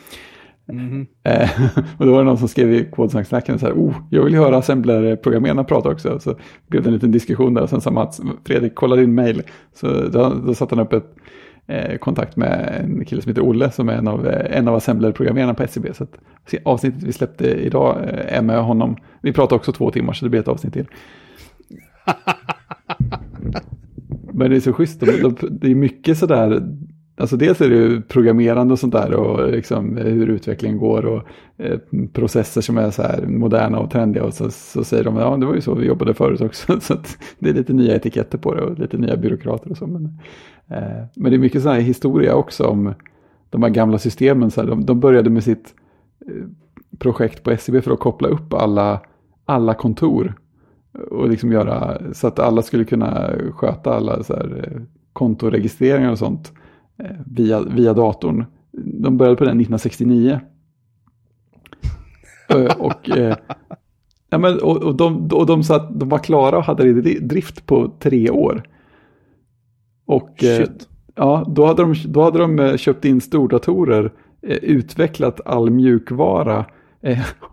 [1.24, 1.50] Eh,
[1.98, 4.58] och då var det någon som skrev i kodsnacksnacken så här, oh, jag vill höra
[4.58, 6.20] assembler-programmerarna prata också.
[6.20, 6.36] Så
[6.68, 9.44] blev det en liten diskussion där och sen sa Mats, Fredrik, kolla din mail.
[9.74, 11.16] Så då, då satte han upp ett,
[11.68, 14.76] eh, kontakt med en kille som heter Olle som är en av, eh, en av
[14.76, 15.94] assemblerprogrammerarna på SCB.
[15.94, 16.20] Så att,
[16.64, 18.96] avsnittet vi släppte idag eh, är med honom.
[19.22, 20.88] Vi pratar också två timmar så det blir ett avsnitt till.
[24.34, 26.62] Men det är så schysst, de, de, det är mycket sådär,
[27.18, 31.24] alltså dels är det ju programmerande och sånt där och liksom hur utvecklingen går och
[31.58, 31.80] eh,
[32.14, 35.46] processer som är så här moderna och trendiga och så, så säger de ja det
[35.46, 36.80] var ju så vi jobbade förut också.
[36.82, 39.88] Så att det är lite nya etiketter på det och lite nya byråkrater och så.
[39.88, 40.06] Men,
[40.68, 42.94] eh, men det är mycket sån här historia också om
[43.50, 44.52] de här gamla systemen.
[44.52, 45.74] Så här, de, de började med sitt
[46.28, 46.46] eh,
[47.00, 49.00] projekt på SCB för att koppla upp alla,
[49.46, 50.34] alla kontor
[51.12, 54.82] och liksom göra så att alla skulle kunna sköta alla så här, eh,
[55.14, 56.54] kontoregistreringar och sånt
[57.26, 58.46] via, via datorn.
[58.72, 60.40] De började på den 1969.
[62.50, 63.10] Eh, och,
[64.30, 67.20] ja, men, och, och, de, och de, satt, de var klara och hade det i
[67.20, 68.64] drift på tre år.
[70.06, 70.88] Och Shit.
[71.16, 74.14] ja, då hade, de, då hade de köpt in stordatorer,
[74.62, 76.66] utvecklat all mjukvara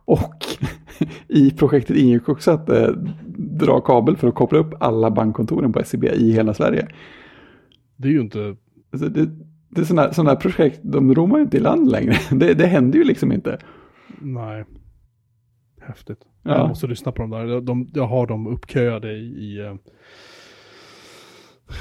[0.04, 0.44] och
[1.28, 2.88] i projektet ingick också att eh,
[3.36, 6.88] dra kabel för att koppla upp alla bankkontoren på SCB i hela Sverige.
[7.96, 8.56] Det är ju inte...
[8.94, 9.30] Alltså det,
[9.68, 12.14] det är sådana, sådana här projekt, de romar ju inte i land längre.
[12.30, 13.58] Det, det händer ju liksom inte.
[14.20, 14.64] Nej.
[15.80, 16.18] Häftigt.
[16.42, 16.58] Ja.
[16.58, 17.60] Jag måste lyssna på dem där.
[17.60, 19.74] De, jag har dem uppköade i, i, eh,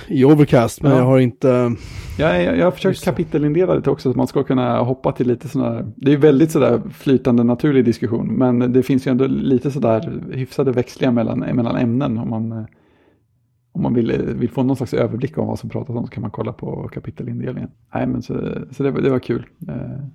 [0.07, 0.97] i Overcast, men Ja.
[0.97, 1.75] jag har inte...
[2.19, 5.11] Ja, jag, jag har försökt Just kapitelindela det också så att man ska kunna hoppa
[5.11, 9.25] till lite sådana Det är väldigt sådär flytande naturlig diskussion men det finns ju ändå
[9.27, 12.65] lite sådär hyfsade växlingar mellan, mellan ämnen om man eh,
[13.73, 16.11] om man vill, eh, vill få någon slags överblick om vad som pratas om så
[16.11, 17.71] kan man kolla på kapitelindelningen.
[17.95, 18.33] Nej men så,
[18.71, 19.45] så det, var- det var kul.
[19.69, 20.05] Eh,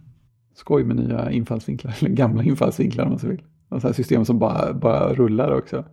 [0.55, 3.43] skoj med nya infallsvinklar, eller gamla infallsvinklar om man så vill.
[3.69, 5.85] Och så här system som bara, bara rullar också.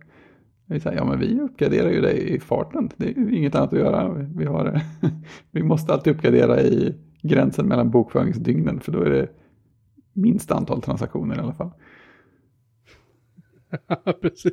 [0.82, 2.90] Så här, ja men vi uppgraderar ju det i farten.
[2.96, 4.12] Det är ju inget annat att göra.
[4.34, 4.80] Vi, har,
[5.50, 9.28] vi måste alltid uppgradera i gränsen mellan bokföringsdygnen för då är det
[10.12, 11.70] minst antal transaktioner i alla fall.
[14.22, 14.52] Precis.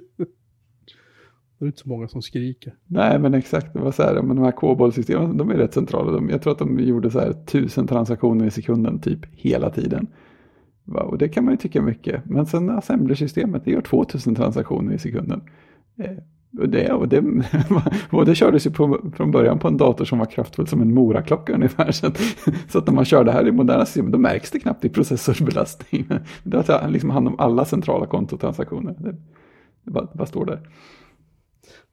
[1.63, 2.73] Det är inte så många som skriker.
[2.87, 6.11] Nej men exakt, det var så här, men de här K-bollsystemen de är rätt centrala.
[6.11, 10.07] De, jag tror att de gjorde så här tusen transaktioner i sekunden typ hela tiden.
[10.85, 12.25] Och det kan man ju tycka mycket.
[12.25, 15.41] Men sen assemblersystemet, det gör 2000 transaktioner i sekunden.
[15.97, 16.17] Eh,
[16.59, 17.23] och det, och det,
[18.11, 20.93] och det kördes ju på, från början på en dator som var kraftfull som en
[20.93, 21.91] moraklocka ungefär.
[21.91, 22.17] Så att,
[22.69, 24.89] så att när man kör det här i moderna system, då märks det knappt i
[24.89, 26.07] processorsbelastning.
[26.43, 28.95] Det tar liksom hand om alla centrala kontotransaktioner.
[28.97, 29.15] Det,
[29.83, 30.59] det, bara, det bara står där.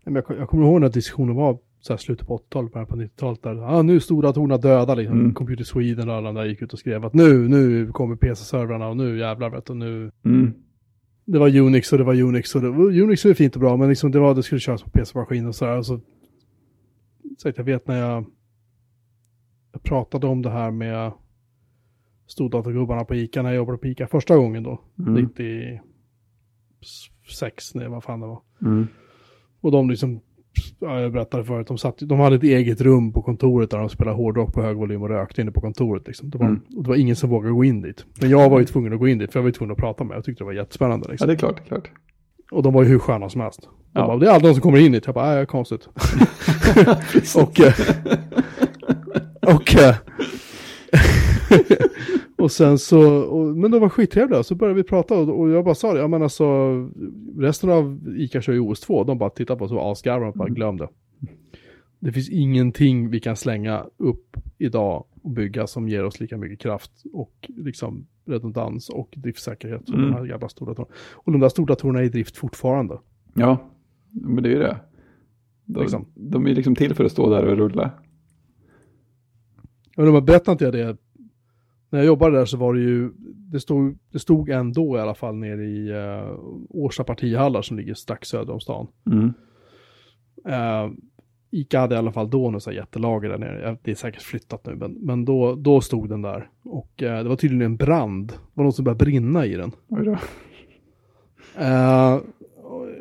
[0.05, 3.43] Jag, jag kommer ihåg när diskussionen var så här slutet på 80-talet, början på 90-talet.
[3.43, 5.21] Där, ah, nu är stordatorerna döda liksom.
[5.21, 5.35] Mm.
[5.35, 8.97] Computer Sweden och alla där gick ut och skrev att nu, nu kommer PC-servrarna och
[8.97, 10.11] nu jävlar vet du, nu.
[10.25, 10.55] Mm.
[11.25, 13.77] Det var Unix och det var Unix och det var, Unix är fint och bra
[13.77, 15.79] men liksom det var, det skulle köras på PC-maskin och så här.
[15.79, 16.01] Och så,
[17.39, 18.25] så jag vet när jag,
[19.73, 21.13] jag pratade om det här med
[22.27, 24.81] stordatorgubbarna på ICA när jag jobbade på ICA första gången då.
[24.99, 25.15] Mm.
[25.15, 28.43] 96, nej vad fan det var.
[28.63, 28.87] Mm.
[29.61, 30.21] Och de liksom,
[30.79, 33.89] ja, jag berättade förut, de, satt, de hade ett eget rum på kontoret där de
[33.89, 36.07] spelade hårdrock på hög volym och rökte inne på kontoret.
[36.07, 36.31] Liksom.
[36.31, 36.61] Det, var, Mm.
[36.77, 38.05] och det var ingen som vågade gå in dit.
[38.21, 39.79] Men jag var ju tvungen att gå in dit, för jag var ju tvungen att
[39.79, 40.17] prata med.
[40.17, 41.07] Jag tyckte det var jättespännande.
[41.07, 41.29] Ja, Liksom.
[41.29, 41.91] det är klart, det är klart.
[42.53, 43.61] Och de var ju hur sköna som helst.
[43.63, 43.69] De
[44.01, 44.07] Ja.
[44.07, 45.07] bara, det är aldrig någon som kommer in dit.
[45.07, 45.87] Jag bara, nej, konstigt.
[47.37, 47.73] och, eh,
[49.55, 49.95] och, eh,
[52.41, 54.43] och sen så, och, men de var skittrevliga.
[54.43, 56.45] Så började vi prata och, och jag bara sa det, ja men alltså,
[57.39, 59.07] resten av ICA kör ju OS2.
[59.07, 60.89] De bara tittar på oss och asgarvar och bara glöm det.
[61.99, 66.59] Det finns ingenting vi kan slänga upp idag och bygga som ger oss lika mycket
[66.61, 70.11] kraft och liksom redundans och driftsäkerhet som Mm.
[70.11, 70.95] de här jävla stora datorerna.
[71.13, 72.99] Och de där stora datorerna är i drift fortfarande.
[73.35, 73.59] Ja,
[74.11, 74.77] men det är ju det.
[75.65, 76.07] De, Liksom.
[76.15, 77.91] de är liksom till för att stå där och rulla.
[79.97, 80.97] Men de berättade inte jag det.
[81.91, 83.11] När jag jobbade där så var det ju,
[83.53, 86.39] det stod, det stod ändå i alla fall nere i uh,
[86.69, 88.87] Årsta partihallar som ligger strax söder om stan.
[89.07, 89.33] Mm.
[90.49, 90.93] Uh,
[91.53, 93.77] Ica hade i alla fall då något så här jättelager där nere.
[93.83, 96.49] Det är säkert flyttat nu, men, men då, då stod den där.
[96.65, 98.29] Och eh, det var tydligen en brand.
[98.29, 99.73] Det var något som började brinna i den.
[101.59, 102.19] Eh,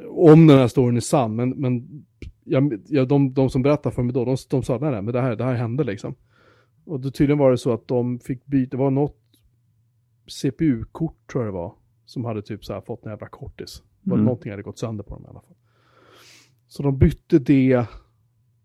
[0.10, 2.04] om den här storyn är sann, men, men
[2.44, 5.14] jag, jag, de, de som berättade för mig då, de, de sa nej, nej, men
[5.14, 6.16] det här, det här hände liksom.
[6.90, 9.18] Och då tydligen var det så att de fick byta, det var något
[10.28, 11.74] CPU-kort tror jag det var,
[12.06, 13.84] som hade typ så här fått en jävla kortis.
[14.06, 14.24] Mm.
[14.24, 15.56] Någonting hade gått sönder på dem i alla fall.
[16.68, 17.86] Så de bytte det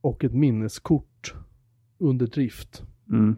[0.01, 1.35] och ett minneskort
[1.99, 2.83] under drift.
[3.09, 3.37] Mm.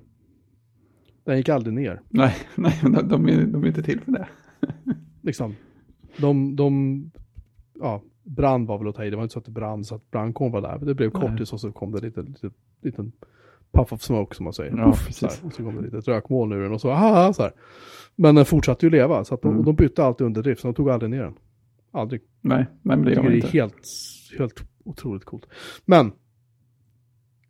[1.25, 2.03] Den gick aldrig ner.
[2.09, 4.29] Nej, nej, de, de, är, de är inte till för det.
[5.23, 5.55] Liksom.
[6.17, 7.11] De, de,
[7.81, 9.11] ja, brand var väl att ta i.
[9.11, 10.79] Det var inte så att det brann så att brandkåren var där.
[10.79, 12.51] Men det blev kortis och så kom det lite, lite,
[12.81, 13.13] liten
[13.77, 14.77] puff of smoke som man säger.
[14.77, 15.35] Ja, Puff, så här.
[15.47, 17.53] Och så kom det lite ett rökmoln ur den och så, haha, så här.
[18.17, 19.65] Men den fortsatte ju leva, så att de, Mm.
[19.65, 21.35] de bytte alltid under drift, så de tog aldrig ner den.
[21.93, 22.21] Aldrig.
[22.41, 23.49] Nej, nej men det gör man det är inte.
[23.49, 23.75] helt,
[24.39, 25.47] helt otroligt coolt.
[25.85, 26.13] Men,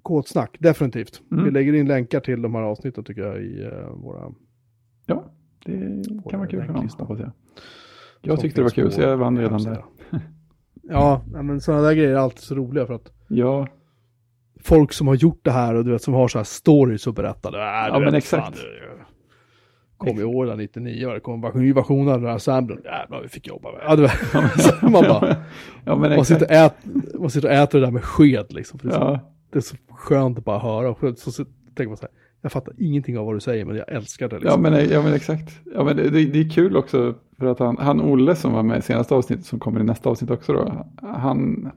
[0.03, 1.23] kodsnack, definitivt.
[1.33, 1.45] Mm.
[1.45, 4.33] Vi lägger in länkar till de här avsnitten tycker jag i uh, våra...
[5.07, 5.25] Ja,
[5.65, 7.31] det kan vara kul för någon, hoppas jag.
[8.23, 9.85] Jag tyckte det var kul, så jag vann redan där.
[10.89, 13.69] Ja, men sådana där grejer är alltid så roliga för att Ja,
[14.61, 17.15] folk som har gjort det här och du vet som har så här stories att
[17.15, 17.49] berätta.
[17.49, 18.45] Äh, Ja, men exakt.
[18.45, 18.55] fan,
[19.97, 22.79] Kom i år, där, 99, och det kom en invasion av den här Sambron.
[22.85, 23.81] Jävlar, vi fick jobba med.
[23.85, 24.83] Ja, du vet.
[24.83, 25.37] Man bara,
[25.85, 26.75] ja men man sitter, och ät,
[27.15, 28.81] man sitter och äter det där med sked liksom.
[28.83, 29.21] Det, är så, Ja,
[29.53, 30.91] det är så skönt att bara höra.
[30.91, 32.11] Och så, så tänker man så här,
[32.43, 34.63] jag fattar ingenting av vad du säger, men jag älskar det ja, liksom.
[34.63, 35.61] men, ja men exakt.
[35.75, 38.63] Ja, men det, det, det är kul också för att han, han Olle som var
[38.63, 40.87] med i senaste avsnittet som kommer i nästa avsnitt också då.
[41.03, 41.71] Han,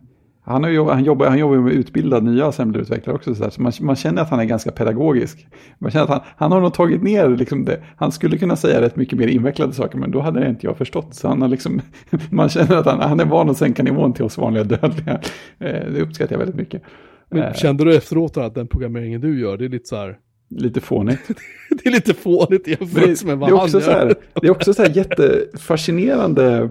[0.49, 3.35] han, har han, jobbar, han jobbar med att utbilda nya assemblerutvecklare också.
[3.35, 5.47] Så, där, så man, man känner att han är ganska pedagogisk.
[5.77, 7.83] Man känner att han, han har nog tagit ner liksom det.
[7.97, 10.77] Han skulle kunna säga rätt mycket mer invecklade saker men då hade det inte jag
[10.77, 11.15] förstått.
[11.15, 11.81] Så han har liksom,
[12.29, 15.21] man känner att han, han är van att sänka nivån till oss vanliga dödliga.
[15.59, 16.81] Eh, det uppskattar jag väldigt mycket.
[17.29, 20.17] Men Eh, kände du efteråt att den programmeringen du gör, det är lite så här,
[20.49, 21.27] lite fånigt.
[21.83, 23.99] det är lite fånigt det, med det, vad är också han så gör.
[23.99, 26.69] här, det är också så här jättefascinerande.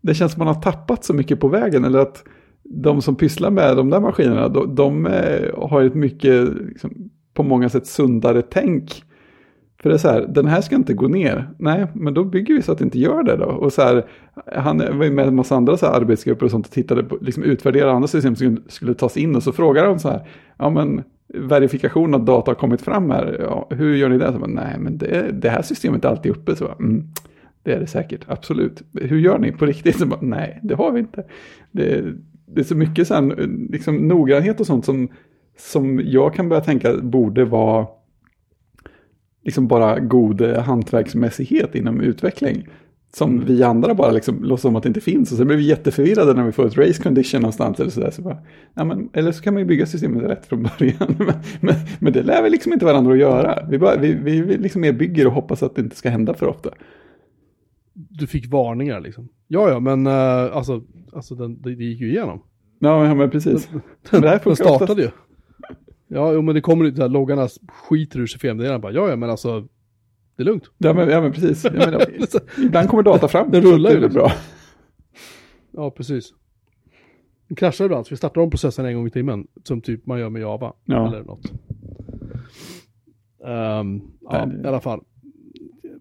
[0.00, 1.84] Det känns som man har tappat så mycket på vägen.
[1.84, 2.24] Eller att
[2.70, 7.42] de som pysslar med de där maskinerna, de, de eh, har ett mycket, liksom, på
[7.42, 9.02] många sätt sundare tänk.
[9.82, 11.50] För det är så här, den här ska inte gå ner.
[11.58, 13.44] Nej, men då bygger vi så att det inte gör det då.
[13.44, 14.06] Och så här,
[14.56, 17.18] han var ju med en massa andra så här arbetsgrupper och sånt och tittade på,
[17.20, 19.36] liksom utvärderade andra system som skulle, skulle tas in.
[19.36, 20.28] Och så frågade de så här,
[20.58, 21.02] ja men
[21.34, 24.32] verifikation att data har kommit fram här, ja, hur gör ni det?
[24.32, 26.56] Så bara, Nej, men det, det här systemet är alltid uppe.
[26.56, 27.04] Så bara, mm,
[27.62, 28.82] det är det säkert, absolut.
[28.92, 29.98] Hur gör ni på riktigt?
[29.98, 31.24] Så bara, Nej, det har vi inte.
[31.72, 32.04] Det,
[32.54, 35.08] det är så mycket så här, liksom, noggrannhet och sånt som,
[35.58, 37.86] som jag kan börja tänka borde vara
[39.44, 42.68] liksom bara god eh, hantverksmässighet inom utveckling.
[43.12, 45.32] Som vi andra bara liksom låtsas som att det inte finns.
[45.32, 47.80] Och sen blir vi jätteförvirrade när vi får ett race condition någonstans.
[47.80, 48.38] Eller, sådär, så bara,
[48.74, 50.94] ja, men, eller så kan man ju bygga systemet rätt från början.
[51.18, 53.66] men, men, men det lär vi liksom inte varandra att göra.
[53.70, 56.34] Vi, bara, vi, vi, vi liksom mer bygger och hoppas att det inte ska hända
[56.34, 56.70] för ofta.
[58.10, 59.28] Du fick varningar liksom.
[59.48, 60.12] Ja, ja, men uh,
[60.56, 62.42] alltså, alltså den, det, det gick ju igenom.
[62.78, 63.68] Ja, men- men precis.
[63.68, 63.80] Den,
[64.12, 64.98] Men det här den startade oftast.
[65.00, 65.10] ju.
[66.08, 69.30] Ja, jo, men det kommer lite, loggarna skiter ur sig felmeddelanden bara, ja, ja, men
[69.30, 69.60] alltså,
[70.36, 70.70] det är lugnt.
[70.78, 71.64] Ja, men, ja, men precis.
[71.64, 72.04] Menar,
[72.64, 73.50] ibland kommer data fram.
[73.50, 74.20] Den rullar det ju är liksom.
[74.20, 74.32] bra.
[75.72, 76.32] Ja, precis.
[77.48, 80.18] Den kraschar ibland, så vi startar om processen en gång i timmen, som typ man
[80.20, 80.72] gör med Java.
[80.84, 81.08] Ja.
[81.08, 81.52] Eller något.
[83.46, 85.00] Ehm, ja, i alla fall.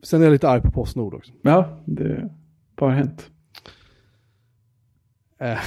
[0.03, 1.33] Sen är jag lite arg på Postnord också.
[1.41, 2.29] Ja, det
[2.75, 3.31] vad har hänt.
[5.39, 5.57] Eh,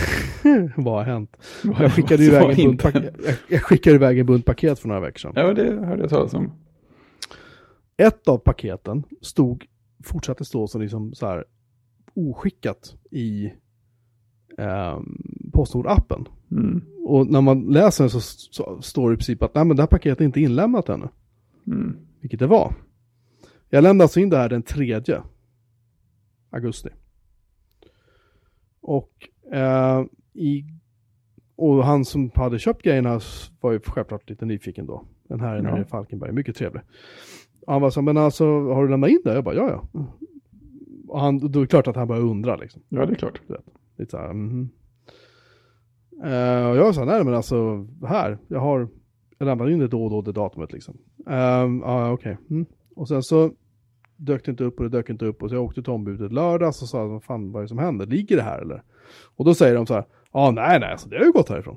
[0.77, 1.37] Vad har hänt?
[1.79, 5.01] Jag skickade, iväg en bunt paket, jag, jag skickade iväg en bunt paket för några
[5.01, 5.33] veckor sedan.
[5.35, 6.53] Ja, det hörde jag talas om.
[7.97, 9.65] Ett av paketen stod,
[10.05, 11.45] fortsatte stå som liksom så här
[12.15, 13.53] oskickat i
[14.59, 16.27] um, Postnord-appen.
[16.51, 16.83] Mm.
[17.07, 19.87] Och när man läser så, så står det i princip att nej men det här
[19.87, 21.09] paketet är inte inlämnat ännu.
[21.67, 21.97] Mm.
[22.21, 22.75] Vilket det var.
[23.71, 25.01] Jag lämnade alltså in det här den 3
[26.51, 26.89] augusti.
[28.81, 30.65] Och, eh, i,
[31.57, 33.21] och han som hade köpt grejerna
[33.61, 35.05] var ju självklart lite nyfiken då.
[35.29, 35.81] Den här Ja.
[35.81, 36.83] i Falkenberg, mycket trevlig.
[37.67, 39.35] Han var så, men alltså har du lämnat in det?
[39.35, 40.07] Jag bara, ja ja.
[41.09, 42.83] Och han, då är det klart att han började undra liksom.
[42.89, 43.41] Ja, det är klart.
[43.97, 44.69] Lite så här, mhm.
[46.25, 48.89] Eh, och jag sa, nej men alltså här, jag har,
[49.39, 50.99] jag lämnade in det då och då, det datumet liksom.
[51.27, 52.37] Um, ja, okej.
[52.51, 52.67] Mm.
[52.97, 53.53] Och sen så
[54.21, 56.33] dök det inte upp och det dök inte upp och så jag åkte till ombudet
[56.33, 58.07] lördags och sa, vad fan vad är det som händer?
[58.07, 58.83] Ligger det här eller?
[59.37, 61.77] Och då säger de så här, ja nej nej, så det har ju gått härifrån.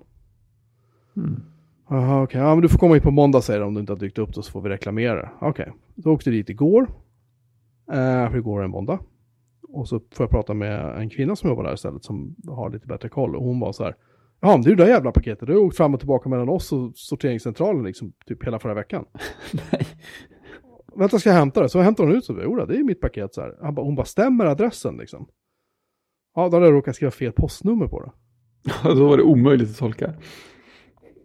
[1.18, 1.41] Mm.
[1.90, 3.94] Jaha okej, ja men du får komma in på måndag säger de om du inte
[3.94, 5.30] har dykt upp då så får vi reklamera det.
[5.41, 6.82] Okej, då åkte jag dit igår.
[7.91, 8.99] Uh, för igår är en måndag.
[9.70, 12.88] Och så får jag prata med en kvinna som jobbar där istället som har lite
[12.88, 13.36] bättre koll.
[13.36, 13.95] Och hon var så här,
[14.40, 16.30] ja men det är ju det där jävla paketet, det har åkt fram och tillbaka
[16.30, 19.06] mellan oss och sorteringscentralen liksom typ hela förra veckan.
[19.72, 19.88] Nej.
[20.95, 21.70] Vänta ska jag hämta det?
[21.70, 23.56] Så hämtar hon ut så, jo det är mitt paket så här.
[23.61, 25.28] Han bara, hon bara, stämmer adressen liksom?
[26.36, 28.11] Ja, då hade jag råkat skriva fel postnummer på det.
[28.84, 30.14] Då var det omöjligt att tolka.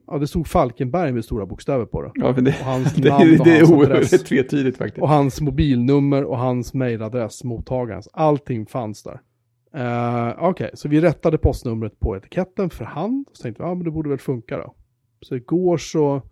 [0.07, 2.11] Ja, det stod Falkenberg med stora bokstäver på det.
[2.15, 4.24] Ja, men det, Och hans det, namn och det är hans oerhört adress.
[4.24, 5.03] tvetydigt faktiskt.
[5.03, 8.09] Och hans mobilnummer och hans mejladress, mottagarens.
[8.12, 9.20] Allting fanns där.
[9.77, 13.27] Uh, Okej, så vi rättade postnumret på etiketten för hand.
[13.32, 14.74] Så tänkte vi, ja men det borde väl funka då.
[15.20, 16.23] Så igår så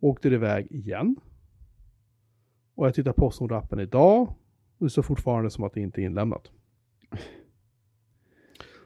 [0.00, 1.16] åkte det iväg igen.
[2.78, 4.20] Och jag tittar på Postnord-appen idag.
[4.78, 6.50] Och det står fortfarande som att det inte är inlämnat.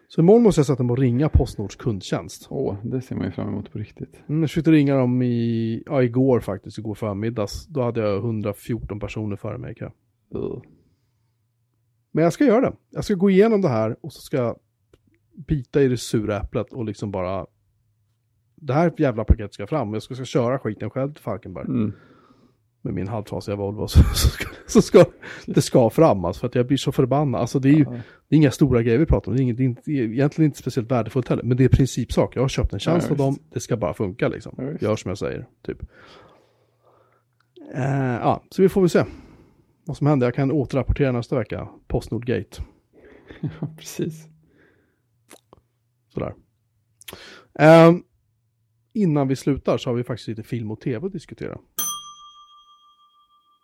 [0.09, 2.47] Så imorgon måste jag sätta mig och ringa Postnords kundtjänst.
[2.51, 4.21] Åh, det ser man ju fram emot på riktigt.
[4.27, 7.67] Mm, jag försökte ringa dem i, ja, igår faktiskt, igår förmiddags.
[7.67, 9.77] Då hade jag 114 personer före mig.
[10.35, 10.63] Uh.
[12.11, 12.77] Men jag ska göra det.
[12.91, 14.59] Jag ska gå igenom det här och så ska jag
[15.33, 17.47] bita i det sura äpplet och liksom bara...
[18.55, 19.93] Det här jävla paketet ska fram.
[19.93, 21.67] Jag ska, ska köra skiten själv till Falkenberg.
[21.67, 21.93] Mm.
[22.83, 23.87] Med min halvtrasiga Volvo.
[23.89, 25.05] Så, så, ska, så ska
[25.47, 26.41] det ska fram alltså.
[26.41, 27.41] För att jag blir så förbannad.
[27.41, 29.37] Alltså det är ju det är inga stora grejer vi pratar om.
[29.37, 31.43] Det är, inget, det är inte, det är egentligen inte speciellt värdefullt heller.
[31.43, 32.37] Men det är principsak.
[32.37, 33.39] Jag har köpt en tjänst av dem.
[33.53, 34.55] Det ska bara funka liksom.
[34.59, 34.89] Ja.
[34.89, 35.49] Gör som jag säger.
[35.67, 35.83] Typ.
[37.75, 39.05] Eh, ja, så vi får väl se.
[39.85, 40.27] Vad som händer.
[40.27, 41.69] Jag kan återrapportera nästa vecka.
[41.89, 42.63] Postnord Gate.
[43.61, 44.29] ja, precis.
[46.15, 46.35] Sådär.
[47.59, 48.03] Ehm,
[48.93, 51.59] innan vi slutar så har vi faktiskt lite film och tv att diskutera.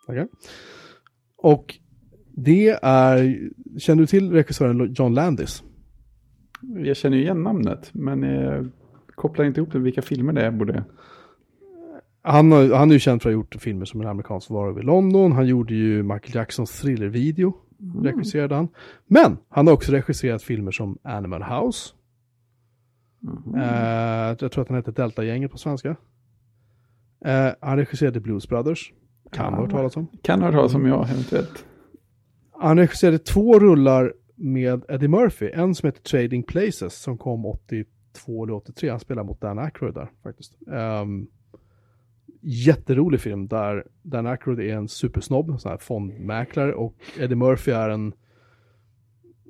[0.09, 0.27] Okej.
[1.37, 1.79] Och
[2.35, 5.63] det är, känner du till regissören John Landis?
[6.61, 8.71] Jag känner ju igen namnet, men jag
[9.15, 10.51] kopplar inte ihop det vilka filmer det är.
[10.51, 10.83] Borde...
[12.21, 14.79] Han, har, han är ju känd för att ha gjort filmer som En amerikansk varulv
[14.79, 15.31] i London.
[15.31, 17.53] Han gjorde ju Michael Jacksons thrillervideo.
[18.03, 18.67] Regisserade han.
[19.07, 21.93] Men han har också regisserat filmer som Animal House.
[23.55, 25.95] Eh, jag tror att den heter Delta-gänget på svenska.
[27.25, 28.93] Eh, han regisserade Blues Brothers.
[29.31, 30.07] Kan ha hört talas om.
[30.21, 31.65] Kan ha hört talas om jag eventuellt.
[32.51, 35.51] Han regisserade två rullar med Eddie Murphy.
[35.53, 38.89] En som heter Trading Places som kom 82 eller 83.
[38.89, 40.57] Han spelar mot Dan Aykroyd där faktiskt.
[40.67, 41.27] Um,
[42.41, 47.89] jätterolig film där Dan Aykroyd är en supersnobb, sån här fondmäklare och Eddie Murphy är
[47.89, 48.13] en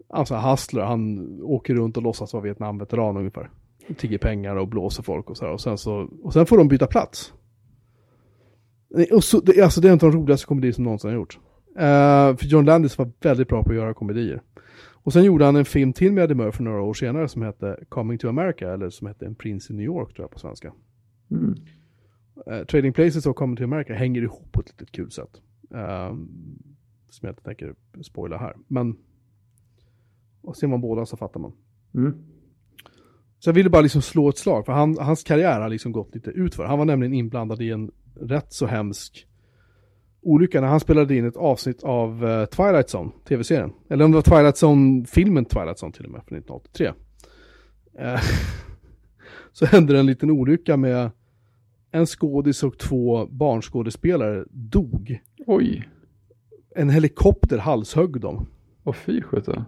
[0.10, 0.84] alltså hustler.
[0.84, 3.50] Han åker runt och låtsas vara Vietnamveteran ungefär.
[3.98, 5.54] Tigger pengar och blåser folk och så här.
[5.54, 7.34] Och sen, så, och sen får de byta plats.
[9.12, 11.40] Och så, det, alltså det är en av de roligaste komedier som någonsin har gjorts.
[11.76, 14.42] Eh, för John Landis var väldigt bra på att göra komedier.
[15.10, 17.80] Och sen gjorde han en film till med Eddie Murphy några år senare som hette
[17.90, 20.74] Coming to America, eller som hette En prins i New York tror jag på svenska.
[21.32, 21.56] Mm.
[22.48, 25.42] Eh, Trading Places och Coming to America hänger ihop på ett litet kul sätt.
[25.74, 26.14] Eh,
[27.10, 28.56] som jag inte tänker spoila här.
[28.68, 28.98] Men
[30.42, 31.52] och ser man båda så fattar man.
[31.96, 32.14] Mm.
[33.40, 36.16] Så jag ville bara liksom slå ett slag, för han, hans karriär har liksom gått
[36.16, 36.66] lite utför.
[36.66, 39.26] Han var nämligen inblandad i en rätt så hemsk
[40.22, 43.74] olycka när han spelade in ett avsnitt av eh, Twilight Zone, tv-serien.
[43.90, 46.92] Eller om det var Twilight Zone-filmen Twilight Zone till och med, från 1983.
[48.00, 48.20] Eh,
[49.52, 51.12] så hände det en liten olycka med
[51.92, 55.22] en skådis och två barnskådespelare dog.
[55.48, 55.90] Oj,
[56.76, 58.48] En helikopter halshögg dem.
[58.84, 59.64] och fy sjutton.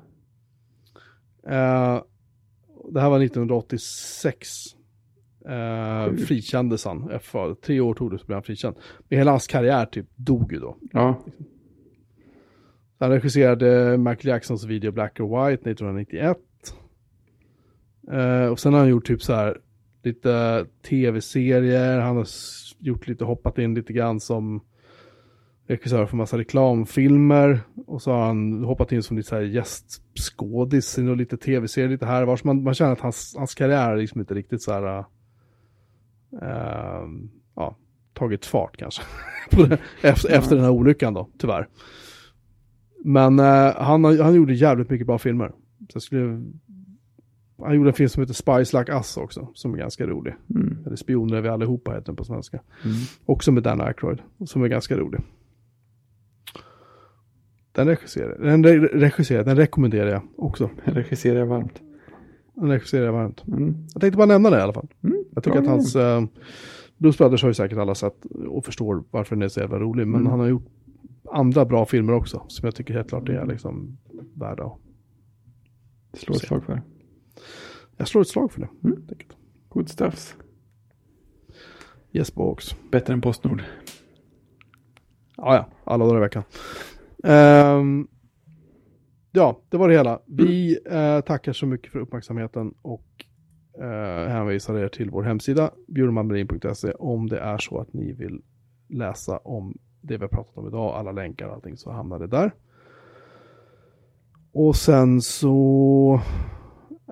[1.48, 2.02] Eh,
[2.92, 4.48] det här var 1986.
[5.50, 7.12] Eh, frikändes han.
[7.12, 8.76] Efter tre år tog det så blev han frikänd.
[9.10, 10.78] Men hela hans karriär typ dog ju då.
[10.92, 11.24] Ja,
[13.00, 16.38] Han regisserade Michael Jacksons video Black or White 1991.
[18.12, 19.58] Eh, och sen har han gjort typ så här
[20.04, 22.00] lite tv-serier.
[22.00, 22.28] Han har
[22.80, 24.62] gjort lite, hoppat in lite grann som
[25.68, 27.60] regissör för massa reklamfilmer.
[27.88, 32.06] Och så har han hoppat in som lite så här gästskådis i lite tv-serier lite
[32.06, 32.38] här var.
[32.38, 35.06] Så man, man känner att hans, hans karriär är liksom inte riktigt så här,
[36.42, 37.08] eh,
[37.56, 37.76] ja,
[38.14, 39.02] tagit fart kanske.
[40.02, 41.68] Efter, den här olyckan då, tyvärr.
[43.04, 45.52] Men eh, han, han gjorde jävligt mycket bra filmer.
[45.80, 46.42] Så jag skulle,
[47.58, 50.36] han gjorde en film som heter Spice Like Us också, som är ganska rolig.
[50.56, 50.78] mm.
[50.86, 52.62] Eller Spioner är vi allihopa heter den på svenska.
[52.84, 52.96] Mm.
[53.26, 55.22] Också med Dan Aykroyd, som är ganska rolig.
[57.72, 60.70] Den regisserar, den re regisserar, den rekommenderar jag också.
[60.84, 61.82] regisserar jag varmt.
[62.54, 63.48] Den regisserar jag varmt.
[63.48, 63.76] Mm.
[63.94, 64.88] Jag tänkte bara nämna det i alla fall.
[65.04, 65.21] Mm.
[65.36, 66.24] Jag tycker bra att hans, eh,
[66.98, 70.08] Blues Brothers har ju säkert alla sett och förstår varför den är så jävla rolig.
[70.08, 70.32] Men Mm.
[70.32, 70.66] han har gjort
[71.32, 73.98] andra bra filmer också, som jag tycker helt klart är liksom
[74.34, 76.82] värda att Slå ett slag för.
[77.98, 78.70] Jag slår ett slag för det.
[78.84, 79.04] Mm.
[79.70, 80.36] Good stuffs.
[82.12, 82.76] Yes box.
[82.92, 83.64] Bättre än Postnord.
[85.38, 85.66] Ja, ja.
[85.84, 86.44] Alla dagar i veckan.
[87.24, 88.08] Ehm,
[89.32, 90.20] ja, det var det hela.
[90.26, 93.04] Vi eh, tackar så mycket för uppmärksamheten och
[93.80, 98.42] eh, hänvisar er till vår hemsida bjurmanmarin.se om det är så att ni vill
[98.88, 102.28] läsa om det vi har pratat om idag, alla länkar och allting så hamnar det
[102.28, 102.52] där.
[104.52, 106.22] Och sen så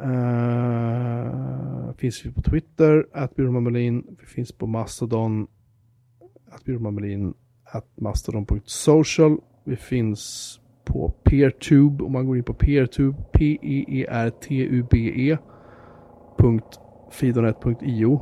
[0.02, 5.48] eh, finns vi på Twitter, att Bjurman Vi finns på Mastodon,
[6.52, 7.34] att Bjurman
[7.64, 9.38] at mastodon.social.
[9.64, 10.56] Vi finns
[10.86, 14.18] på Peertube om man går in på Peertube, P-E-E-R-T-U-B-E
[16.40, 16.80] punkt
[17.12, 18.22] fidonet.io.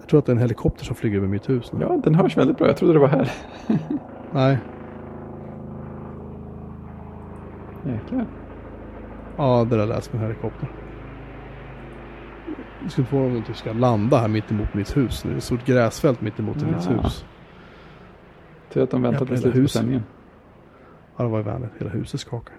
[0.00, 1.80] Jag tror att det är en helikopter som flyger över mitt hus nu.
[1.80, 2.66] Ja, den hörs väldigt bra.
[2.66, 3.30] Jag trodde det var här.
[4.32, 4.58] Nej,
[7.86, 8.26] Jäklar.
[9.36, 10.68] Ja, det där lät som en helikopter.
[12.84, 15.22] Det skulle inte vara någon som ska landa här mitt emot mitt hus.
[15.22, 16.92] Det är ett stort gräsfält mitt emot mitt Ja.
[17.02, 17.24] hus.
[18.72, 20.02] Tur att de Jävla till slutet på sändningen.
[21.16, 21.70] Ja, det var ju vänligt.
[21.78, 22.54] Hela huset skakar.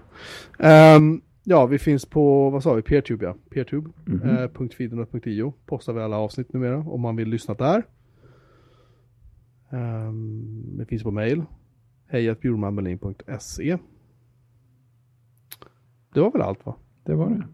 [0.59, 3.35] Ehm, ja, vi finns på, vad sa vi, Peertube ja.
[3.49, 3.89] Peertube.
[4.05, 4.29] Mhm.
[4.29, 5.51] Eh.
[5.65, 7.83] Postar vi alla avsnitt numera om man vill lyssna där.
[9.71, 11.43] Um, det finns på mail.
[12.07, 13.77] hejatbjurmanmelin.se
[16.13, 16.75] Det var väl allt va?
[17.03, 17.47] Det var det.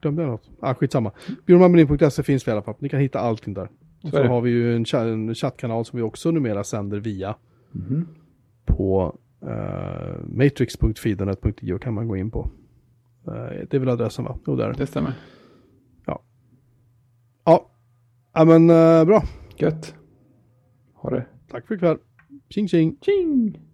[0.00, 0.50] Glömde jag något?
[0.60, 1.12] Ah, skitsamma.
[1.46, 2.74] Bjurmanmelin.se finns vi i alla fall.
[2.78, 3.68] Ni kan hitta allting där.
[4.10, 7.34] Så har vi ju en, cha- en chattkanal som vi också numera sänder via
[7.72, 8.06] Mhm.
[8.64, 12.50] på uh, matrix.feedernet.io kan man gå in på.
[13.26, 14.38] Eh, det är väl adressen va?
[14.46, 14.74] Jo, där.
[14.78, 15.12] Det stämmer.
[16.06, 16.22] Ja.
[18.32, 19.22] Ja, men eh, bra.
[19.56, 19.94] Gött.
[20.94, 21.26] Ha det.
[21.50, 21.98] Tack för ikväll.
[22.48, 22.96] Tjing tjing.
[23.00, 23.65] Tjing!